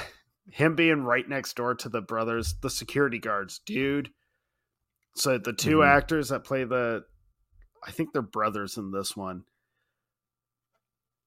[0.50, 4.12] him being right next door to the brothers, the security guards, dude.
[5.14, 5.86] So the 2 Mhm.
[5.86, 7.04] actors that play the
[7.84, 9.44] I think they're brothers in this one.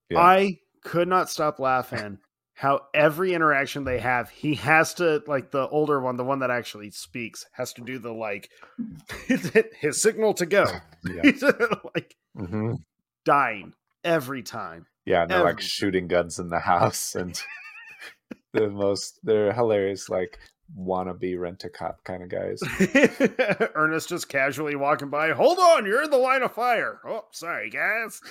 [0.09, 0.19] Yeah.
[0.19, 2.19] I could not stop laughing
[2.53, 6.51] how every interaction they have, he has to like the older one, the one that
[6.51, 8.49] actually speaks, has to do the like
[9.79, 10.65] his signal to go.
[11.03, 11.31] Yeah.
[11.95, 12.73] Like hmm
[13.25, 13.73] dying
[14.03, 14.85] every time.
[15.05, 17.39] Yeah, and they're like shooting guns in the house and
[18.53, 20.39] the most they're hilarious, like
[20.77, 22.61] wannabe rent a cop kind of guys.
[23.75, 25.31] Ernest just casually walking by.
[25.31, 26.99] Hold on, you're in the line of fire.
[27.05, 28.21] Oh, sorry, guys.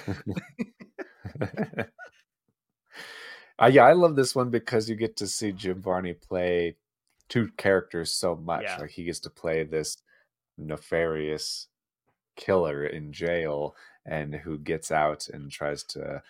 [3.63, 6.77] Uh, yeah, I love this one because you get to see Jim Varney play
[7.29, 8.63] two characters so much.
[8.65, 8.79] Yeah.
[8.79, 9.99] Like he gets to play this
[10.59, 11.69] nefarious
[12.37, 13.75] killer in jail
[14.07, 16.23] and who gets out and tries to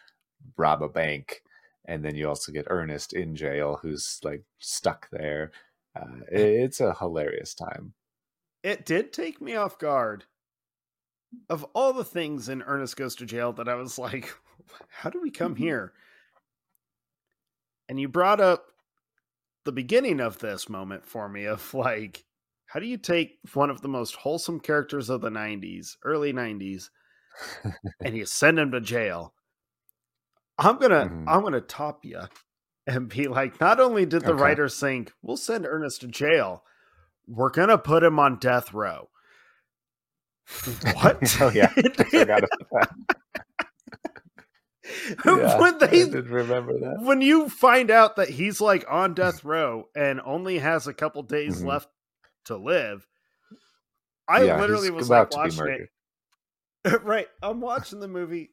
[0.57, 1.43] rob a bank.
[1.87, 5.53] And then you also get Ernest in jail who's like stuck there.
[5.97, 7.95] Uh, it- it's a hilarious time.
[8.63, 10.25] It did take me off guard.
[11.49, 14.35] Of all the things in Ernest Goes to Jail that I was like,
[14.89, 15.93] how do we come here?
[17.91, 18.67] And you brought up
[19.65, 22.25] the beginning of this moment for me of like,
[22.67, 26.91] how do you take one of the most wholesome characters of the 90s, early 90s,
[28.05, 29.35] and you send him to jail?
[30.57, 31.25] I'm gonna Mhm.
[31.27, 32.21] I'm gonna top you
[32.87, 34.41] and be like, not only did the Okay.
[34.41, 36.63] writers think we'll send Ernest to jail,
[37.27, 39.11] we're gonna put him on death row.
[40.95, 41.37] What?
[41.41, 43.20] oh yeah, I forgot about that.
[45.25, 46.99] Yeah, when I they remember that.
[47.03, 51.23] when you find out that he's like on death row and only has a couple
[51.23, 51.67] days Mhm.
[51.67, 51.89] left
[52.47, 53.07] to live,
[54.29, 55.87] I Yeah, literally was about like to be watching
[56.85, 57.03] it.
[57.03, 58.51] right, I'm watching the movie.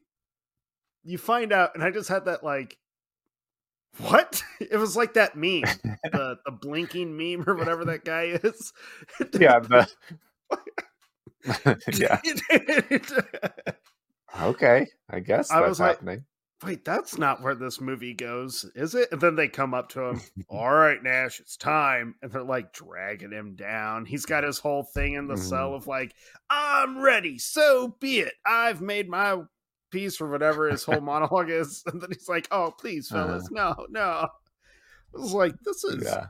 [1.04, 2.76] You find out, and I just had that like,
[3.98, 4.42] what?
[4.60, 5.62] It was like that meme,
[6.04, 8.72] the the blinking meme or whatever that guy is.
[9.38, 9.88] Yeah, the...
[11.94, 12.20] yeah.
[14.40, 16.24] Okay, I guess I that's was like- happening.
[16.62, 19.08] wait, that's not where this movie goes, is it?
[19.12, 22.14] And then they come up to him, all right, Nash, it's time.
[22.20, 24.04] And they're like dragging him down.
[24.04, 25.48] He's got his whole thing in the Mhm.
[25.48, 26.14] cell of like,
[26.50, 28.34] I'm ready, so be it.
[28.44, 29.42] I've made my
[29.90, 31.82] piece for whatever his whole monologue is.
[31.86, 34.28] And then he's like, oh, please, fellas, no, no.
[35.14, 36.20] It was like, this is, Uh-huh.
[36.20, 36.26] Yeah,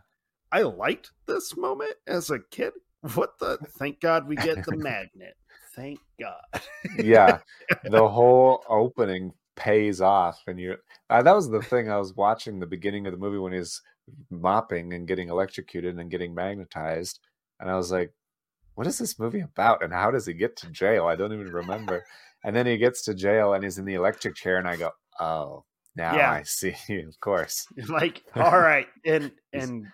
[0.52, 2.72] I liked this moment as a kid.
[3.14, 3.58] What the?
[3.78, 5.36] Thank God we get the magnet.
[5.78, 6.62] Thank God.
[6.98, 7.38] yeah.
[7.84, 10.76] The whole opening pays off, and you.
[11.10, 11.90] Uh, that was the thing.
[11.90, 13.80] I was watching the beginning of the movie when he's
[14.30, 17.18] mopping and getting electrocuted and getting magnetized,
[17.60, 18.12] and I was like,
[18.74, 19.82] "What is this movie about?
[19.82, 21.06] And how does he get to jail?
[21.06, 22.05] I don't even remember."
[22.44, 24.90] And then he gets to jail and he's in the electric chair, and I go,
[25.20, 25.64] "Oh,
[25.96, 26.30] now Yeah.
[26.32, 26.74] I see.
[27.06, 29.86] of course." like all right and and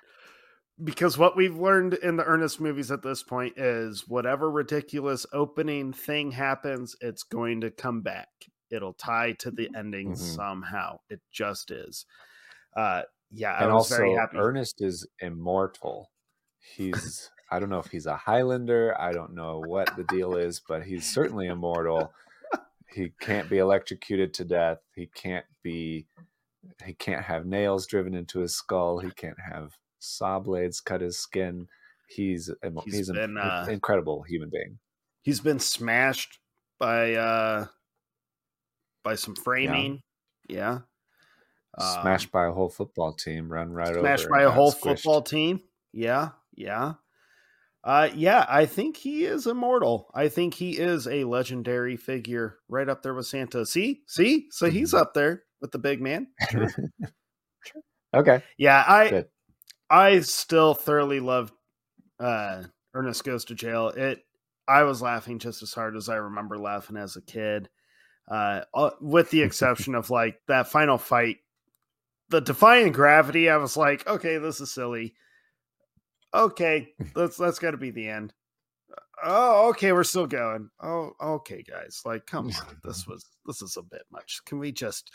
[0.83, 5.93] because what we've learned in the Ernest movies at this point is whatever ridiculous opening
[5.93, 8.29] thing happens it's going to come back
[8.71, 10.17] it'll tie to the ending Mhm.
[10.19, 12.07] somehow it just is
[12.77, 16.11] uh yeah i and was also, very happy Ernest is immortal.
[16.59, 18.99] He's I don't know if he's a Highlander.
[19.01, 22.13] I don't know what the deal is, but he's certainly immortal.
[22.89, 24.79] He can't be electrocuted to death.
[24.95, 26.07] He can't be.
[26.85, 28.99] He can't have nails driven into his skull.
[28.99, 31.69] He can't have saw blades cut his skin.
[32.09, 32.51] He's
[32.85, 34.79] He's he's, an been, uh, incredible human being.
[35.23, 36.39] he's been smashed
[36.79, 37.67] by uh
[39.03, 40.01] by some framing
[40.49, 40.81] yeah,
[41.79, 44.01] Um, Smashed by a whole football team, run right over.
[44.01, 44.81] smashed by a whole squished.
[44.99, 45.61] football team.
[45.93, 46.95] Yeah, yeah.
[47.83, 50.11] Uh yeah, I think he is immortal.
[50.15, 53.67] I think he is a legendary figure right up there with Santa.
[53.67, 54.03] See?
[54.07, 54.49] See?
[54.51, 55.01] So he's Mhm.
[55.01, 56.29] up there with the big man.
[58.15, 59.29] Okay, Yeah, I good.
[59.95, 61.53] I still thoroughly love
[62.19, 62.65] uh
[62.95, 63.89] Ernest Goes to Jail.
[63.89, 64.25] It
[64.67, 67.69] I was laughing just as hard as I remember laughing as a kid.
[68.29, 71.37] Uh uh, with the exception of like that final fight.
[72.31, 75.15] The defying gravity, I was like, okay, this is silly.
[76.35, 78.35] Okay, that's that's gotta be the end.
[79.23, 80.71] Oh, okay, we're still going.
[80.83, 82.03] Oh, okay, guys.
[82.05, 82.79] Like, come on.
[82.83, 84.41] This was this is a bit much.
[84.45, 85.13] Can we just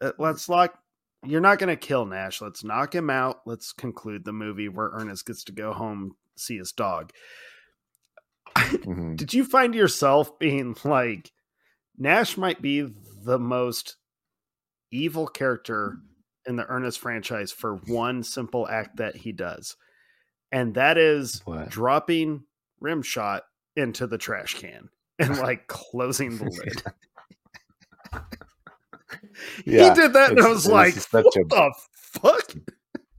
[0.00, 0.78] uh, let's lock
[1.26, 2.40] you're not going to kill Nash.
[2.40, 3.40] Let's knock him out.
[3.46, 7.12] Let's conclude the movie where Ernest gets to go home see his dog.
[8.56, 9.16] Mhm.
[9.16, 11.32] Did you find yourself being like
[11.98, 12.92] Nash might be
[13.24, 13.96] the most
[14.90, 15.98] evil character
[16.46, 19.76] in the Ernest franchise for one simple act that he does.
[20.52, 21.68] And that is What?
[21.70, 22.44] dropping
[22.80, 23.44] rim shot
[23.74, 24.88] into the trash can
[25.18, 26.82] and like closing the lid.
[29.66, 32.54] Yeah, he did that, and I was like, "What a- the fuck?"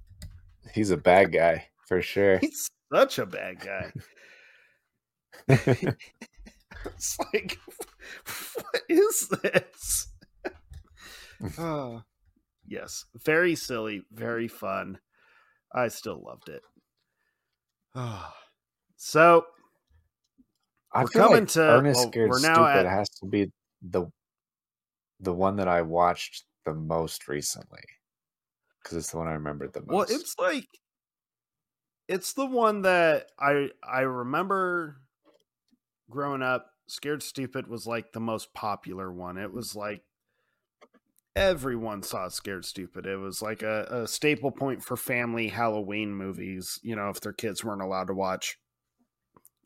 [0.73, 2.38] He's a bad guy for sure.
[2.39, 3.91] He's such a bad guy.
[6.85, 7.57] It's like,
[8.53, 10.07] what is this?
[11.57, 12.03] oh,
[12.65, 14.99] yes, very silly, very fun.
[15.73, 16.61] I still loved it.
[17.95, 18.31] Oh.
[18.95, 19.45] So
[20.94, 23.52] I We're coming like to- Ernest well, Scared we're now Stupid at- has to be
[23.81, 24.06] the
[25.19, 27.84] the one that I watched the most recently
[28.81, 29.89] because it's the one I remembered the most.
[29.89, 30.68] Well, it's like
[32.07, 35.02] it's the one that I I remember
[36.10, 36.72] growing up.
[36.89, 39.38] Scared Stupid was like the most popular one.
[39.38, 40.03] It was like
[41.35, 43.06] everyone saw Scared Stupid.
[43.06, 46.80] It was like a, a staple point for family Halloween movies.
[46.81, 48.57] You know, if their kids weren't allowed to watch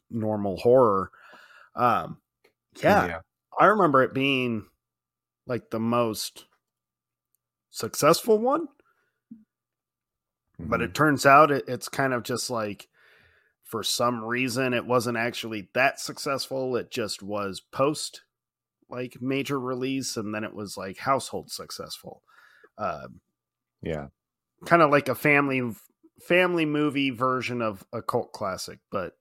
[0.09, 1.11] normal horror.
[1.75, 2.21] Um,
[2.81, 3.19] yeah,
[3.59, 4.65] I remember it being
[5.45, 6.45] like the most
[7.71, 8.67] successful one
[10.69, 10.81] but Mhm.
[10.81, 12.87] it turns out it, it's kind of just like
[13.63, 18.23] for some reason it wasn't actually that successful it just was post
[18.89, 22.23] like major release and then it was like household successful.
[22.77, 23.21] Um,
[23.81, 24.09] Yeah.
[24.65, 25.61] kind of like a family
[26.21, 29.17] family movie version of a cult classic, but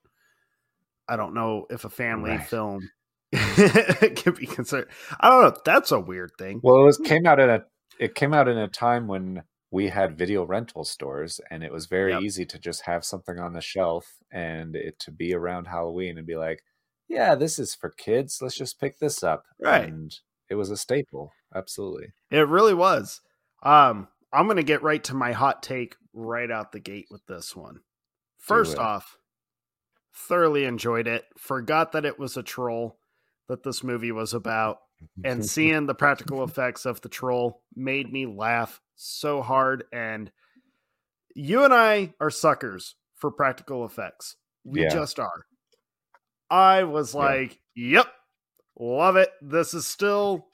[1.09, 2.38] I don't know if a family Right.
[2.38, 2.90] film
[4.16, 4.89] can be considered.
[5.20, 5.57] I don't know.
[5.65, 6.61] That's a weird thing.
[6.62, 7.65] Well, it was came out in a
[7.98, 11.86] it came out in a time when we had video rental stores and it was
[11.86, 12.23] very Yep.
[12.23, 16.27] easy to just have something on the shelf and it to be around Halloween and
[16.27, 16.61] be like,
[17.09, 18.39] yeah, this is for kids.
[18.43, 19.44] Let's just pick this up.
[19.61, 19.85] Right.
[19.89, 20.12] And
[20.48, 21.32] it was a staple.
[21.55, 22.09] Absolutely.
[22.31, 23.20] It really was.
[23.62, 27.24] Um, I'm going to get right to my hot take right out the gate with
[27.27, 27.81] this one.
[28.39, 29.19] First off,
[30.15, 31.24] thoroughly enjoyed it.
[31.36, 32.98] Forgot that it was a troll
[33.51, 34.78] that this movie was about.
[35.24, 39.85] And seeing the practical effects of the troll made me laugh so hard.
[39.94, 40.31] And
[41.35, 44.36] you and I are suckers for practical effects.
[44.62, 44.90] We Yeah.
[44.90, 45.47] just are.
[46.51, 47.20] I was Yeah.
[47.20, 48.12] like, yep,
[48.78, 49.31] love it.
[49.40, 50.48] This is still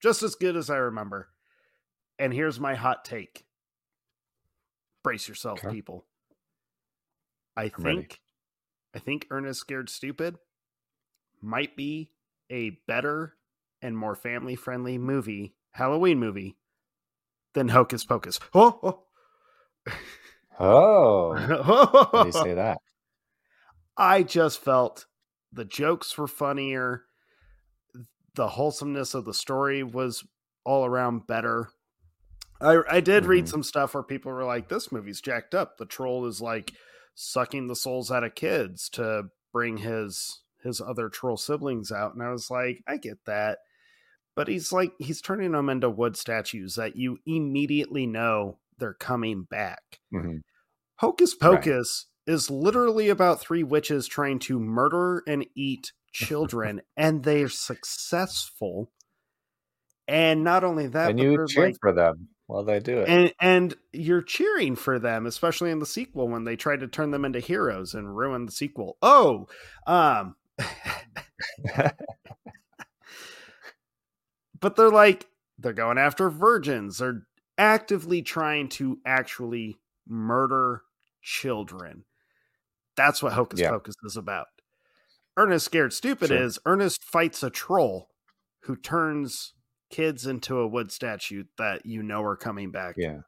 [0.00, 1.28] just as good as I remember.
[2.20, 3.44] And here's my hot take.
[5.02, 5.74] Brace yourself, Okay.
[5.74, 6.06] people.
[7.56, 7.96] I I'm ready.
[8.02, 8.20] think
[8.94, 10.38] I think Ernest Scared Stupid
[11.42, 12.10] might be
[12.50, 13.34] a better
[13.82, 16.56] and more family friendly movie, Halloween movie,
[17.54, 18.38] than Hocus Pocus.
[18.54, 19.04] Oh,
[20.60, 22.08] Oh, oh.
[22.10, 22.78] why do you say that?
[23.96, 25.06] I just felt
[25.52, 27.04] the jokes were funnier.
[28.34, 30.24] The wholesomeness of the story was
[30.64, 31.70] all around better.
[32.60, 33.48] I I did read Mhm.
[33.48, 35.78] some stuff where people were like, "This movie's jacked up.
[35.78, 36.72] The troll is like
[37.14, 42.22] sucking the souls out of kids to bring his his other troll siblings out." And
[42.22, 43.60] I was like, "I get that."
[44.36, 49.44] But he's like he's turning them into wood statues that you immediately know they're coming
[49.44, 50.00] back.
[50.10, 50.40] Mhm.
[50.96, 51.64] Hocus Right.
[51.64, 58.92] Pocus is literally about three witches trying to murder and eat children, and they're successful.
[60.08, 63.10] And not only that, And but you cheer like, for them while they do it.
[63.10, 67.10] and and you're cheering for them, especially in the sequel when they try to turn
[67.10, 68.98] them into heroes and ruin the sequel.
[69.02, 69.46] Oh,
[69.86, 70.36] um,
[74.60, 75.26] but they're like
[75.58, 76.98] they're going after virgins.
[76.98, 77.26] They're
[77.56, 80.82] actively trying to actually murder
[81.22, 82.04] children.
[82.96, 83.70] That's what Hocus Yeah.
[83.70, 84.46] Pocus is about.
[85.36, 86.42] Ernest Scared Stupid Sure.
[86.42, 88.08] is Ernest fights a troll
[88.62, 89.54] who turns
[89.90, 93.20] kids into a wood statue that you know are coming back yeah.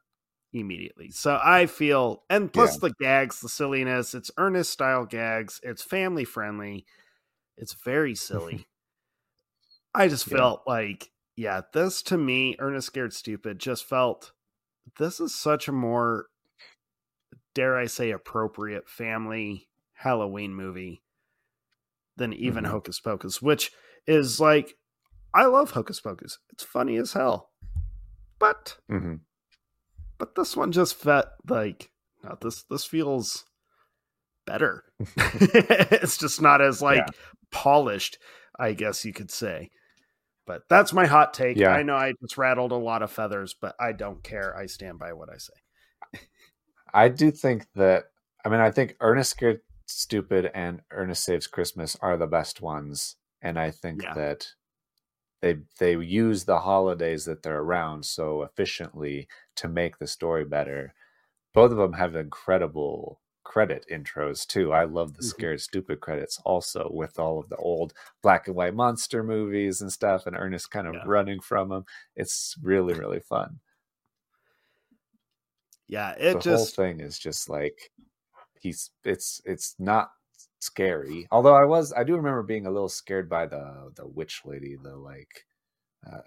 [0.53, 1.09] immediately.
[1.09, 6.25] So I feel, and plus the gags, the silliness, it's Ernest style gags, it's family
[6.25, 6.85] friendly,
[7.57, 8.67] it's very silly.
[9.93, 10.37] I just Yeah.
[10.37, 14.31] felt like, yeah, this to me, Ernest Scared Stupid, just felt
[14.97, 16.27] this is such a more,
[17.53, 21.03] dare I say, appropriate family Halloween movie
[22.17, 22.69] than even Mhm.
[22.69, 23.71] Hocus Pocus, which
[24.07, 24.75] is like,
[25.33, 26.39] I love Hocus Pocus.
[26.51, 27.51] It's funny as hell.
[28.39, 29.15] But hmm
[30.17, 31.91] but this one just felt like
[32.23, 33.45] no, this this feels
[34.45, 34.83] better.
[35.17, 37.11] it's just not as like Yeah.
[37.51, 38.17] Polished,
[38.59, 39.69] I guess you could say.
[40.47, 41.57] But that's my hot take.
[41.57, 41.69] Yeah.
[41.69, 44.55] I know I just rattled a lot of feathers, but I don't care.
[44.57, 46.21] I stand by what I say.
[46.93, 48.05] I do think that
[48.43, 53.15] I mean I think Ernest Scared Stupid and Ernest Saves Christmas are the best ones,
[53.41, 54.13] and I think Yeah.
[54.13, 54.47] that
[55.41, 60.93] they they use the holidays that they're around so efficiently to make the story better.
[61.53, 64.71] Both of them have incredible credit intros too.
[64.71, 65.23] I love the.
[65.23, 69.91] Scared Stupid credits also with all of the old black and white monster movies and
[69.91, 71.03] stuff, and Ernest kind of Yeah.
[71.05, 71.85] running from them.
[72.15, 73.59] It's really really fun.
[75.87, 77.91] Yeah, the it whole thing is just like
[78.61, 80.11] he's it's it's not
[80.59, 84.41] scary although i was i do remember being a little scared by the the witch
[84.45, 85.45] lady the like
[86.11, 86.21] uh,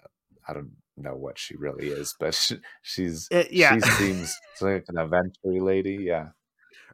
[0.49, 3.75] i don't know what she really is but she, she's it, yeah.
[3.75, 6.31] she seems like an adventure lady yeah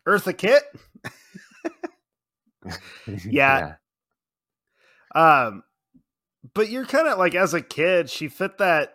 [0.06, 0.62] Eartha Kitt.
[3.24, 3.74] Yeah.
[5.14, 5.62] Um
[6.55, 8.94] but you're kind of like as a kid, she fit that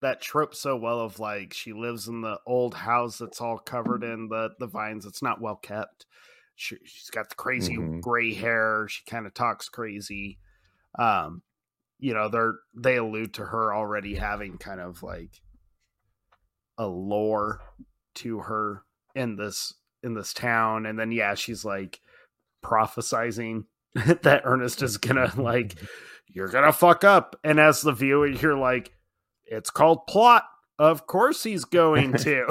[0.00, 4.02] that trope so well of like she lives in the old house that's all covered
[4.04, 5.06] in the the vines.
[5.06, 6.06] It's not well kept.
[6.54, 8.00] She, she's got the crazy Mhm.
[8.00, 8.86] gray hair.
[8.88, 10.38] She kind of talks crazy.
[10.98, 11.42] Um,
[11.98, 15.40] you know, they're they allude to her already having kind of like
[16.78, 17.60] a lore
[18.16, 18.82] to her
[19.14, 22.00] in this in this town, and then yeah, she's like
[22.64, 23.64] prophesizing
[23.94, 25.76] that Ernest is gonna like
[26.28, 28.92] you're gonna fuck up, and as the viewer, you're like,
[29.44, 30.44] it's called plot.
[30.78, 32.44] Of course he's going to.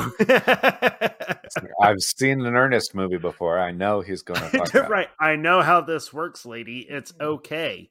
[1.81, 3.59] I've seen an Ernest movie before.
[3.59, 5.09] I know he's going to right.
[5.19, 6.85] I know how this works, lady.
[6.87, 7.89] It's okay.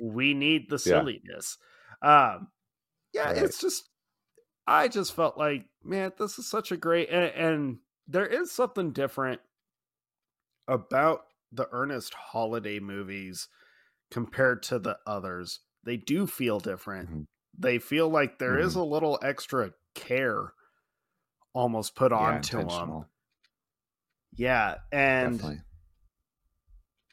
[0.00, 1.58] we need the silliness.
[2.02, 2.34] Yeah.
[2.36, 2.48] Um,
[3.12, 3.36] yeah, right.
[3.38, 3.90] it's just
[4.66, 7.78] I just felt like, man, this is such a great and, and
[8.12, 9.40] there is something different
[10.68, 13.48] about the Ernest holiday movies
[14.10, 15.60] compared to the others.
[15.84, 17.08] They do feel different.
[17.08, 17.22] Mm-hmm.
[17.58, 18.66] They feel like there mm-hmm.
[18.66, 20.52] is a little extra care
[21.54, 23.04] almost put yeah, onto them.
[24.34, 25.62] Yeah, and Definitely.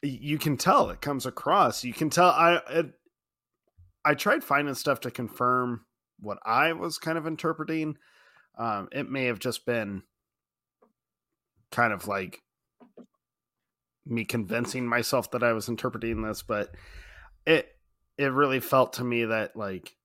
[0.02, 1.84] you can tell it comes across.
[1.84, 2.92] You can tell I it,
[4.04, 5.84] I tried finding stuff to confirm
[6.18, 7.96] what I was kind of interpreting.
[8.58, 10.02] Um, it may have just been
[11.70, 12.42] kind of like
[14.06, 16.74] me convincing myself that I was interpreting this, but
[17.46, 17.68] it
[18.18, 19.96] it really felt to me that like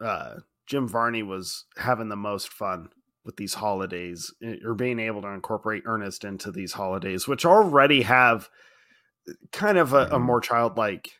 [0.00, 0.36] uh
[0.66, 2.88] Jim Varney was having the most fun
[3.24, 8.02] with these holidays eh, or being able to incorporate Ernest into these holidays, which already
[8.02, 8.48] have
[9.52, 10.22] kind of a, a mm-hmm.
[10.22, 11.10] more childlike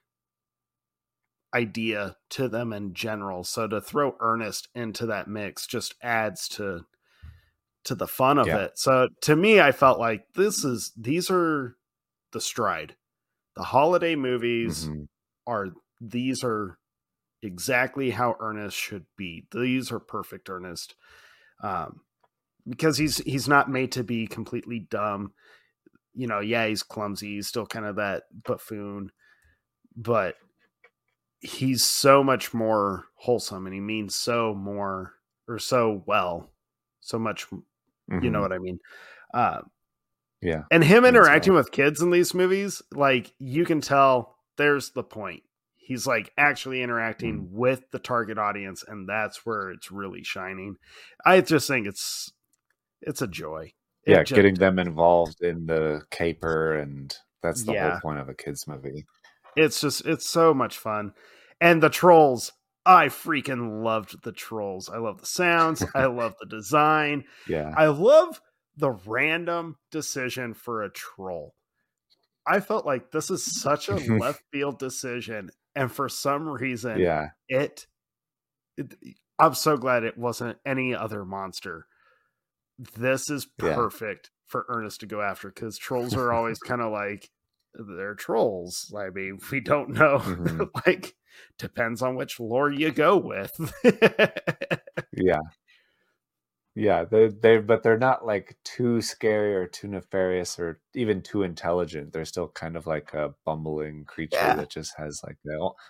[1.55, 3.45] idea to them in general.
[3.45, 6.87] So to throw Ernest into that mix just adds to
[7.87, 8.59] to the fun of yeah.
[8.59, 8.79] it.
[8.79, 11.77] So to me, I felt like this is these are
[12.33, 12.97] the stride.
[13.57, 15.05] The holiday movies mm-hmm.
[15.47, 15.69] are
[16.01, 16.79] these are
[17.43, 19.47] exactly how Ernest should be.
[19.53, 20.95] These are perfect Ernest.
[21.63, 22.01] Um,
[22.69, 25.33] because he's he's not made to be completely dumb.
[26.15, 29.11] You know, yeah, he's clumsy, he's still kind of that buffoon,
[29.97, 30.35] but
[31.41, 35.13] he's so much more wholesome and he means so more
[35.49, 36.51] or so well,
[37.01, 37.47] so much
[38.11, 38.24] mm-hmm.
[38.24, 38.43] you know mm-hmm.
[38.43, 38.78] what I mean.
[39.35, 39.61] Uh,
[40.43, 40.62] yeah.
[40.70, 45.43] And him interacting with kids in these movies, like you can tell there's the point
[45.87, 47.51] he's like actually interacting mm.
[47.51, 50.77] with the target audience and that's where it's really shining
[51.24, 52.33] i just think it's
[53.03, 53.73] it's a joy
[54.05, 57.91] it yeah getting them involved in the caper and that's the yeah.
[57.91, 59.07] whole point of a kids movie
[59.57, 61.12] it's just it's so much fun
[61.61, 62.53] and the trolls
[62.87, 64.89] i freaking loved the trolls.
[64.89, 65.85] I love the sounds.
[65.95, 67.25] I love the design.
[67.49, 67.75] Yeah.
[67.77, 68.41] I love
[68.77, 71.55] the random decision for a troll.
[72.47, 77.29] I felt like this is such a left field decision and for some reason yeah.
[77.49, 77.87] it,
[78.77, 78.95] it
[79.39, 81.87] i'm so glad it wasn't any other monster.
[82.97, 84.43] This is perfect yeah.
[84.47, 87.31] for ernest to go after because trolls are always kind of like
[87.78, 90.62] they're trolls i mean we don't know mm-hmm.
[90.86, 91.15] like
[91.59, 93.74] depends on which lore you go with
[95.12, 95.40] yeah
[96.78, 101.43] yeah, they they but they're not like too scary or too nefarious or even too
[101.43, 102.12] intelligent.
[102.12, 104.57] They're still kind of like a bumbling creature yeah.
[104.57, 105.39] that just has like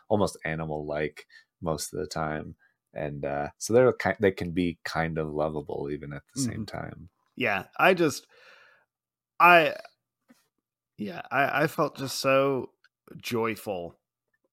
[0.08, 1.26] almost animal like
[1.60, 2.54] most of the time,
[2.94, 6.52] and uh, so they're kind they can be kind of lovable even at the mm-hmm.
[6.52, 7.08] same time.
[7.34, 8.28] Yeah, I just
[9.40, 9.74] I
[10.98, 12.70] yeah I I felt just so
[13.16, 13.96] joyful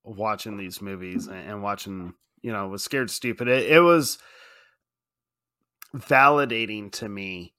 [0.03, 3.48] watching these movies and, and watching you know was scared stupid.
[3.48, 4.18] It, it was
[5.95, 7.53] validating to me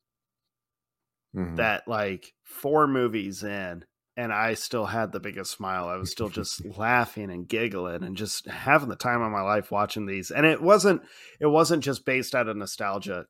[1.35, 1.57] mm-hmm.
[1.57, 3.85] that like four movies in
[4.17, 5.89] and I still had the biggest smile.
[5.89, 9.73] I was still just laughing and giggling and just having the time of my life
[9.73, 10.31] watching these.
[10.31, 11.03] And it wasn't
[11.41, 13.27] it wasn't just based out of nostalgia.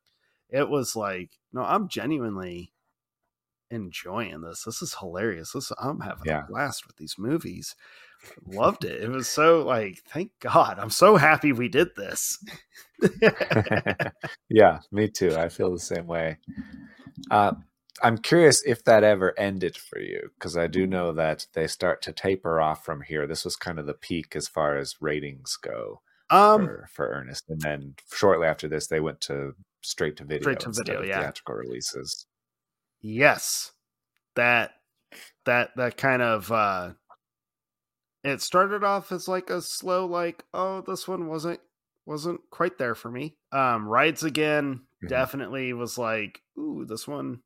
[0.51, 2.73] It was like, no, I'm genuinely
[3.71, 4.65] enjoying this.
[4.65, 5.53] This is hilarious.
[5.53, 6.45] This I'm having yeah.
[6.45, 7.75] a blast with these movies.
[8.47, 9.03] Loved it.
[9.03, 10.79] It was so like, thank God.
[10.79, 12.43] I'm so happy we did this.
[14.49, 15.37] yeah, me too.
[15.37, 16.39] I feel the same way.
[17.31, 17.53] Uh,
[18.03, 22.03] I'm curious if that ever ended for you because I do know that they start
[22.03, 23.27] to taper off from here.
[23.27, 26.01] This was kind of the peak as far as ratings go
[26.31, 30.43] um, for, for Ernest, and then shortly after this, they went to straight to video,
[30.43, 32.27] straight to video, yeah, theatrical releases.
[33.07, 33.73] Yes,
[34.35, 34.71] that
[35.45, 36.93] that that kind of uh
[38.25, 41.61] it started off as like a slow like oh this one wasn't
[42.07, 43.37] wasn't quite there for me.
[43.53, 45.09] Um rides again mm-hmm.
[45.09, 47.41] definitely was like ooh this one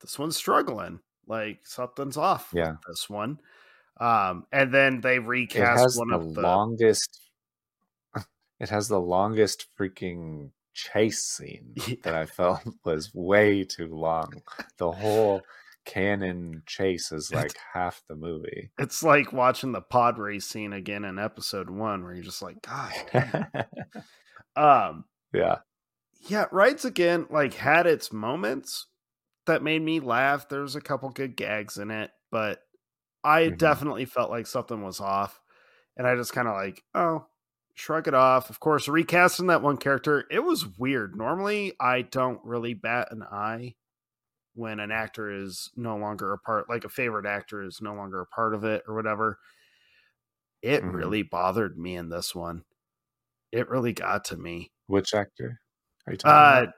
[0.00, 0.98] this one's struggling.
[1.28, 2.74] Like something's off yeah.
[2.88, 3.38] this one.
[4.00, 7.20] Um and then they recast one the of the longest
[8.58, 14.30] it has the longest freaking chase scene that i felt was way too long
[14.78, 15.42] the whole
[15.86, 18.70] cannon chase is like it's, half the movie.
[18.78, 22.60] It's like watching the pod race scene again in episode one, where you're just like,
[22.60, 23.66] God.
[24.56, 25.04] um.
[25.32, 25.58] Yeah.
[26.28, 26.46] Yeah.
[26.52, 28.86] Rides again like had its moments
[29.46, 30.48] that made me laugh.
[30.48, 32.60] There's a couple good gags in it, but
[33.24, 33.56] I mm-hmm.
[33.56, 35.40] definitely felt like something was off,
[35.96, 37.26] and I just kind of like, oh,
[37.76, 38.50] shrug it off.
[38.50, 41.14] Of course, recasting that one character, it was weird.
[41.14, 43.76] Normally, I don't really bat an eye
[44.54, 48.20] when an actor is no longer a part, like a favorite actor is no longer
[48.22, 49.38] a part of it or whatever.
[50.62, 50.94] It Mhm.
[50.94, 52.64] really bothered me in this one.
[53.52, 54.72] It really got to me.
[54.86, 55.60] Which actor
[56.06, 56.74] are you talking Uh, about?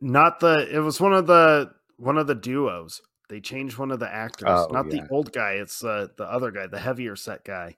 [0.00, 0.68] not the.
[0.74, 3.00] It was one of the one of the duos.
[3.28, 5.02] They changed one of the actors, Oh, not yeah.
[5.02, 5.52] the old guy.
[5.54, 7.76] It's uh, the other guy, the heavier set guy.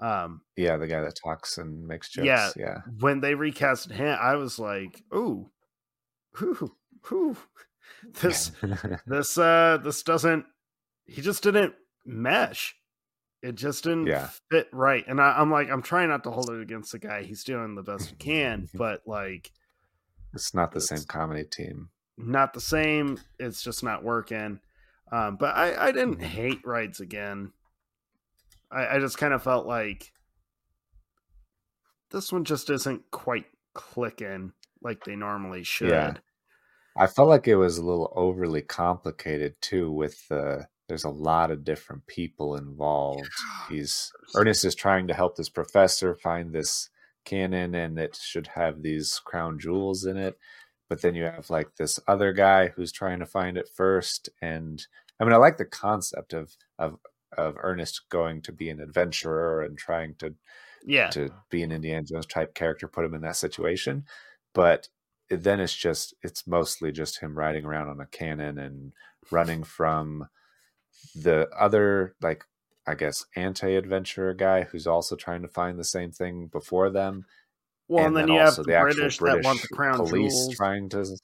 [0.00, 2.26] Um, Yeah, the guy that talks and makes jokes.
[2.26, 2.50] Yeah.
[2.56, 2.78] Yeah.
[2.98, 5.50] when they recast him, I was like, "Ooh,
[6.40, 6.74] whoo,
[7.10, 7.36] whoo,
[8.22, 8.50] this
[9.06, 10.46] this uh this doesn't."
[11.06, 11.74] He just didn't
[12.06, 12.74] mesh.
[13.42, 14.28] It just didn't Yeah.
[14.50, 17.22] fit right, and I, I'm like, I'm trying not to hold it against the guy.
[17.22, 19.50] He's doing the best he can, but like,
[20.34, 21.88] it's not the same comedy team.
[22.16, 23.18] not the same.
[23.38, 24.60] It's just not working.
[25.12, 27.52] Um, but I, I didn't hate rides again.
[28.70, 30.12] I, I just kind of felt like
[32.10, 34.52] this one just isn't quite clicking
[34.82, 35.90] like they normally should.
[35.90, 36.14] Yeah.
[36.96, 41.52] I felt like it was a little overly complicated too with the there's a lot
[41.52, 43.28] of different people involved.
[43.68, 46.90] He's Ernest is trying to help this professor find this
[47.24, 50.36] cannon and it should have these crown jewels in it.
[50.88, 54.28] But then you have like this other guy who's trying to find it first.
[54.42, 54.84] And
[55.20, 56.98] I mean I like the concept of of
[57.46, 60.34] of Ernest going to be an adventurer and trying to
[60.84, 61.08] Yeah.
[61.10, 64.04] to be an Indiana Jones type character, put him in that situation.
[64.54, 64.88] But
[65.28, 68.92] then it's just it's mostly just him riding around on a cannon and
[69.30, 70.28] running from
[71.14, 72.44] the other like
[72.86, 77.26] I guess anti-adventurer guy who's also trying to find the same thing before them.
[77.88, 80.56] Well, and, then, you have the, British, that want the crown police jewels.
[80.56, 81.16] trying to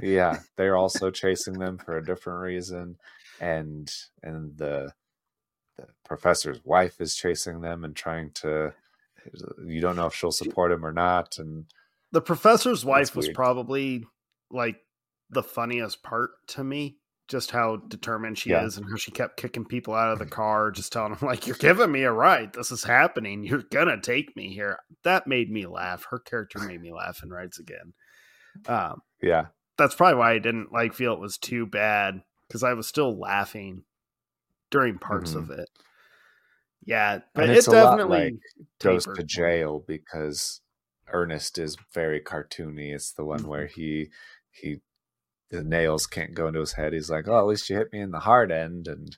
[0.00, 2.96] yeah they're also chasing them for a different reason
[3.40, 3.90] and
[4.22, 4.92] and the
[5.76, 8.72] the professor's wife is chasing them and trying to
[9.64, 11.64] you don't know if she'll support him or not and
[12.12, 14.04] the professor's wife was probably
[14.50, 14.76] like
[15.30, 16.98] the funniest part to me.
[17.26, 18.64] Just how determined she Yeah.
[18.66, 21.46] is and how she kept kicking people out of the car, just telling them, like,
[21.46, 22.52] you're giving me a ride.
[22.52, 23.42] This is happening.
[23.42, 24.78] You're gonna take me here.
[25.02, 26.06] That made me laugh.
[26.10, 27.94] Her character made me laugh in rides again.
[28.68, 29.46] Um, yeah
[29.76, 33.18] that's probably why I didn't like feel it was too bad because I was still
[33.18, 33.82] laughing
[34.70, 35.38] during parts Mhm.
[35.38, 35.68] of it.
[36.86, 38.34] Yeah, but it definitely like
[38.80, 40.60] goes to jail because
[41.08, 42.94] Ernest is very cartoony.
[42.94, 43.48] It's the one Mm-hmm.
[43.48, 44.10] where he
[44.50, 44.80] he
[45.50, 46.92] the nails can't go into his head.
[46.92, 49.16] He's like, "Oh, at least you hit me in the hard end," and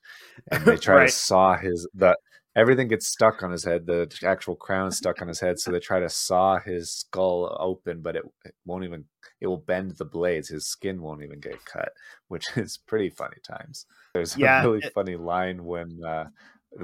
[0.52, 1.06] and they try Right.
[1.06, 2.16] to saw his the
[2.55, 3.86] everything gets stuck on his head.
[3.86, 7.56] The actual crown is stuck on his head, so they try to saw his skull
[7.60, 9.06] open, but it, it won't even.
[9.47, 10.48] It will bend the blades.
[10.48, 11.93] His skin won't even get cut,
[12.27, 13.86] which is pretty funny times.
[14.12, 16.27] There's Yeah, a really it- funny line when uh,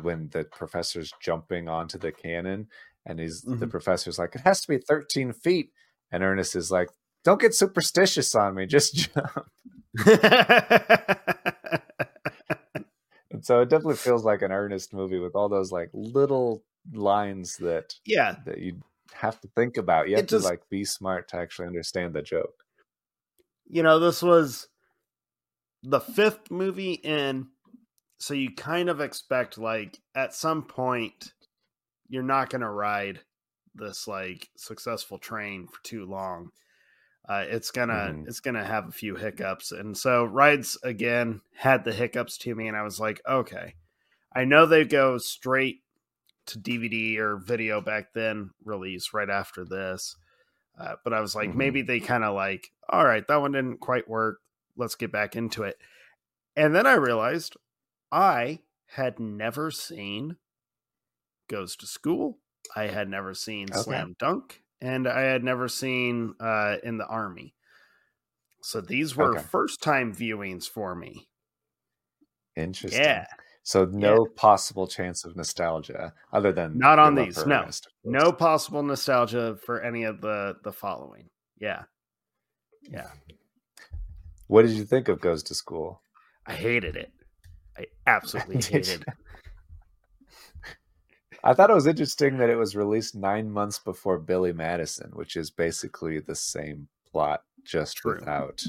[0.00, 2.68] when the professor's jumping onto the cannon,
[3.04, 3.70] and he's the Mhm.
[3.70, 5.72] professor's like, "It has to be 13 feet,"
[6.12, 6.88] and Ernest is like,
[7.24, 8.66] "Don't get superstitious on me.
[8.66, 9.50] Just jump."
[13.30, 16.62] And so it definitely feels like an Ernest movie with all those like little
[16.92, 18.82] lines that yeah, that you
[19.14, 20.08] have to think about.
[20.08, 22.64] You have to like be smart to actually understand the joke.
[23.66, 24.68] you know, this was
[25.82, 27.48] the fifth movie in,
[28.18, 31.32] so you kind of expect like at some point
[32.08, 33.20] you're not going to ride
[33.74, 36.50] this like successful train for too long.
[37.28, 38.26] Uh, it's gonna Mhm.
[38.26, 42.68] it's gonna have a few hiccups, and so rides again had the hiccups to me,
[42.68, 43.74] and I was like, okay,
[44.34, 45.82] I know they go straight
[46.46, 50.16] to DVD or video back then release right after this.
[50.78, 51.54] Uh, but I was like, Mhm.
[51.54, 54.40] maybe they kind of like, all right, that one didn't quite work.
[54.76, 55.78] Let's get back into it.
[56.56, 57.56] And then I realized
[58.12, 60.38] I had never seen
[61.46, 62.40] Goes to School.
[62.74, 63.74] I had never seen Okay.
[63.74, 67.54] Slam Dunk, and I had never seen uh, In the Army.
[68.62, 69.46] So these were Okay.
[69.50, 71.28] first time viewings for me.
[72.56, 73.02] Interesting.
[73.04, 73.26] Yeah.
[73.64, 77.60] So no possible chance of nostalgia other than Not on these, no.
[77.62, 81.28] Ernest, of No possible nostalgia for any of the the following.
[81.60, 81.84] Yeah.
[82.82, 83.10] Yeah.
[84.48, 86.02] What did you think of Goes to School?
[86.46, 87.12] I hated it.
[87.78, 89.12] I absolutely hated you?
[91.44, 95.36] I thought it was interesting that it was released nine months before Billy Madison, which
[95.36, 98.16] is basically the same plot, just True.
[98.18, 98.62] without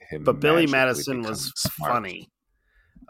[0.00, 0.22] him.
[0.22, 1.92] but Billy Madison was smart.
[1.92, 2.28] funny.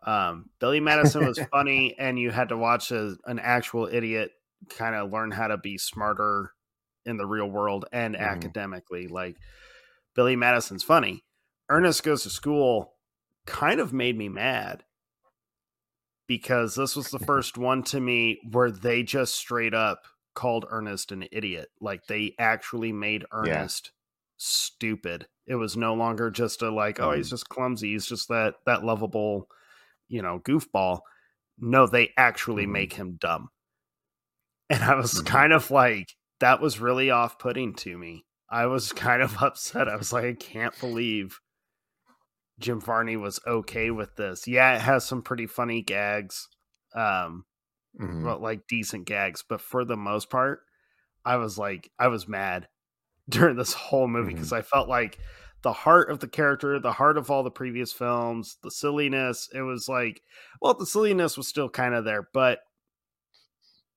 [0.07, 4.31] Um, Billy Madison was funny, and you had to watch a, an actual idiot
[4.71, 6.53] kind of learn how to be smarter
[7.05, 8.21] in the real world and Mhm.
[8.21, 9.09] academically.
[9.09, 9.37] Like
[10.15, 11.25] Billy Madison's funny.
[11.69, 12.95] Ernest goes to school
[13.47, 14.85] kind of made me mad
[16.27, 20.05] because this was the first one to me where they just straight up
[20.35, 21.69] called Ernest an idiot.
[21.81, 23.91] Like they actually made Ernest yeah.
[24.37, 25.29] stupid.
[25.47, 27.31] It was no longer just a like, oh, he's mm.
[27.31, 27.93] just clumsy.
[27.93, 29.49] He's just that that lovable,
[30.09, 31.01] you know, goofball.
[31.59, 32.73] No, they actually mm-hmm.
[32.73, 33.49] make him dumb.
[34.69, 35.27] And I was mm-hmm.
[35.27, 36.09] kind of like,
[36.41, 38.25] that was really off putting to me.
[38.51, 39.89] I was kind of upset.
[39.89, 41.39] I was like, I can't believe
[42.59, 44.49] Jim Varney was okay with this.
[44.49, 46.49] Yeah, it has some pretty funny gags.
[46.95, 47.45] Um,
[48.01, 48.25] mm-hmm.
[48.25, 50.61] well, like decent gags, but for the most part,
[51.25, 52.69] I was like, I was mad
[53.29, 54.57] during this whole movie because mm-hmm.
[54.57, 55.19] I felt like
[55.67, 59.63] the heart of the character, the heart of all the previous films, the silliness, it
[59.63, 60.23] was like,
[60.63, 62.61] well, the silliness was still kind of there, but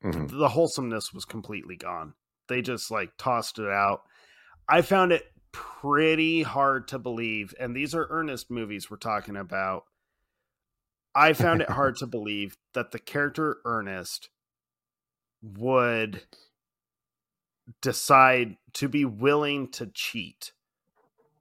[0.03, 0.35] mm-hmm.
[0.35, 2.15] the wholesomeness was completely gone.
[2.47, 4.01] They just like tossed it out.
[4.67, 9.83] I found it pretty hard to believe, and these are Ernest movies we're talking about.
[11.13, 14.29] I found it hard to believe that the character Ernest
[15.43, 16.23] would
[17.79, 20.51] decide to be willing to cheat,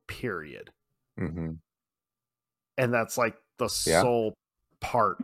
[0.08, 0.70] period.
[1.18, 1.52] Mm-hmm.
[2.76, 4.02] And that's like the yeah.
[4.02, 4.34] sole
[4.80, 5.18] part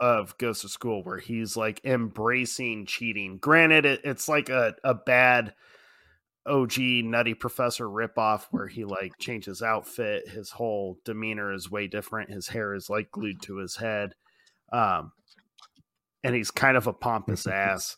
[0.00, 3.38] of Goes to School where he's like embracing cheating.
[3.38, 5.54] Granted, it, it's like a, a bad
[6.46, 10.28] OG Nutty Professor ripoff where he like changes outfit.
[10.28, 12.30] His whole demeanor is way different.
[12.30, 14.14] His hair is like glued to his head.
[14.72, 15.12] Um,
[16.22, 17.96] and he's kind of a pompous ass.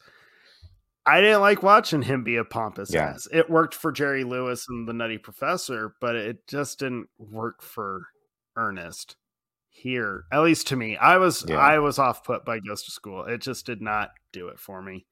[1.11, 3.09] I didn't like watching him be a pompous yeah.
[3.09, 3.27] ass.
[3.33, 8.07] It worked for Jerry Lewis and the Nutty Professor, but it just didn't work for
[8.57, 9.17] Ernest
[9.71, 10.25] here.
[10.33, 11.57] At least to me, I was yeah.
[11.57, 13.25] I was off put by Goes to School.
[13.25, 15.07] It just did not do it for me.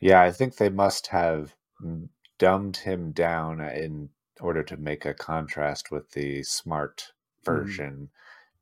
[0.00, 1.54] Yeah, I think they must have
[2.38, 7.44] dumbed him down in order to make a contrast with the smart mm.
[7.44, 8.10] version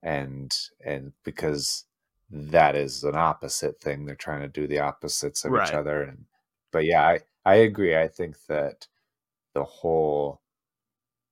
[0.05, 0.09] mm.
[0.09, 1.85] and and because
[2.32, 5.68] that is an opposite thing they're trying to do the opposites of right.
[5.68, 6.24] each other and
[6.70, 8.86] but yeah I I agree I think that
[9.54, 10.40] the whole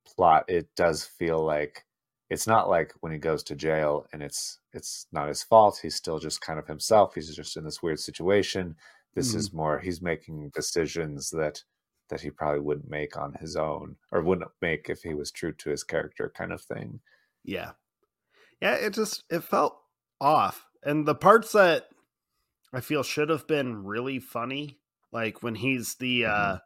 [0.06, 1.84] plot it does feel like
[2.28, 5.94] it's not like when he goes to jail and it's it's not his fault he's
[5.94, 8.76] still just kind of himself he's just in this weird situation
[9.14, 9.36] this mm.
[9.36, 11.62] is more he's making decisions that
[12.10, 15.52] that he probably wouldn't make on his own or wouldn't make if he was true
[15.52, 17.00] to his character kind of thing.
[17.44, 17.70] Yeah.
[18.60, 19.78] Yeah, it just it felt
[20.20, 20.66] off.
[20.82, 21.86] And the parts that
[22.72, 24.78] I feel should have been really funny,
[25.12, 26.54] like when he's the mm-hmm.
[26.54, 26.58] uh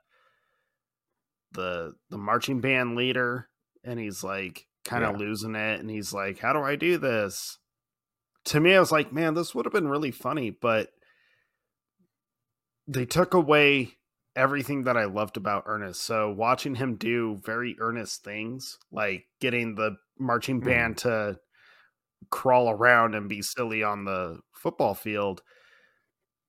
[1.53, 3.49] the the marching band leader
[3.85, 5.27] and he's like kind of yeah.
[5.27, 7.59] losing it and he's like, How do I do this?
[8.47, 10.91] To me, I was like, man, this would have been really funny, but
[12.86, 13.95] they took away
[14.36, 16.03] everything that I loved about Ernest.
[16.03, 20.65] So watching him do very earnest things, like getting the marching mm.
[20.65, 21.03] band mm.
[21.03, 21.39] to
[22.30, 25.42] crawl around and be silly on the football field,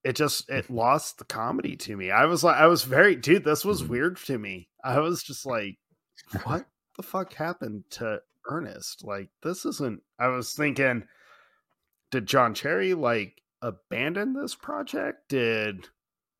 [0.04, 2.10] it just it lost the comedy to me.
[2.10, 3.88] I was like I was very dude, this was mm.
[3.88, 4.68] weird to me.
[4.84, 5.78] I was just like
[6.44, 6.66] what
[6.96, 9.04] the fuck happened to Ernest?
[9.04, 11.04] Like this isn't I was thinking
[12.10, 15.28] did John Cherry like abandon this project?
[15.28, 15.88] Did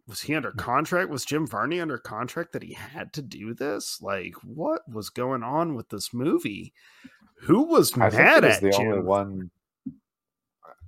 [0.06, 1.10] was he under contract?
[1.10, 4.00] Was Jim Varney under contract that he had to do this?
[4.00, 6.72] Like, what was going on with this movie?
[7.40, 8.86] Who was I mad at the Jim?
[8.88, 9.50] only one?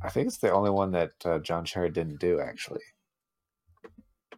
[0.03, 2.41] I think it's the only one that uh, John Cherry didn't do.
[2.41, 2.83] Actually,
[3.93, 4.29] I,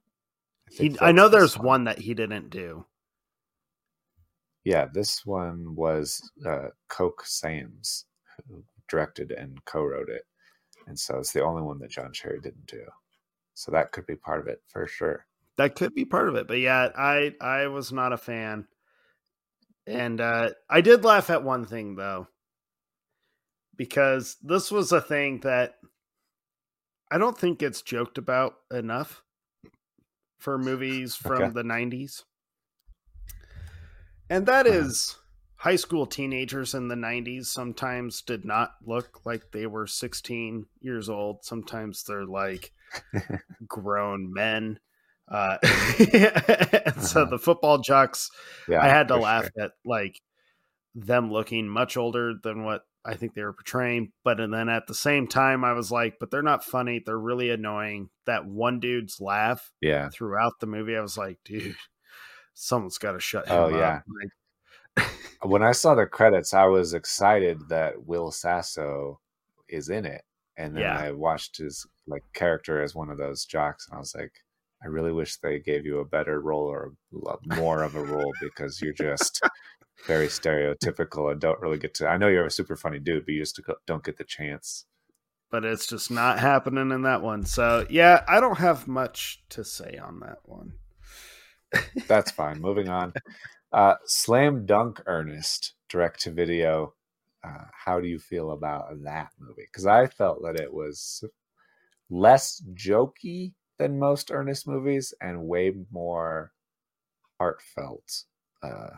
[0.70, 1.66] he, I know there's one.
[1.66, 1.84] one.
[1.84, 2.84] that he didn't do.
[4.64, 8.06] Yeah, this one was uh, Coke Sams
[8.48, 10.22] who directed and co-wrote it,
[10.86, 12.82] and so it's the only one that John Cherry didn't do.
[13.54, 15.26] So that could be part of it for sure.
[15.56, 16.46] That could be part of it.
[16.48, 18.66] But yeah, I I was not a fan.
[19.90, 22.28] And uh I did laugh at one thing though.
[23.76, 25.76] Because this was a thing that
[27.10, 29.22] I don't think gets joked about enough
[30.38, 31.52] for movies from okay.
[31.52, 32.24] the 90s.
[34.28, 35.16] And that is
[35.56, 41.08] high school teenagers in the 90s sometimes did not look like they were 16 years
[41.08, 41.44] old.
[41.44, 42.72] Sometimes they're like
[43.66, 44.78] grown men.
[45.30, 47.00] Uh, uh-huh.
[47.00, 48.30] so the football jocks,
[48.68, 49.64] yeah, I had to laugh sure.
[49.64, 50.20] at like
[50.94, 54.12] them looking much older than what I think they were portraying.
[54.24, 57.02] But and then at the same time, I was like, but they're not funny.
[57.04, 58.10] They're really annoying.
[58.26, 61.76] That one dude's laugh, yeah, throughout the movie, I was like, dude,
[62.54, 63.72] someone's got to shut him oh, up.
[63.72, 64.00] Yeah.
[64.96, 65.08] Like,
[65.42, 69.20] when I saw the credits, I was excited that Will Sasso
[69.68, 70.22] is in it,
[70.56, 70.98] and then yeah.
[70.98, 74.32] I watched his like character as one of those jocks, and I was like,
[74.82, 76.92] I really wish they gave you a better role or
[77.46, 79.40] more of a role because you're just
[80.06, 82.08] very stereotypical and don't really get to.
[82.08, 84.86] I know you're a super funny dude, but you just don't get the chance.
[85.50, 87.44] but it's just not happening in that one.
[87.44, 90.74] So yeah, I don't have much to say on that one.
[92.08, 92.60] That's fine.
[92.60, 93.12] Moving on.
[93.72, 96.94] Uh, Slam Dunk Ernest direct to video.
[97.44, 99.66] Uh, how do you feel about that movie?
[99.70, 101.24] Because I felt that it was
[102.10, 106.52] less jokey than most Ernest movies and way more
[107.38, 108.24] heartfelt.
[108.62, 108.90] Uh,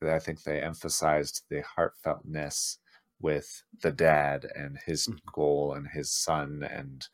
[0.00, 2.78] I think they emphasized the heartfeltness
[3.20, 5.18] with the dad and his mm.
[5.32, 7.06] goal and his son and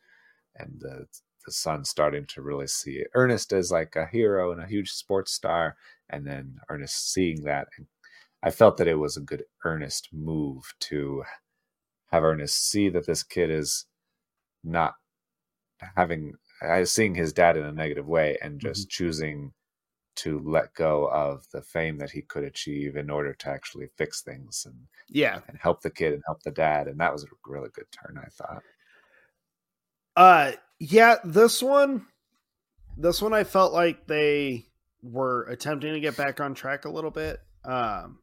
[0.55, 1.05] and the
[1.45, 5.31] the son starting to really see Ernest as like a hero and a huge sports
[5.31, 5.77] star,
[6.11, 7.67] and then Ernest seeing that.
[7.77, 7.87] And
[8.43, 11.23] I felt that it was a good Ernest move to
[12.11, 13.85] have Ernest see that this kid is
[14.63, 14.93] not
[15.95, 19.03] having uh, seeing his dad in a negative way and just mm-hmm.
[19.03, 19.53] choosing
[20.19, 24.21] to let go of the fame that he could achieve in order to actually fix
[24.21, 24.75] things and
[25.07, 27.85] yeah and help the kid and help the dad and that was a really good
[27.91, 28.61] turn i thought
[30.17, 32.05] uh yeah this one
[32.97, 34.65] this one i felt like they
[35.01, 38.19] were attempting to get back on track a little bit um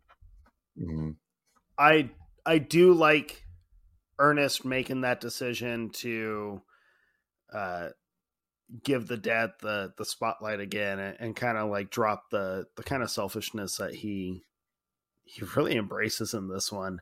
[0.79, 1.11] mm-hmm.
[1.79, 2.11] i
[2.45, 3.43] i do like
[4.19, 6.61] ernest making that decision to
[7.55, 7.89] uh
[8.83, 12.83] give the dad the the spotlight again and, and kind of like drop the the
[12.83, 14.43] kind of selfishness that he
[15.25, 17.01] he really embraces in this one.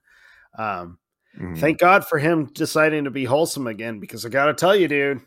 [0.58, 0.98] Um,
[1.38, 1.54] mm-hmm.
[1.56, 4.88] Thank God for him deciding to be wholesome again because I got to tell you,
[4.88, 5.20] dude,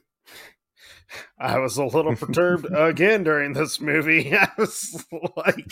[1.39, 4.33] I was a little perturbed again during this movie.
[4.35, 5.05] I was
[5.35, 5.71] like,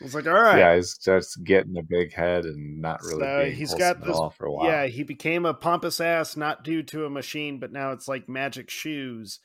[0.00, 0.58] I was like, all right.
[0.58, 4.16] Yeah, he's just getting a big head and not really so being he's got this,
[4.36, 4.66] for a while.
[4.66, 8.28] Yeah, he became a pompous ass, not due to a machine, but now it's like
[8.28, 9.40] magic shoes.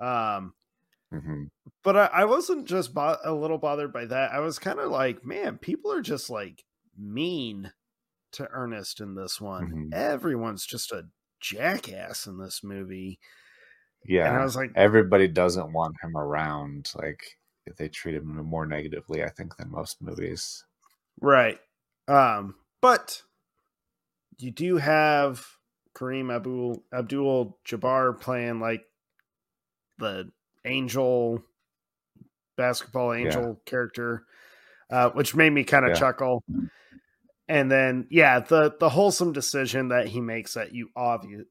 [0.00, 0.54] Um,
[1.12, 1.44] mm-hmm.
[1.82, 4.32] But I, I, wasn't just bo- a little bothered by that.
[4.32, 6.62] I was kind of like, man, people are just like
[6.96, 7.72] mean
[8.32, 9.64] to Ernest in this one.
[9.66, 9.88] Mm-hmm.
[9.92, 11.06] Everyone's just a
[11.40, 13.18] jackass in this movie.
[14.04, 16.92] Yeah, and I was like, everybody doesn't want him around.
[16.94, 17.24] Like
[17.76, 20.64] they treat him more negatively, I think, than most movies.
[21.20, 21.58] Right.
[22.08, 23.22] Um, but
[24.38, 25.46] you do have
[25.94, 28.84] Kareem Abdul Abdul Jabbar playing like
[29.98, 30.30] the
[30.64, 31.42] angel
[32.56, 33.70] basketball angel yeah.
[33.70, 34.24] character,
[34.90, 35.96] uh, which made me kind of yeah.
[35.96, 36.44] chuckle.
[37.48, 41.44] And then, yeah, the the wholesome decision that he makes that you obvious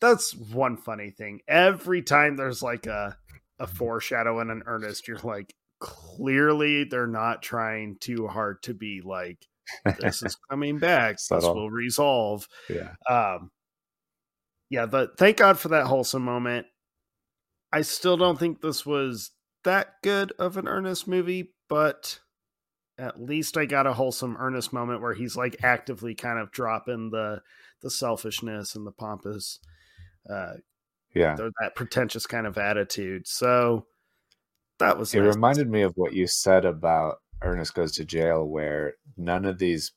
[0.00, 1.40] that's one funny thing.
[1.46, 3.16] Every time there's like a
[3.60, 9.02] a foreshadow and an Ernest, you're like, clearly they're not trying too hard to be
[9.04, 9.46] like,
[10.00, 11.16] this is coming back.
[11.16, 12.48] this will resolve.
[12.68, 12.94] Yeah.
[13.08, 13.50] Um,
[14.68, 14.86] yeah.
[14.86, 16.66] But thank God for that wholesome moment.
[17.72, 19.30] I still don't think this was
[19.64, 22.18] that good of an Ernest movie, but
[22.98, 27.10] at least I got a wholesome Ernest moment where he's like actively kind of dropping
[27.10, 27.42] the
[27.82, 29.58] the selfishness and the pompous
[30.28, 30.54] uh,
[31.14, 33.86] yeah that pretentious kind of attitude so
[34.78, 35.34] that was it nice.
[35.34, 39.92] reminded me of what you said about ernest goes to jail where none of these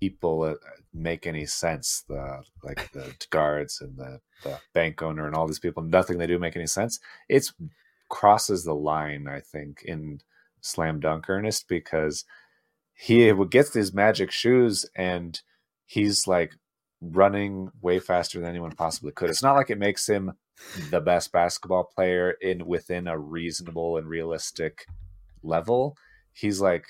[0.00, 0.54] people uh,
[0.92, 5.58] make any sense the like the guards and the, the bank owner and all these
[5.58, 7.52] people nothing they do make any sense it's
[8.08, 10.20] crosses the line i think in
[10.60, 12.24] slam dunk ernest because
[12.94, 15.40] he gets these magic shoes and
[15.84, 16.54] he's like
[17.00, 19.30] running way faster than anyone possibly could.
[19.30, 20.32] It's not like it makes him
[20.90, 24.86] the best basketball player in within a reasonable and realistic
[25.42, 25.96] level.
[26.32, 26.84] He's like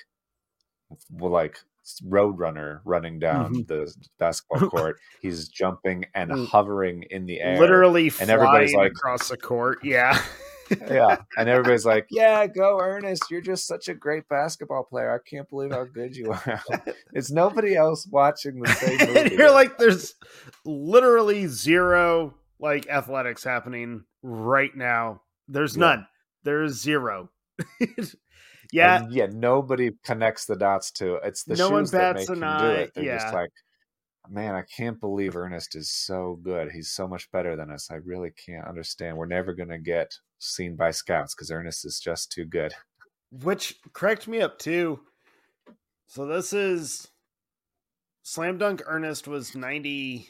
[1.11, 1.59] well like
[2.07, 3.63] roadrunner running down mm-hmm.
[3.67, 4.99] the basketball court.
[5.21, 6.47] He's jumping and mm.
[6.47, 7.59] hovering in the air.
[7.59, 9.79] Literally and everybody's like across the court.
[9.85, 10.21] Yeah.
[10.89, 11.17] yeah.
[11.37, 13.25] And everybody's like, Yeah, go Ernest.
[13.31, 15.13] You're just such a great basketball player.
[15.13, 16.63] I can't believe how good you are.
[17.13, 19.35] it's nobody else watching the same movie.
[19.35, 20.15] You're like, there's
[20.65, 25.23] literally zero like athletics happening right now.
[25.49, 25.81] There's yeah.
[25.81, 26.07] none.
[26.43, 27.31] There's zero.
[28.67, 29.05] Uh, yeah.
[29.05, 31.23] And yeah, nobody connects the dots to it.
[31.27, 32.91] it's the no shoes that make him do it.
[32.95, 33.19] They're yeah.
[33.19, 33.51] just like
[34.29, 36.71] man, I can't believe Ernest is so good.
[36.73, 37.91] He's so much better than us.
[37.91, 39.17] I really can't understand.
[39.17, 42.73] We're never going to get seen by scouts because Ernest is just too good.
[43.31, 45.01] Which cracked me up too.
[46.07, 47.09] So this is
[48.23, 50.29] Slam Dunk Ernest was 90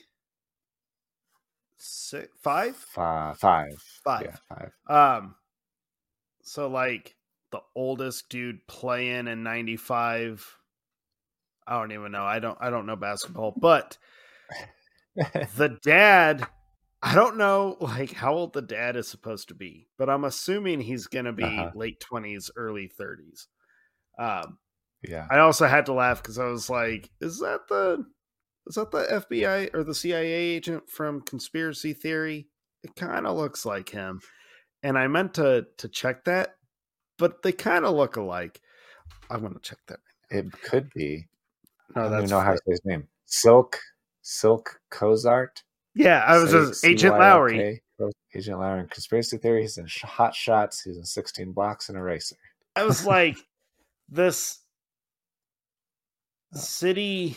[1.76, 2.76] six, five?
[2.76, 3.38] Five.
[3.38, 3.82] Five.
[4.04, 4.22] Five.
[4.22, 5.20] Yeah, five.
[5.22, 5.34] Um,
[6.42, 7.16] so like
[7.50, 10.58] the oldest dude playing in 95.
[11.66, 12.24] I don't even know.
[12.24, 13.96] I don't, I don't know basketball, but
[15.16, 16.46] the dad,
[17.02, 20.80] I don't know like how old the dad is supposed to be, but I'm assuming
[20.80, 21.70] he's going to be uh-huh.
[21.74, 23.46] late 20s, early 30s.
[24.18, 24.58] Um,
[25.06, 25.26] yeah.
[25.30, 28.04] I also had to laugh because I was like, is that the
[28.66, 32.48] is that the FBI or the CIA agent from Conspiracy Theory?
[32.82, 34.20] It kind of looks like him.
[34.82, 36.56] And I meant to to check that,
[37.18, 38.60] but they kind of look alike.
[39.30, 40.00] I'm gonna check that.
[40.30, 41.26] It could be.
[41.96, 43.08] No, I don't know how to say his name.
[43.26, 43.76] Cylk
[44.22, 45.62] Cylk Cozart.
[45.94, 46.22] yeah.
[46.26, 47.82] I was just Agent Lowry.
[48.34, 49.62] Agent Lowry in Conspiracy Theory.
[49.62, 50.82] He's in Hot Shots.
[50.82, 52.36] He's in 16 Blocks and Eraser.
[52.76, 53.36] I was like,
[54.08, 54.58] this
[56.54, 56.58] Oh.
[56.58, 57.36] city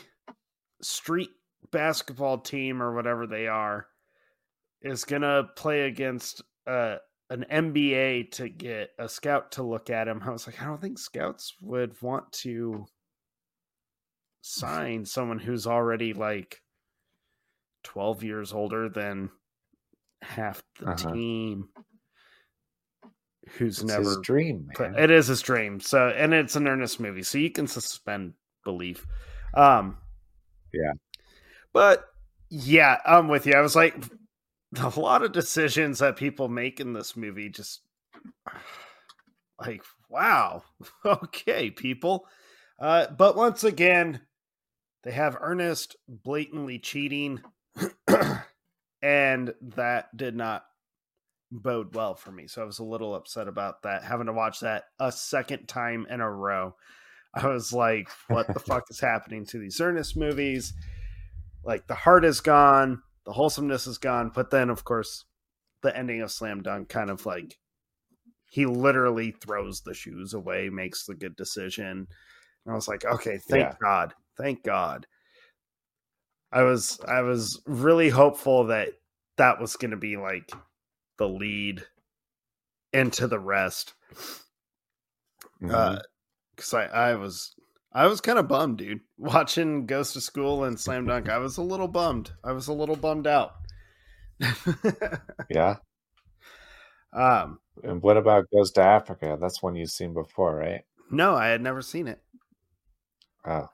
[0.82, 1.30] street
[1.72, 3.88] basketball team or whatever they are
[4.82, 6.98] is gonna play against uh,
[7.30, 10.22] an NBA to get a scout to look at him.
[10.24, 12.86] I was like, I don't think scouts would want to
[14.42, 16.62] sign someone who's already like
[17.84, 19.30] 12 years older than
[20.22, 21.14] half the Uh-huh.
[21.14, 21.70] team
[23.58, 25.80] who's It's never dream, it is his dream.
[25.80, 28.34] So, and it's an Ernest movie, so you can suspend
[28.64, 29.06] belief.
[29.54, 29.98] Um,
[30.74, 30.94] Yeah.
[31.74, 32.06] but
[32.50, 33.54] yeah, I'm with you.
[33.54, 33.96] I was like,
[34.80, 37.82] a lot of decisions that people make in this movie just
[39.60, 40.64] like, wow,
[41.06, 42.28] okay, people.
[42.80, 44.22] Uh, but once again,
[45.04, 47.42] they have Ernest blatantly cheating,
[49.02, 50.66] and that did not
[51.52, 52.48] bode well for me.
[52.48, 56.06] So I was a little upset about that, having to watch that a second time
[56.10, 56.76] in a row.
[57.34, 60.74] I was like, what the fuck is happening to these Ernest movies?
[61.64, 65.26] Like the heart is gone, the wholesomeness is gone, but then of course
[65.82, 67.58] the ending of Slam Dunk kind of like
[68.50, 72.08] he literally throws the shoes away, makes the good decision.
[72.66, 73.76] And I was like, okay, thank Yeah.
[73.82, 74.14] God.
[74.38, 75.06] Thank God.
[76.52, 78.90] I was I was really hopeful that
[79.38, 80.50] that was going to be like
[81.18, 81.84] the lead
[82.94, 83.94] into the rest.
[85.62, 85.74] Mhm.
[85.74, 86.00] Uh,
[86.58, 87.54] cause I, I was,
[87.94, 89.00] I was kind of bummed, dude.
[89.18, 92.32] Watching Goes to School and Slam Dunk, I was a little bummed.
[92.44, 93.54] I was a little bummed out.
[95.50, 95.76] yeah.
[97.14, 99.38] um, And what about Goes to Africa?
[99.40, 100.82] That's one you've seen before, right?
[101.10, 102.22] no, I had never seen it.
[103.46, 103.70] Oh,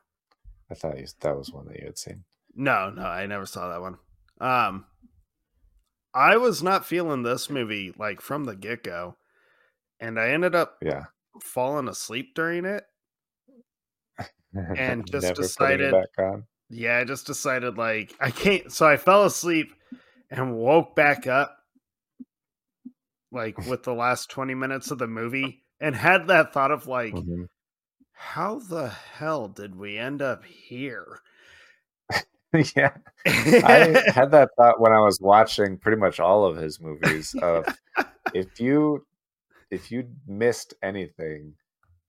[0.69, 2.25] I thought you, that was one that you had seen.
[2.55, 3.97] No, no, I never saw that one.
[4.39, 4.85] Um,
[6.13, 9.15] I was not feeling this movie like from the get go,
[9.99, 11.05] and I ended up Yeah.
[11.41, 12.83] Falling asleep during it.
[14.77, 16.43] And just decided- back on.
[16.69, 18.71] Yeah, I just decided like I can't.
[18.71, 19.73] So I fell asleep
[20.31, 21.55] and woke back up
[23.31, 27.13] like with the last 20 minutes of the movie and had that thought of like,
[27.13, 27.47] Mhm.
[28.11, 31.19] how the hell did we end up here?
[32.75, 32.95] yeah.
[33.25, 37.65] I had that thought when I was watching pretty much all of his movies of
[38.35, 39.05] if you
[39.73, 41.55] if you missed anything,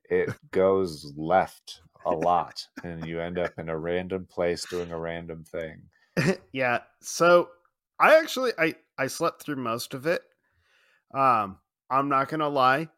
[0.04, 4.98] it goes left a lot and you end up in a random place doing a
[5.00, 5.90] random thing.
[6.52, 6.80] yeah.
[7.00, 7.50] So
[7.98, 10.22] I actually I I slept through most of it.
[11.14, 11.60] Um,
[11.90, 12.90] I'm not gonna lie,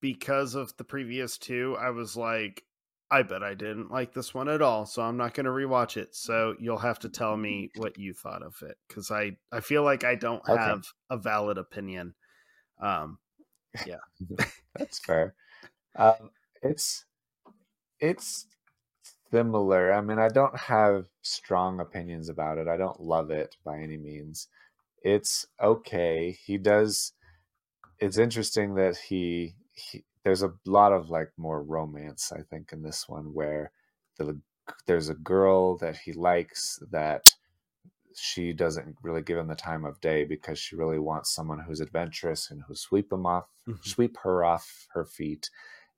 [0.00, 2.64] because of the previous two, I was like,
[3.10, 6.14] I bet I didn't like this one at all, so I'm not gonna rewatch it.
[6.16, 9.84] So you'll have to tell me what you thought of it, because I I feel
[9.84, 10.74] like I don't Okay.
[10.74, 12.14] have a valid opinion.
[12.80, 13.18] Um,
[13.86, 14.00] Yeah,
[14.76, 15.34] that's fair.
[15.96, 16.30] Um,
[16.62, 17.04] it's
[18.00, 18.46] it's
[19.32, 19.92] similar.
[19.92, 22.68] I mean, I don't have strong opinions about it.
[22.68, 24.48] I don't love it by any means.
[25.02, 26.32] It's okay.
[26.46, 27.12] He does.
[28.00, 32.32] It's interesting that he, he there's a lot of like more romance.
[32.32, 33.72] I think in this one where
[34.18, 34.40] the
[34.86, 37.24] there's a girl that he likes that
[38.16, 41.80] she doesn't really give him the time of day because she really wants someone who's
[41.80, 43.84] adventurous and who sweep him off Mhm.
[43.86, 45.50] sweep her off her feet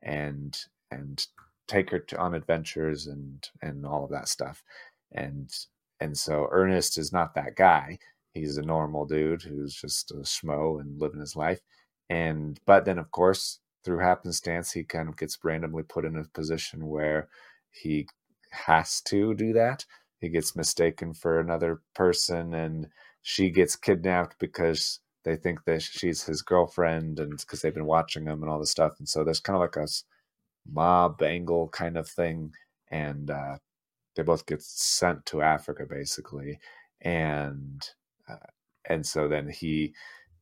[0.03, 0.57] and
[0.91, 1.27] and
[1.67, 4.63] take her to, on adventures and and all of that stuff.
[5.13, 5.51] And
[6.01, 7.99] and so ernest is not that guy.
[8.33, 11.61] He's a normal dude who's just a schmo and living his life.
[12.11, 16.25] And but then of course through happenstance he kind of gets randomly put in a
[16.25, 17.29] position where
[17.71, 18.07] he
[18.51, 19.85] has to do that
[20.25, 22.89] he gets mistaken for another person and
[23.23, 28.27] she gets kidnapped because they think that she's his girlfriend and because they've been watching
[28.27, 28.95] him and all this stuff.
[28.99, 29.89] And so there's kind of like a
[30.71, 32.53] mob angle kind of thing
[32.91, 33.59] and uh,
[34.17, 36.59] they both get sent to africa basically.
[37.03, 37.87] And
[38.29, 38.37] uh,
[38.87, 39.95] and so then he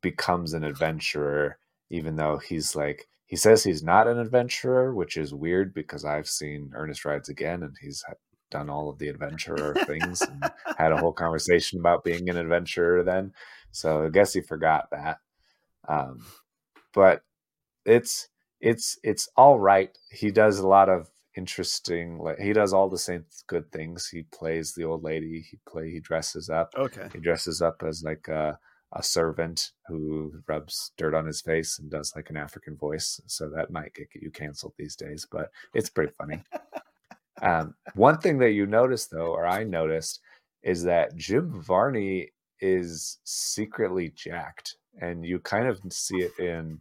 [0.03, 1.59] becomes an adventurer
[1.91, 6.29] even though he's like he says he's not an adventurer which is weird because i've
[6.29, 8.15] seen ernest rides again and he's ha-
[8.53, 13.03] done all of the adventurer things and had a whole conversation about being an adventurer
[13.03, 13.33] then
[13.73, 15.19] so i guess he forgot that
[15.89, 16.25] um,
[16.95, 17.23] but
[17.85, 18.29] it's
[18.61, 22.19] it's it's all right he does a lot of interesting.
[22.19, 24.09] Like he does all the same good things.
[24.09, 25.45] He plays the old lady.
[25.51, 25.91] He play.
[25.91, 26.73] He dresses up.
[26.77, 27.09] Okay.
[27.13, 28.59] He dresses up as like a
[28.95, 33.23] a servant who rubs dirt on his face and does like an African voice.
[33.27, 36.43] So that might get you canceled these days, but it's pretty funny.
[37.43, 40.21] Um, one thing that you noticed though, or I noticed,
[40.63, 46.81] is that Jim Varney is secretly jacked, and you kind of see it in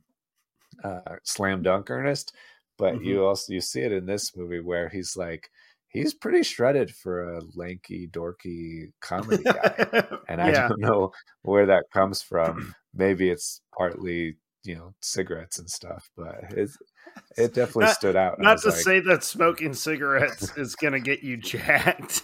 [0.83, 2.35] uh, Slam Dunk Ernest,
[2.77, 3.05] but Mhm.
[3.05, 5.49] you also you see it in this movie where he's like
[5.89, 9.77] he's pretty shredded for a lanky, dorky comedy guy,
[10.27, 10.67] and I yeah.
[10.67, 11.11] don't know
[11.43, 12.75] where that comes from.
[12.93, 16.77] Maybe it's partly you know cigarettes and stuff, but it's,
[17.37, 18.39] it definitely Not- stood out.
[18.39, 22.23] Not to like, say that smoking cigarettes is going to get you jacked.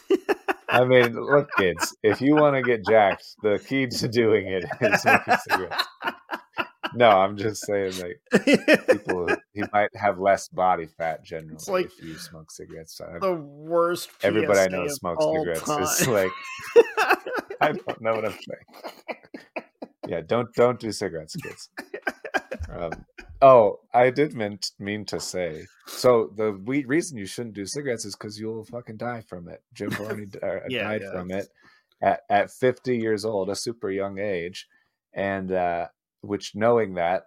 [0.69, 4.65] I mean, look, kids, if you want to get jacked, the key to doing it
[4.81, 5.83] is smoking cigarettes.
[6.93, 8.45] No, I'm just saying, like
[8.87, 12.99] people, he might have less body fat generally like if you smoke cigarettes.
[13.19, 14.09] The worst.
[14.23, 15.63] Everybody I know smokes cigarettes.
[15.67, 16.13] It's time.
[16.13, 16.31] like
[17.59, 19.65] I don't know what I'm saying.
[20.07, 21.69] Yeah, don't don't do cigarettes, kids.
[22.69, 22.91] Um,
[23.41, 25.65] oh, I did meant mean to say.
[25.87, 29.63] So the we, reason you shouldn't do cigarettes is because you'll fucking die from it.
[29.73, 31.47] Jim Varney d- uh, Yeah, died yeah, from it
[32.01, 34.67] at at 50 years old, a super young age,
[35.13, 35.87] and uh,
[36.21, 37.23] which knowing that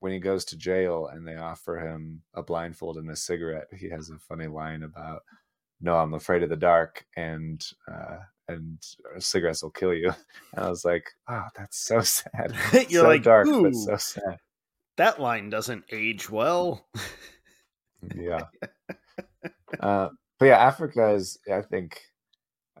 [0.00, 3.88] when he goes to jail and they offer him a blindfold and a cigarette, he
[3.90, 5.22] has a funny line about,
[5.80, 8.18] "No, I'm afraid of the dark," and uh,
[8.48, 8.78] and
[9.18, 10.12] cigarettes will kill you.
[10.54, 12.54] And I was like, "Oh, that's so sad.
[12.88, 14.38] You're so like, dark, "Ooh, but so sad."
[14.96, 16.86] That line doesn't age well.
[18.14, 18.44] Yeah.
[19.80, 20.08] uh,
[20.38, 21.38] but yeah, Africa is.
[21.52, 22.00] I think.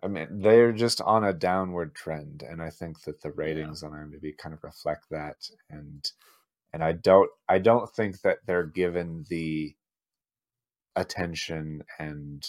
[0.02, 3.92] I mean, they're just on a downward trend, and I think that the ratings on
[3.92, 5.36] IMDb kind of reflect that.
[5.70, 6.04] And
[6.72, 9.74] and I don't, I don't think that they're given the
[10.94, 12.46] attention and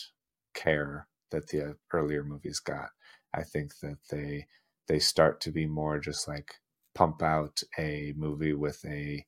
[0.54, 2.90] care that the earlier movies got.
[3.34, 4.48] I think that they
[4.88, 6.56] they start to be more just like
[6.96, 9.26] pump out a movie with a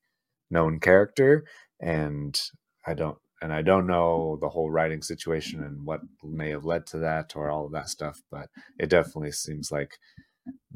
[0.49, 1.45] known character
[1.79, 2.39] and
[2.85, 6.85] I don't and I don't know the whole writing situation and what may have led
[6.87, 9.97] to that or all of that stuff, but it definitely seems like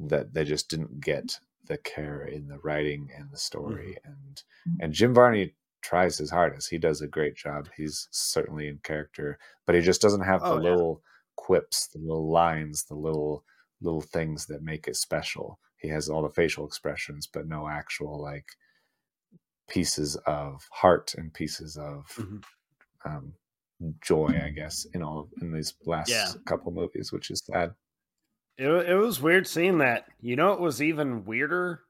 [0.07, 4.11] that they just didn't get the care in the writing and the story mm-hmm.
[4.11, 4.43] and
[4.81, 6.69] and Jim Varney tries his hardest.
[6.69, 7.67] He does a great job.
[7.75, 10.71] He's certainly in character, but he just doesn't have the Oh, yeah.
[10.71, 11.01] little
[11.35, 13.43] quips, the little lines, the little
[13.81, 15.59] little things that make it special.
[15.77, 18.45] He has all the facial expressions, but no actual like
[19.68, 22.44] pieces of heart and pieces of Mhm.
[23.06, 23.34] um,
[24.02, 26.31] joy, I guess, in all in these last Yeah.
[26.45, 27.73] couple movies, which is sad.
[28.57, 30.07] It, it was weird seeing that.
[30.22, 31.81] You know, it was even weirder.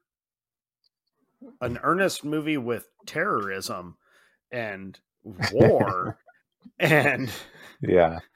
[1.60, 3.98] An Ernest movie with terrorism
[4.50, 4.98] and
[5.52, 6.18] war,
[6.78, 7.30] and
[7.80, 8.18] Yeah.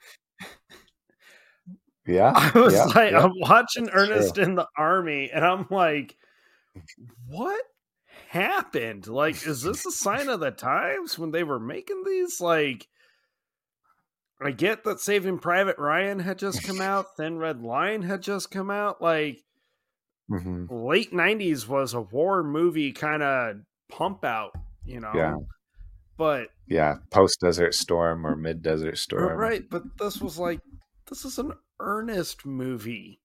[2.05, 2.33] Yeah.
[2.35, 3.19] I was yeah, like, yeah.
[3.23, 6.17] I'm watching Ernest in the army, and I'm like,
[7.27, 7.63] what
[8.27, 9.07] happened?
[9.07, 12.39] Like, is this a sign of the times when they were making these?
[12.41, 12.87] Like,
[14.41, 18.51] I get that Saving Private Ryan had just come out, Thin Red Line had just
[18.51, 19.01] come out.
[19.01, 19.43] Like,
[20.29, 20.67] Mhm.
[20.69, 23.57] late 90s was a war movie kind of
[23.89, 24.51] pump out,
[24.85, 25.11] you know?
[25.15, 25.35] Yeah.
[26.17, 26.97] But, Yeah.
[27.11, 29.37] Post Desert Storm or Mid Desert Storm.
[29.37, 30.59] right, but this was like,
[31.07, 33.19] this is an Ernest movie.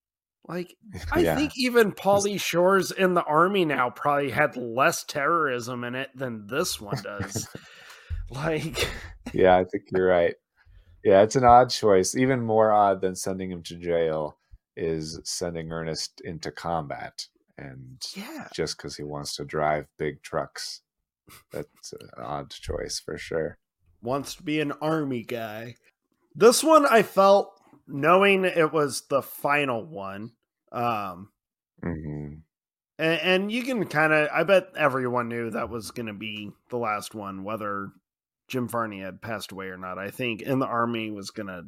[0.46, 0.76] Like,
[1.12, 1.36] I yeah.
[1.36, 6.46] think even Pauly Shore's in the army now probably had less terrorism in it than
[6.46, 7.48] this one does.
[8.30, 8.88] like,
[9.32, 10.34] yeah, I think you're right.
[11.04, 12.16] Yeah, it's an odd choice.
[12.16, 14.38] Even more odd than sending him to jail
[14.76, 17.26] is sending Ernest into combat.
[17.58, 18.48] And yeah.
[18.52, 20.80] just because he wants to drive big trucks.
[21.52, 23.58] That's an odd choice for sure.
[24.02, 25.76] Wants to be an army guy.
[26.34, 27.53] This one I felt
[27.86, 30.32] knowing it was the final one.
[30.72, 31.30] Um,
[31.82, 32.34] hmm
[32.98, 36.50] And, and you can kind of, I bet everyone knew that was going to be
[36.70, 37.90] the last one, whether
[38.48, 39.98] Jim Varney had passed away or not.
[39.98, 41.64] I think in the army was going to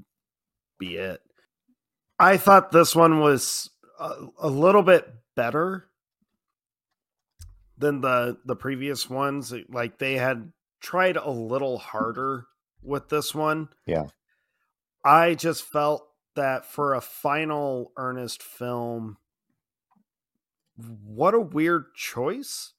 [0.79, 1.21] be it.
[2.19, 5.89] I thought this one was a, a little bit better
[7.79, 9.53] than the the previous ones.
[9.69, 12.47] Like they had tried a little harder
[12.83, 13.69] with this one.
[13.87, 14.07] Yeah.
[15.05, 16.06] I just felt
[16.37, 19.19] that for a final Ernest film,
[20.77, 22.73] what a weird choice.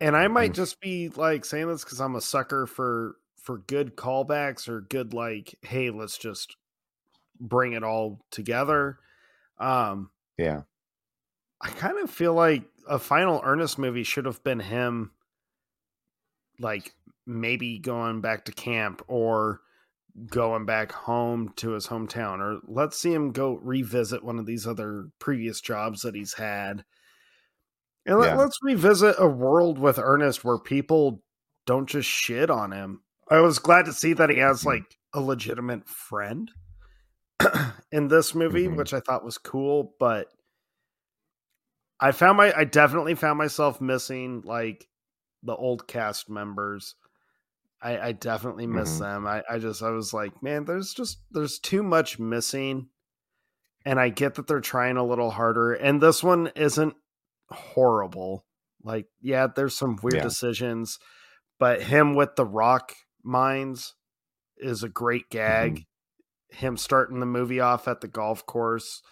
[0.00, 0.54] And I might Mm.
[0.54, 5.14] just be like saying this because I'm a sucker for for good callbacks or good
[5.14, 6.56] like, hey, let's just
[7.40, 8.98] bring it all together.
[9.58, 10.62] Um, Yeah.
[11.60, 15.12] I kind of feel like a final Ernest movie should have been him,
[16.58, 16.94] like
[17.26, 19.60] maybe going back to camp or
[20.26, 24.66] going back home to his hometown or let's see him go revisit one of these
[24.66, 26.84] other previous jobs that he's had
[28.04, 28.36] and let, Yeah.
[28.36, 31.22] let's revisit a world with ernest where people
[31.66, 34.66] don't just shit on him i was glad to see that he has Mhm.
[34.66, 36.50] like a legitimate friend
[37.90, 38.76] in this movie Mhm.
[38.76, 40.28] which i thought was cool but
[42.00, 44.86] i found my i definitely found myself missing like
[45.42, 46.96] the old cast members
[47.82, 49.00] I, I definitely miss Mhm.
[49.00, 49.26] them.
[49.26, 52.88] I, I just I was like, man, there's just there's too much missing.
[53.84, 55.72] And I get that they're trying a little harder.
[55.72, 56.94] And this one isn't
[57.50, 58.44] horrible.
[58.84, 60.22] Like, yeah, there's some weird Yeah.
[60.22, 60.98] decisions,
[61.58, 62.92] but him with the rock
[63.24, 63.94] mines
[64.56, 65.72] is a great gag.
[65.74, 66.56] Mm-hmm.
[66.58, 69.02] Him starting the movie off at the golf course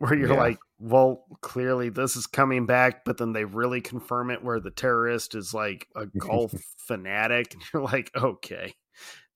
[0.00, 0.38] where you're Yeah.
[0.38, 4.70] like, well, clearly this is coming back, but then they really confirm it where the
[4.72, 8.74] terrorist is like a golf fanatic, and you're like, okay,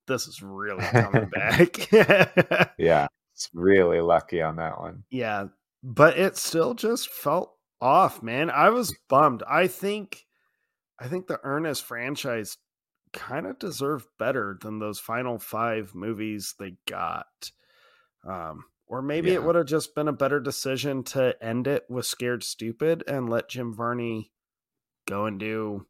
[0.09, 1.89] this is really coming back.
[2.78, 3.07] Yeah.
[3.35, 5.05] It's really lucky on that one.
[5.11, 5.47] yeah,
[5.82, 8.49] but it still just felt off, man.
[8.49, 9.43] I was bummed.
[9.49, 10.24] I think,
[11.01, 12.57] I think the Ernest franchise
[13.12, 17.27] kind of deserved better than those final five movies they got.
[18.27, 22.06] Um, or maybe it would have just been a better decision to end it with
[22.06, 24.32] Scared Stupid and let Jim Varney
[25.06, 25.86] go and do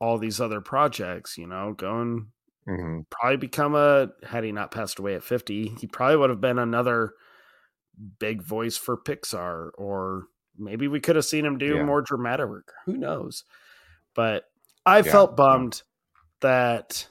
[0.00, 2.28] all these other projects, you know, go and
[2.66, 6.40] hmm probably become a had he not passed away at 50 he probably would have
[6.40, 7.14] been another
[8.18, 11.86] big voice for pixar or maybe we could have seen him do Yeah.
[11.86, 13.44] more dramatic work who knows?
[14.14, 14.44] But
[14.86, 15.82] i Yeah, felt bummed
[16.40, 17.08] that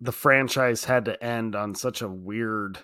[0.00, 2.78] the franchise had to end on such a weird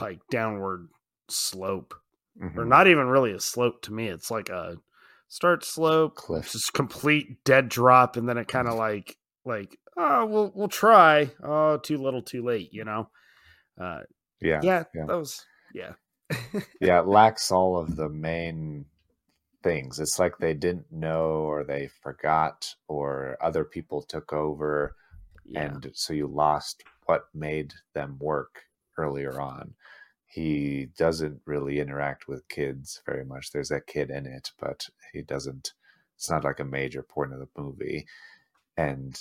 [0.00, 0.88] like downward
[1.28, 1.94] slope
[2.40, 2.68] or Mhm.
[2.68, 4.76] not even really a slope to me it's like a
[5.28, 6.52] start slope Cliff.
[6.52, 11.30] just complete dead drop and then it kind of like like oh we'll we'll try
[11.42, 13.08] oh too little too late you know
[13.80, 14.00] uh
[14.40, 14.60] Yeah.
[14.62, 15.06] yeah, yeah.
[15.06, 15.44] that was
[15.74, 15.92] yeah
[16.80, 18.86] yeah, it lacks all of the main
[19.62, 20.00] things.
[20.00, 24.94] It's like they didn't know or they forgot or other people took over
[25.44, 28.62] yeah and so you lost what made them work
[28.98, 29.74] earlier on.
[30.26, 33.52] He doesn't really interact with kids very much.
[33.52, 35.72] There's that kid in it, but he doesn't
[36.16, 38.06] it's not like a major point of the movie.
[38.76, 39.18] And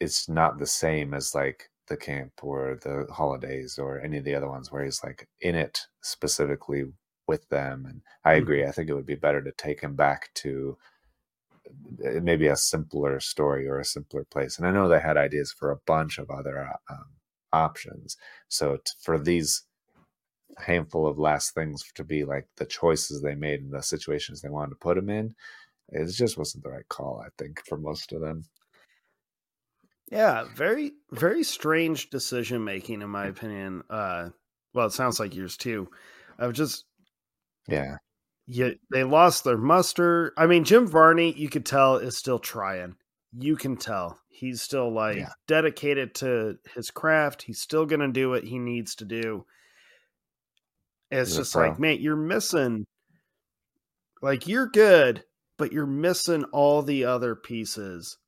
[0.00, 4.34] it's not the same as like the camp or the holidays or any of the
[4.34, 6.84] other ones where he's like in it specifically
[7.26, 7.86] with them.
[7.86, 8.64] And I agree.
[8.64, 10.76] I think it would be better to take him back to
[12.04, 14.58] uh, maybe a simpler story or a simpler place.
[14.58, 17.06] And I know they had ideas for a bunch of other uh, um,
[17.52, 18.16] options.
[18.48, 19.64] So t- for these
[20.58, 24.48] handful of last things to be like the choices they made and the situations they
[24.48, 25.34] wanted to put them in,
[25.90, 27.22] it just wasn't the right call.
[27.24, 28.44] I think for most of them.
[30.10, 34.28] yeah very very strange decision making in my opinion uh
[34.72, 35.88] well it sounds like yours too
[36.38, 36.84] I've just
[37.68, 37.96] Yeah.
[38.46, 42.96] yeah they lost their muster i mean jim varney you could tell is still trying
[43.36, 45.30] you can tell he's still like Yeah.
[45.46, 49.44] dedicated to his craft he's still gonna do what he needs to do.
[51.10, 52.84] It's just like man you're missing
[54.22, 55.24] like you're good
[55.58, 58.18] but you're missing all the other pieces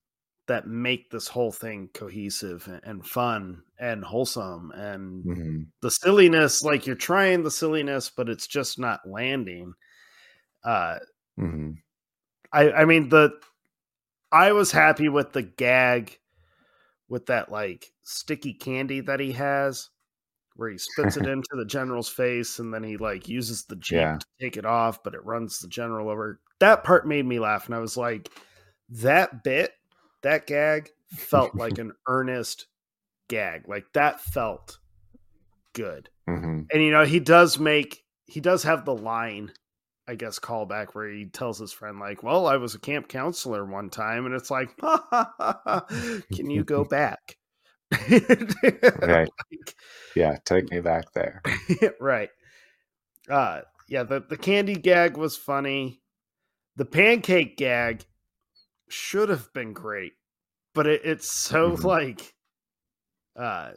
[0.46, 6.86] that make this whole thing cohesive and- fun and wholesome and hmm the silliness like
[6.86, 9.72] you're trying the silliness but it's just not landing.
[10.64, 10.98] Uh
[11.36, 11.72] hmm
[12.52, 13.30] i i mean the
[14.32, 16.18] i was happy with the gag
[17.08, 19.88] with that like sticky candy that he has
[20.56, 23.96] where he spits it into the general's face and then he like uses the jeep
[23.98, 24.18] Yeah.
[24.18, 26.40] to take it off but it runs the general over.
[26.60, 28.28] That part made me laugh and i was like
[28.90, 29.72] that bit
[30.22, 32.66] that gag felt like an Ernest
[33.28, 33.68] gag.
[33.68, 34.78] Like that felt
[35.74, 36.10] good.
[36.26, 39.52] Hmm and you know he does make he does have the line
[40.08, 43.64] i guess callback where he tells his friend like well i was a camp counselor
[43.64, 44.74] one time and it's like
[46.34, 47.36] can you go back
[49.00, 49.28] Right.
[50.16, 50.36] Yeah.
[50.44, 51.42] Take me back there.
[52.00, 52.30] right
[53.30, 56.00] uh yeah the, the candy gag was funny
[56.76, 58.04] the pancake gag
[58.88, 60.14] should have been great
[60.74, 61.84] but it, it's so Mhm.
[61.84, 62.34] like
[63.36, 63.72] uh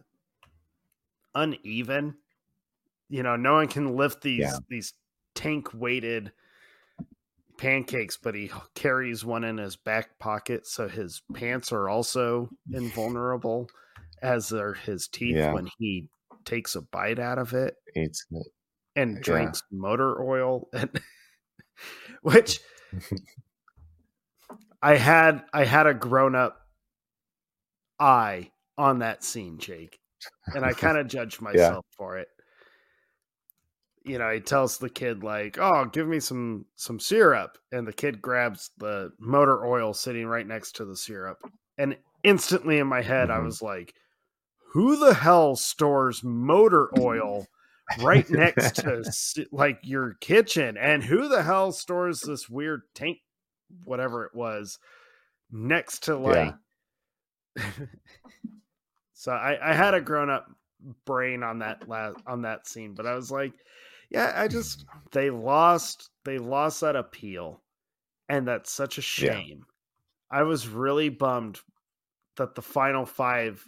[1.35, 2.15] uneven
[3.09, 4.57] you know no one can lift these Yeah.
[4.69, 4.93] these
[5.35, 6.31] tank weighted
[7.57, 13.69] pancakes but he carries one in his back pocket so his pants are also invulnerable
[14.21, 15.53] as are his teeth Yeah.
[15.53, 16.07] when he
[16.43, 18.47] takes a bite out of it Eats it.
[18.95, 19.21] and Yeah.
[19.21, 20.89] drinks motor oil and
[22.23, 22.59] which
[24.81, 26.57] I had I had a grown up
[27.99, 29.99] eye on that scene, Jake.
[30.47, 31.95] And I kind of judged myself yeah.
[31.97, 32.27] for it.
[34.03, 37.93] You know, he tells the kid like, "Oh, give me some some syrup." And the
[37.93, 41.37] kid grabs the motor oil sitting right next to the syrup.
[41.77, 43.41] And instantly in my head mm-hmm.
[43.41, 43.93] I was like,
[44.73, 47.47] "Who the hell stores motor oil?"
[47.99, 49.03] right next to
[49.51, 53.17] like your kitchen and who the hell stores this weird tank
[53.83, 54.79] whatever it was
[55.51, 56.53] next to like
[57.57, 57.63] yeah.
[59.13, 60.47] so I, I had a grown up
[61.05, 63.53] brain on that last on that scene but i was like
[64.11, 67.61] yeah i just they lost they lost that appeal
[68.29, 69.65] and that's such a shame
[70.31, 70.39] yeah.
[70.39, 71.59] i was really bummed
[72.37, 73.65] that the final five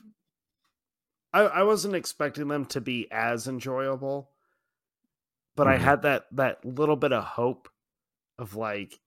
[1.33, 4.29] I, I wasn't expecting them to be as enjoyable,
[5.55, 5.81] but mm-hmm.
[5.81, 7.69] I had that that little bit of hope
[8.37, 8.99] of like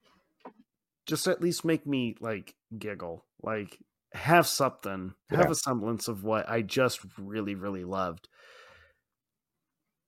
[1.07, 3.79] just at least make me like giggle, like
[4.13, 5.39] have something, yeah.
[5.39, 8.29] have a semblance of what I just really really loved.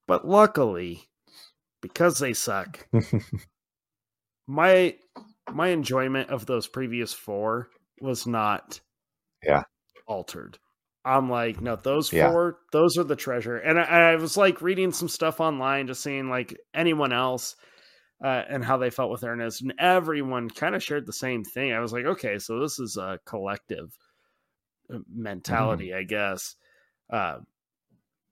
[0.09, 1.05] But luckily,
[1.81, 2.87] because they suck,
[4.47, 4.95] my
[5.53, 7.69] my enjoyment of those previous four
[8.01, 8.81] was not
[9.43, 9.63] yeah
[10.07, 10.59] altered.
[11.05, 12.31] I'm like, no, those yeah.
[12.31, 13.57] four, those are the treasure.
[13.57, 17.57] And I, I, was like reading some stuff online, just seeing like anyone else
[18.23, 21.73] uh, and how they felt with Ernest, and everyone kind of shared the same thing.
[21.73, 23.97] I was like, okay, so this is a collective
[24.93, 25.99] uh, mentality, mm-hmm.
[25.99, 26.57] I guess.
[27.09, 27.39] Uh,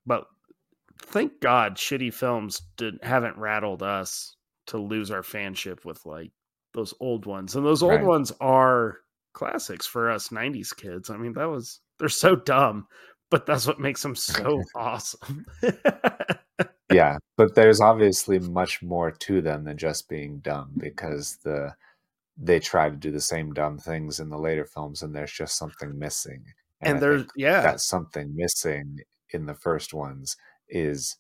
[0.05, 0.25] but
[1.01, 4.37] thank God, shitty films didn't haven't rattled us
[4.67, 6.33] to lose our fanship with like
[6.75, 8.05] those old ones, and those old right.
[8.05, 8.99] ones are
[9.33, 11.11] classics for us '90s kids.
[11.11, 12.87] I mean, that was they're so dumb,
[13.31, 15.47] but that's what makes them so awesome.
[16.93, 21.75] yeah, but there's obviously much more to them than just being dumb because the
[22.39, 25.57] they try to do the same dumb things in the later films and there's just
[25.57, 26.45] something missing.
[26.83, 29.01] And, and there's yeah, that something missing
[29.31, 30.37] in the first ones
[30.69, 31.17] is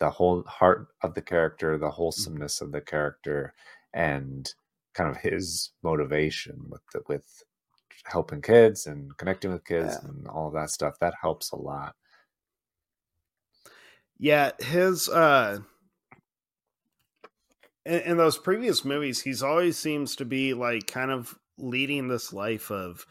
[0.00, 1.92] the whole heart of the character, the mm.
[1.92, 3.54] wholesomeness of the character,
[3.94, 4.52] and
[4.94, 7.44] kind of his motivation with the, with
[8.04, 10.08] helping kids and connecting with kids yeah.
[10.08, 11.94] and all that stuff that helps a lot
[14.18, 15.58] yeah his uh
[17.86, 22.32] in, in, those previous movies he's always seems to be like kind of leading this
[22.32, 23.06] life of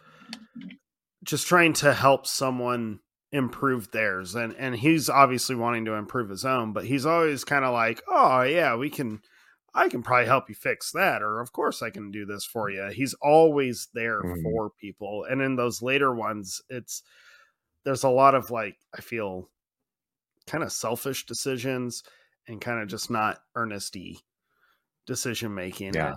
[1.24, 3.00] just trying to help someone
[3.32, 7.64] improve theirs and and he's obviously wanting to improve his own but he's always kind
[7.64, 9.22] of like oh yeah we can
[9.74, 12.70] I can probably help you fix that, or of course I can do this for
[12.70, 12.90] you.
[12.94, 14.42] He's always there mm-hmm.
[14.44, 15.26] for people.
[15.30, 17.04] And in those later ones, it's
[17.86, 19.50] there's a lot of like, I feel
[20.46, 22.04] kind of selfish decisions
[22.48, 24.20] and kind of just not earnesty
[25.08, 25.94] decision making.
[25.94, 26.16] Yeah.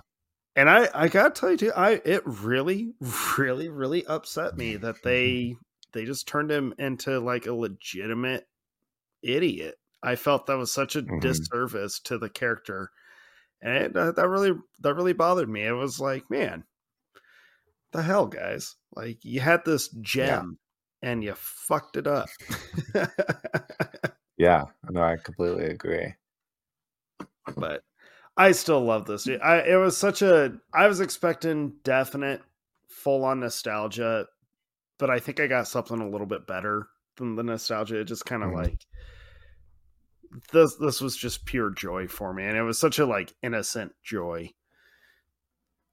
[0.57, 2.93] And I, I gotta tell you too, I it really,
[3.37, 5.55] really, really upset me that they
[5.95, 8.47] they just turned him into like a legitimate
[9.23, 9.75] idiot.
[10.03, 11.17] I felt that was such a mm-hmm.
[11.17, 12.91] disservice to the character
[13.65, 15.63] and uh, that really that really bothered me.
[15.65, 16.63] It was like, man,
[17.91, 18.75] the hell, guys!
[18.95, 20.59] Like you had this gem
[21.01, 21.09] yeah.
[21.09, 22.29] and you fucked it up.
[24.37, 26.13] yeah, no, I completely agree.
[27.55, 27.81] But
[28.37, 29.27] I still love this.
[29.27, 32.41] I it was such a I was expecting definite
[32.87, 34.27] full on nostalgia,
[34.97, 37.99] but I think I got something a little bit better than the nostalgia.
[37.99, 38.55] It just kind of mm.
[38.55, 38.85] like
[40.51, 43.93] this this was just pure joy for me and it was such a like innocent
[44.03, 44.49] joy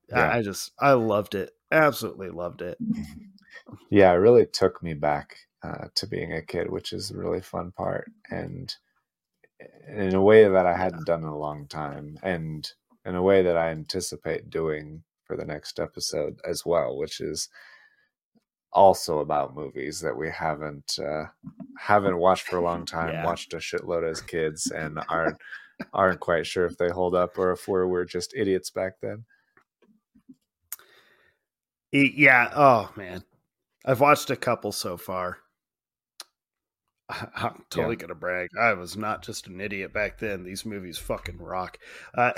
[0.08, 0.28] yeah.
[0.30, 2.78] I, I just i loved it absolutely loved it
[3.90, 7.40] yeah it really took me back uh, to being a kid which is a really
[7.40, 8.74] fun part and
[9.88, 12.72] in a way that i hadn't done in a long time and
[13.04, 17.48] in a way that i anticipate doing for the next episode as well which is
[18.72, 21.24] also about movies that we haven't uh,
[21.78, 23.24] haven't watched for a long time, yeah.
[23.24, 25.36] watched a shitload as kids, and aren't
[25.92, 29.24] aren't quite sure if they hold up or if we're we're just idiots back then.
[31.92, 32.50] Yeah.
[32.54, 33.22] Oh man,
[33.84, 35.38] I've watched a couple so far.
[37.10, 38.00] I'm totally yeah.
[38.00, 38.48] gonna brag.
[38.58, 40.44] I was not just an idiot back then.
[40.44, 41.78] These movies fucking rock.
[42.16, 42.32] Uh,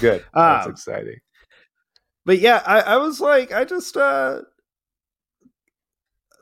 [0.00, 0.24] Good.
[0.34, 1.20] That's um, exciting
[2.24, 4.42] but yeah, I, I was like, I just uh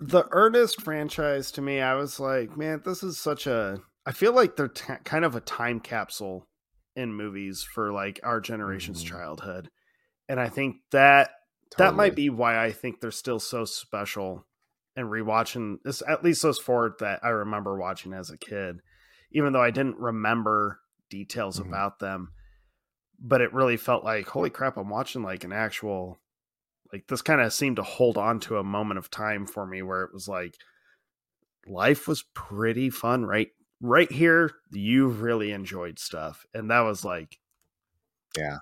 [0.03, 3.81] the Ernest franchise to me, I was like, man, this is such a.
[4.05, 6.49] I feel like they're t- kind of a time capsule
[6.97, 9.15] in movies for like our generation's mm-hmm.
[9.15, 9.71] childhood,
[10.29, 11.31] and I think that
[11.71, 11.91] totally.
[11.91, 14.47] that might be why I think they're still so special.
[14.95, 18.81] And rewatching this, at least those four that I remember watching as a kid,
[19.31, 21.71] even though I didn't remember details mm-hmm.
[21.71, 22.33] about them,
[23.23, 26.19] but it really felt like holy crap i'm watching like an actual
[26.93, 29.81] like this kind of seemed to hold on to a moment of time for me
[29.81, 30.55] where it was like
[31.67, 33.49] life was pretty fun right
[33.81, 34.53] right here.
[34.71, 36.47] You really enjoyed stuff.
[36.55, 37.39] And that was like
[38.37, 38.59] Yeah.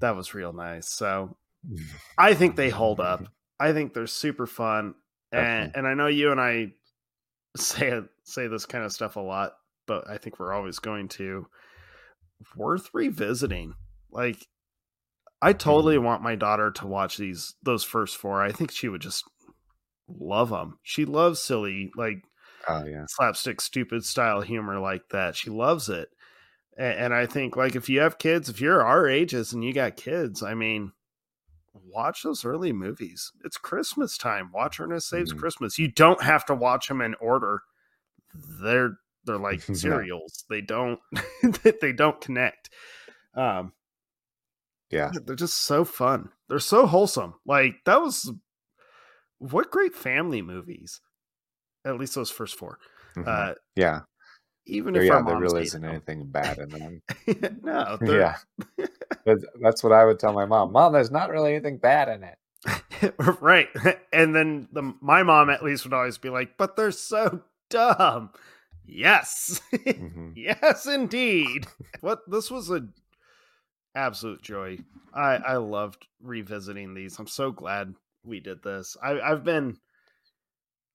[0.00, 0.88] that was real nice.
[0.88, 1.36] So
[2.18, 3.24] i think they hold up.
[3.58, 4.94] I think they're super fun
[5.32, 6.72] and and i know you and i
[7.56, 9.54] say say this kind of stuff a lot
[9.86, 11.46] but i think we're always going to
[12.56, 13.74] worth revisiting.
[14.10, 14.46] Like
[15.42, 18.40] i totally want my daughter to watch these those first four.
[18.42, 19.24] I think she would just
[20.08, 22.22] love them she loves silly like
[22.68, 23.04] Oh yeah.
[23.08, 25.36] slapstick stupid style humor like that.
[25.36, 26.08] She loves it.
[26.78, 29.72] And, and i think like if you have kids if you're our ages and you
[29.72, 30.92] got kids i mean
[31.74, 33.32] watch those early movies.
[33.44, 34.50] It's christmas time.
[34.52, 35.38] Watch ernest saves Mhm.
[35.38, 35.78] christmas.
[35.78, 37.62] You don't have to watch them in order.
[38.34, 41.00] They're they're like serials they don't
[41.80, 42.70] they don't connect
[43.34, 43.72] um
[44.90, 45.10] Yeah.
[45.24, 48.30] they're just so fun they're so wholesome like that was
[49.38, 51.00] what great family movies
[51.84, 52.78] at least those first four
[53.16, 53.28] Mhm.
[53.28, 54.00] uh yeah.
[54.66, 55.22] even There, if yeah.
[55.22, 55.90] There really isn't them.
[55.90, 57.02] anything bad in them.
[57.62, 58.36] no they're- yeah.
[59.24, 60.72] That's, that's what I would tell my mom.
[60.72, 62.36] Mom, there's not really anything bad in it.
[63.40, 63.68] right
[64.12, 68.30] and then the my mom at least would always be like but they're so dumb
[68.86, 69.60] yes.
[69.72, 70.32] Mhm.
[70.36, 71.66] yes indeed.
[72.00, 72.86] What this was a
[73.94, 74.78] absolute joy.
[75.12, 77.18] I i loved revisiting these.
[77.18, 77.94] I'm so glad
[78.24, 78.96] we did this.
[79.02, 79.76] I i've been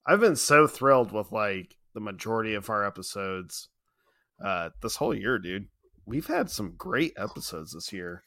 [0.06, 3.68] i've been so thrilled with like the majority of our episodes
[4.44, 5.68] uh this whole year dude.
[6.06, 8.22] We've had some great episodes this year.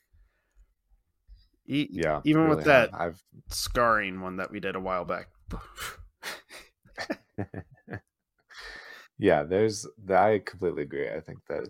[1.65, 2.21] E- Yeah.
[2.23, 2.89] even with really that.
[2.93, 5.27] I've scarring one that we did a while back
[9.17, 11.69] yeah there's i completely agree i think that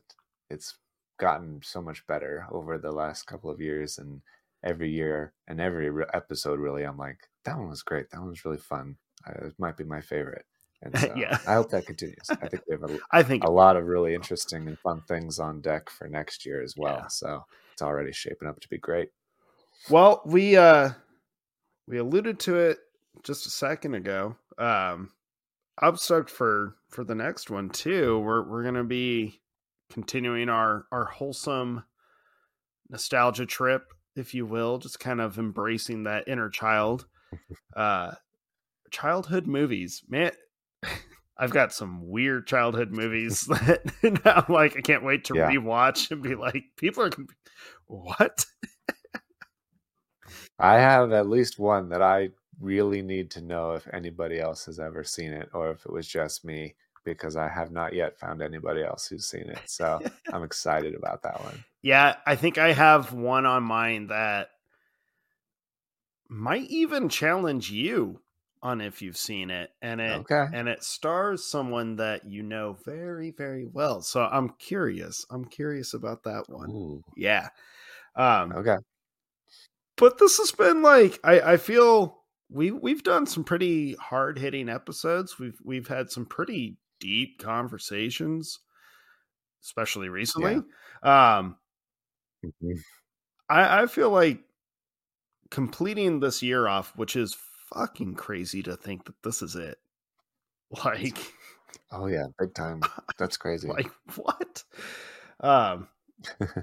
[0.49, 0.77] it's
[1.19, 4.21] gotten so much better over the last couple of years and
[4.63, 8.29] every year and every re- episode really i'm like that one was great that one
[8.29, 8.95] was really fun
[9.27, 10.45] uh, it might be my favorite
[10.81, 11.37] and so Yeah.
[11.45, 14.15] i hope that continues i think we have a, i think a lot of really
[14.15, 17.07] interesting and fun things on deck for next year as well Yeah.
[17.09, 17.43] so
[17.73, 19.09] it's already shaping up to be great
[19.89, 20.91] Well, we uh
[21.87, 22.79] we alluded to it
[23.23, 24.35] just a second ago.
[24.57, 25.11] Um
[25.79, 28.19] I'm stoked for for the next one too.
[28.19, 29.41] We're we're gonna be
[29.91, 31.83] continuing our our wholesome
[32.89, 37.07] nostalgia trip, if you will, just kind of embracing that inner child.
[37.75, 38.13] Uh
[38.91, 40.03] childhood movies.
[40.07, 40.31] Man,
[41.35, 43.81] I've got some weird childhood movies that
[44.23, 45.49] I'm like I can't wait to Yeah.
[45.49, 47.09] rewatch and be like, people are
[47.87, 48.45] what?
[50.59, 54.79] I have at least one that I really need to know if anybody else has
[54.79, 58.41] ever seen it or if it was just me because I have not yet found
[58.41, 59.59] anybody else who's seen it.
[59.65, 60.01] So
[60.31, 61.63] I'm excited about that one.
[61.81, 64.49] Yeah, I think I have one on mine that
[66.29, 68.21] might even challenge you
[68.61, 69.71] on if you've seen it.
[69.81, 70.45] And it Okay.
[70.53, 74.01] and it stars someone that you know very, very well.
[74.01, 75.25] So I'm curious.
[75.29, 76.69] I'm curious about that one.
[76.71, 77.49] Ooh, Yeah.
[78.15, 78.77] Um okay.
[79.97, 84.69] but this has been like I, I feel we we've done some pretty hard hitting
[84.69, 85.37] episodes.
[85.39, 88.59] We've we've had some pretty deep conversations,
[89.63, 90.65] especially recently.
[91.01, 91.57] Um
[92.43, 92.83] Mhm.
[93.49, 94.43] I, I feel like
[95.49, 99.79] completing this year off, which is fucking crazy to think that this is it.
[100.85, 101.35] Like,
[101.91, 102.89] Oh yeah, big time.
[103.17, 103.77] That's crazy.
[103.77, 104.63] like what?
[105.39, 105.89] Um,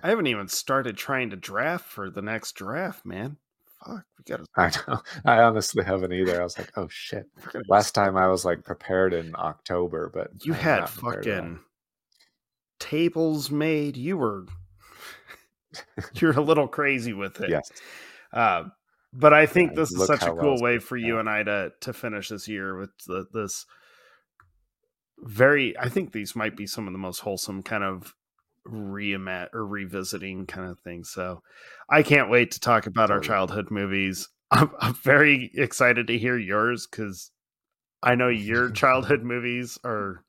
[0.03, 3.39] I haven't even started trying to draft for the next draft, man.
[3.87, 4.45] Fuck, we gotta.
[4.57, 5.01] I know.
[5.25, 6.41] I honestly haven't either.
[6.41, 7.27] I was like, oh shit.
[7.69, 11.33] Last time I was like prepared in October, but you I had not prepared at
[11.33, 11.41] all.
[11.41, 11.61] fucking
[12.79, 13.97] tables made.
[13.97, 14.47] You were
[16.15, 17.51] you're a little crazy with it.
[17.51, 17.71] Yes.
[18.33, 18.73] Um,
[19.13, 21.73] but I think Yeah, this is such a cool way for you and I to
[21.81, 23.67] to finish this year with the, this
[25.19, 25.77] very.
[25.79, 28.15] I think these might be some of the most wholesome kind of
[28.67, 31.05] reimat or revisiting kind of thing.
[31.05, 31.43] So
[31.89, 34.29] I can't wait to talk about our childhood movies.
[34.51, 37.31] I'm, I'm very excited to hear yours because
[38.03, 40.25] I know your childhood movies are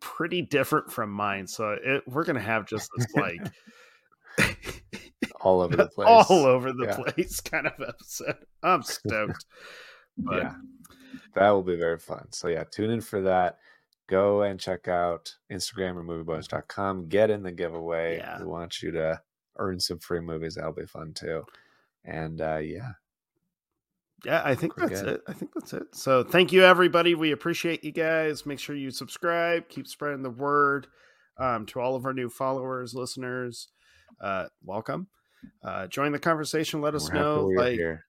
[0.00, 1.46] pretty different from mine.
[1.46, 3.40] So it, we're gonna have just this like
[5.40, 6.06] All over the place.
[6.08, 6.96] all over the Yeah.
[6.96, 8.36] place kind of episode.
[8.62, 9.44] I'm stoked.
[10.18, 10.54] But yeah
[11.34, 13.58] that will be very fun so yeah tune in for that
[14.08, 18.38] go and check out instagram or moviebonerz.com get in the giveaway Yeah.
[18.40, 19.20] we want you to
[19.56, 21.44] earn some free movies that'll be fun too
[22.04, 22.92] and uh yeah
[24.24, 25.14] yeah, I think Pretty that's good.
[25.16, 25.20] it.
[25.28, 25.82] I think that's it.
[25.92, 27.14] So thank you everybody.
[27.14, 28.46] We appreciate you guys.
[28.46, 30.86] Make sure you subscribe, keep spreading the word
[31.38, 33.68] um, to all of our new followers, listeners.
[34.22, 35.08] Uh, welcome.
[35.62, 36.80] Uh, join the conversation.
[36.80, 38.06] Let us we're know we're like here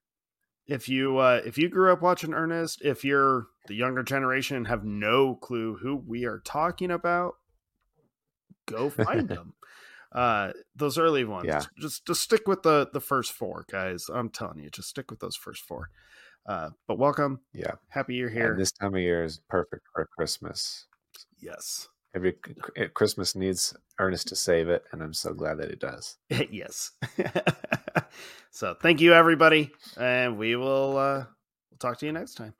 [0.67, 4.67] if you uh, if you grew up watching Ernest, if you're the younger generation and
[4.67, 7.35] have no clue who we are talking about,
[8.65, 9.53] go find them.
[10.11, 11.61] Uh, those early ones, Yeah.
[11.79, 14.05] just just stick with the the first four, guys.
[14.13, 15.89] I'm telling you, just stick with those first four.
[16.47, 17.71] Uh, but welcome, Yeah.
[17.89, 18.55] happy you're And here.
[18.57, 20.85] this time of year is perfect for Christmas.
[21.39, 22.33] yes, Every
[22.93, 26.15] Christmas needs Ernest to save it, and I'm so glad that he does.
[26.49, 26.91] yes.
[28.51, 31.25] so thank you, everybody, and we will uh,
[31.69, 32.53] we'll talk to you next time.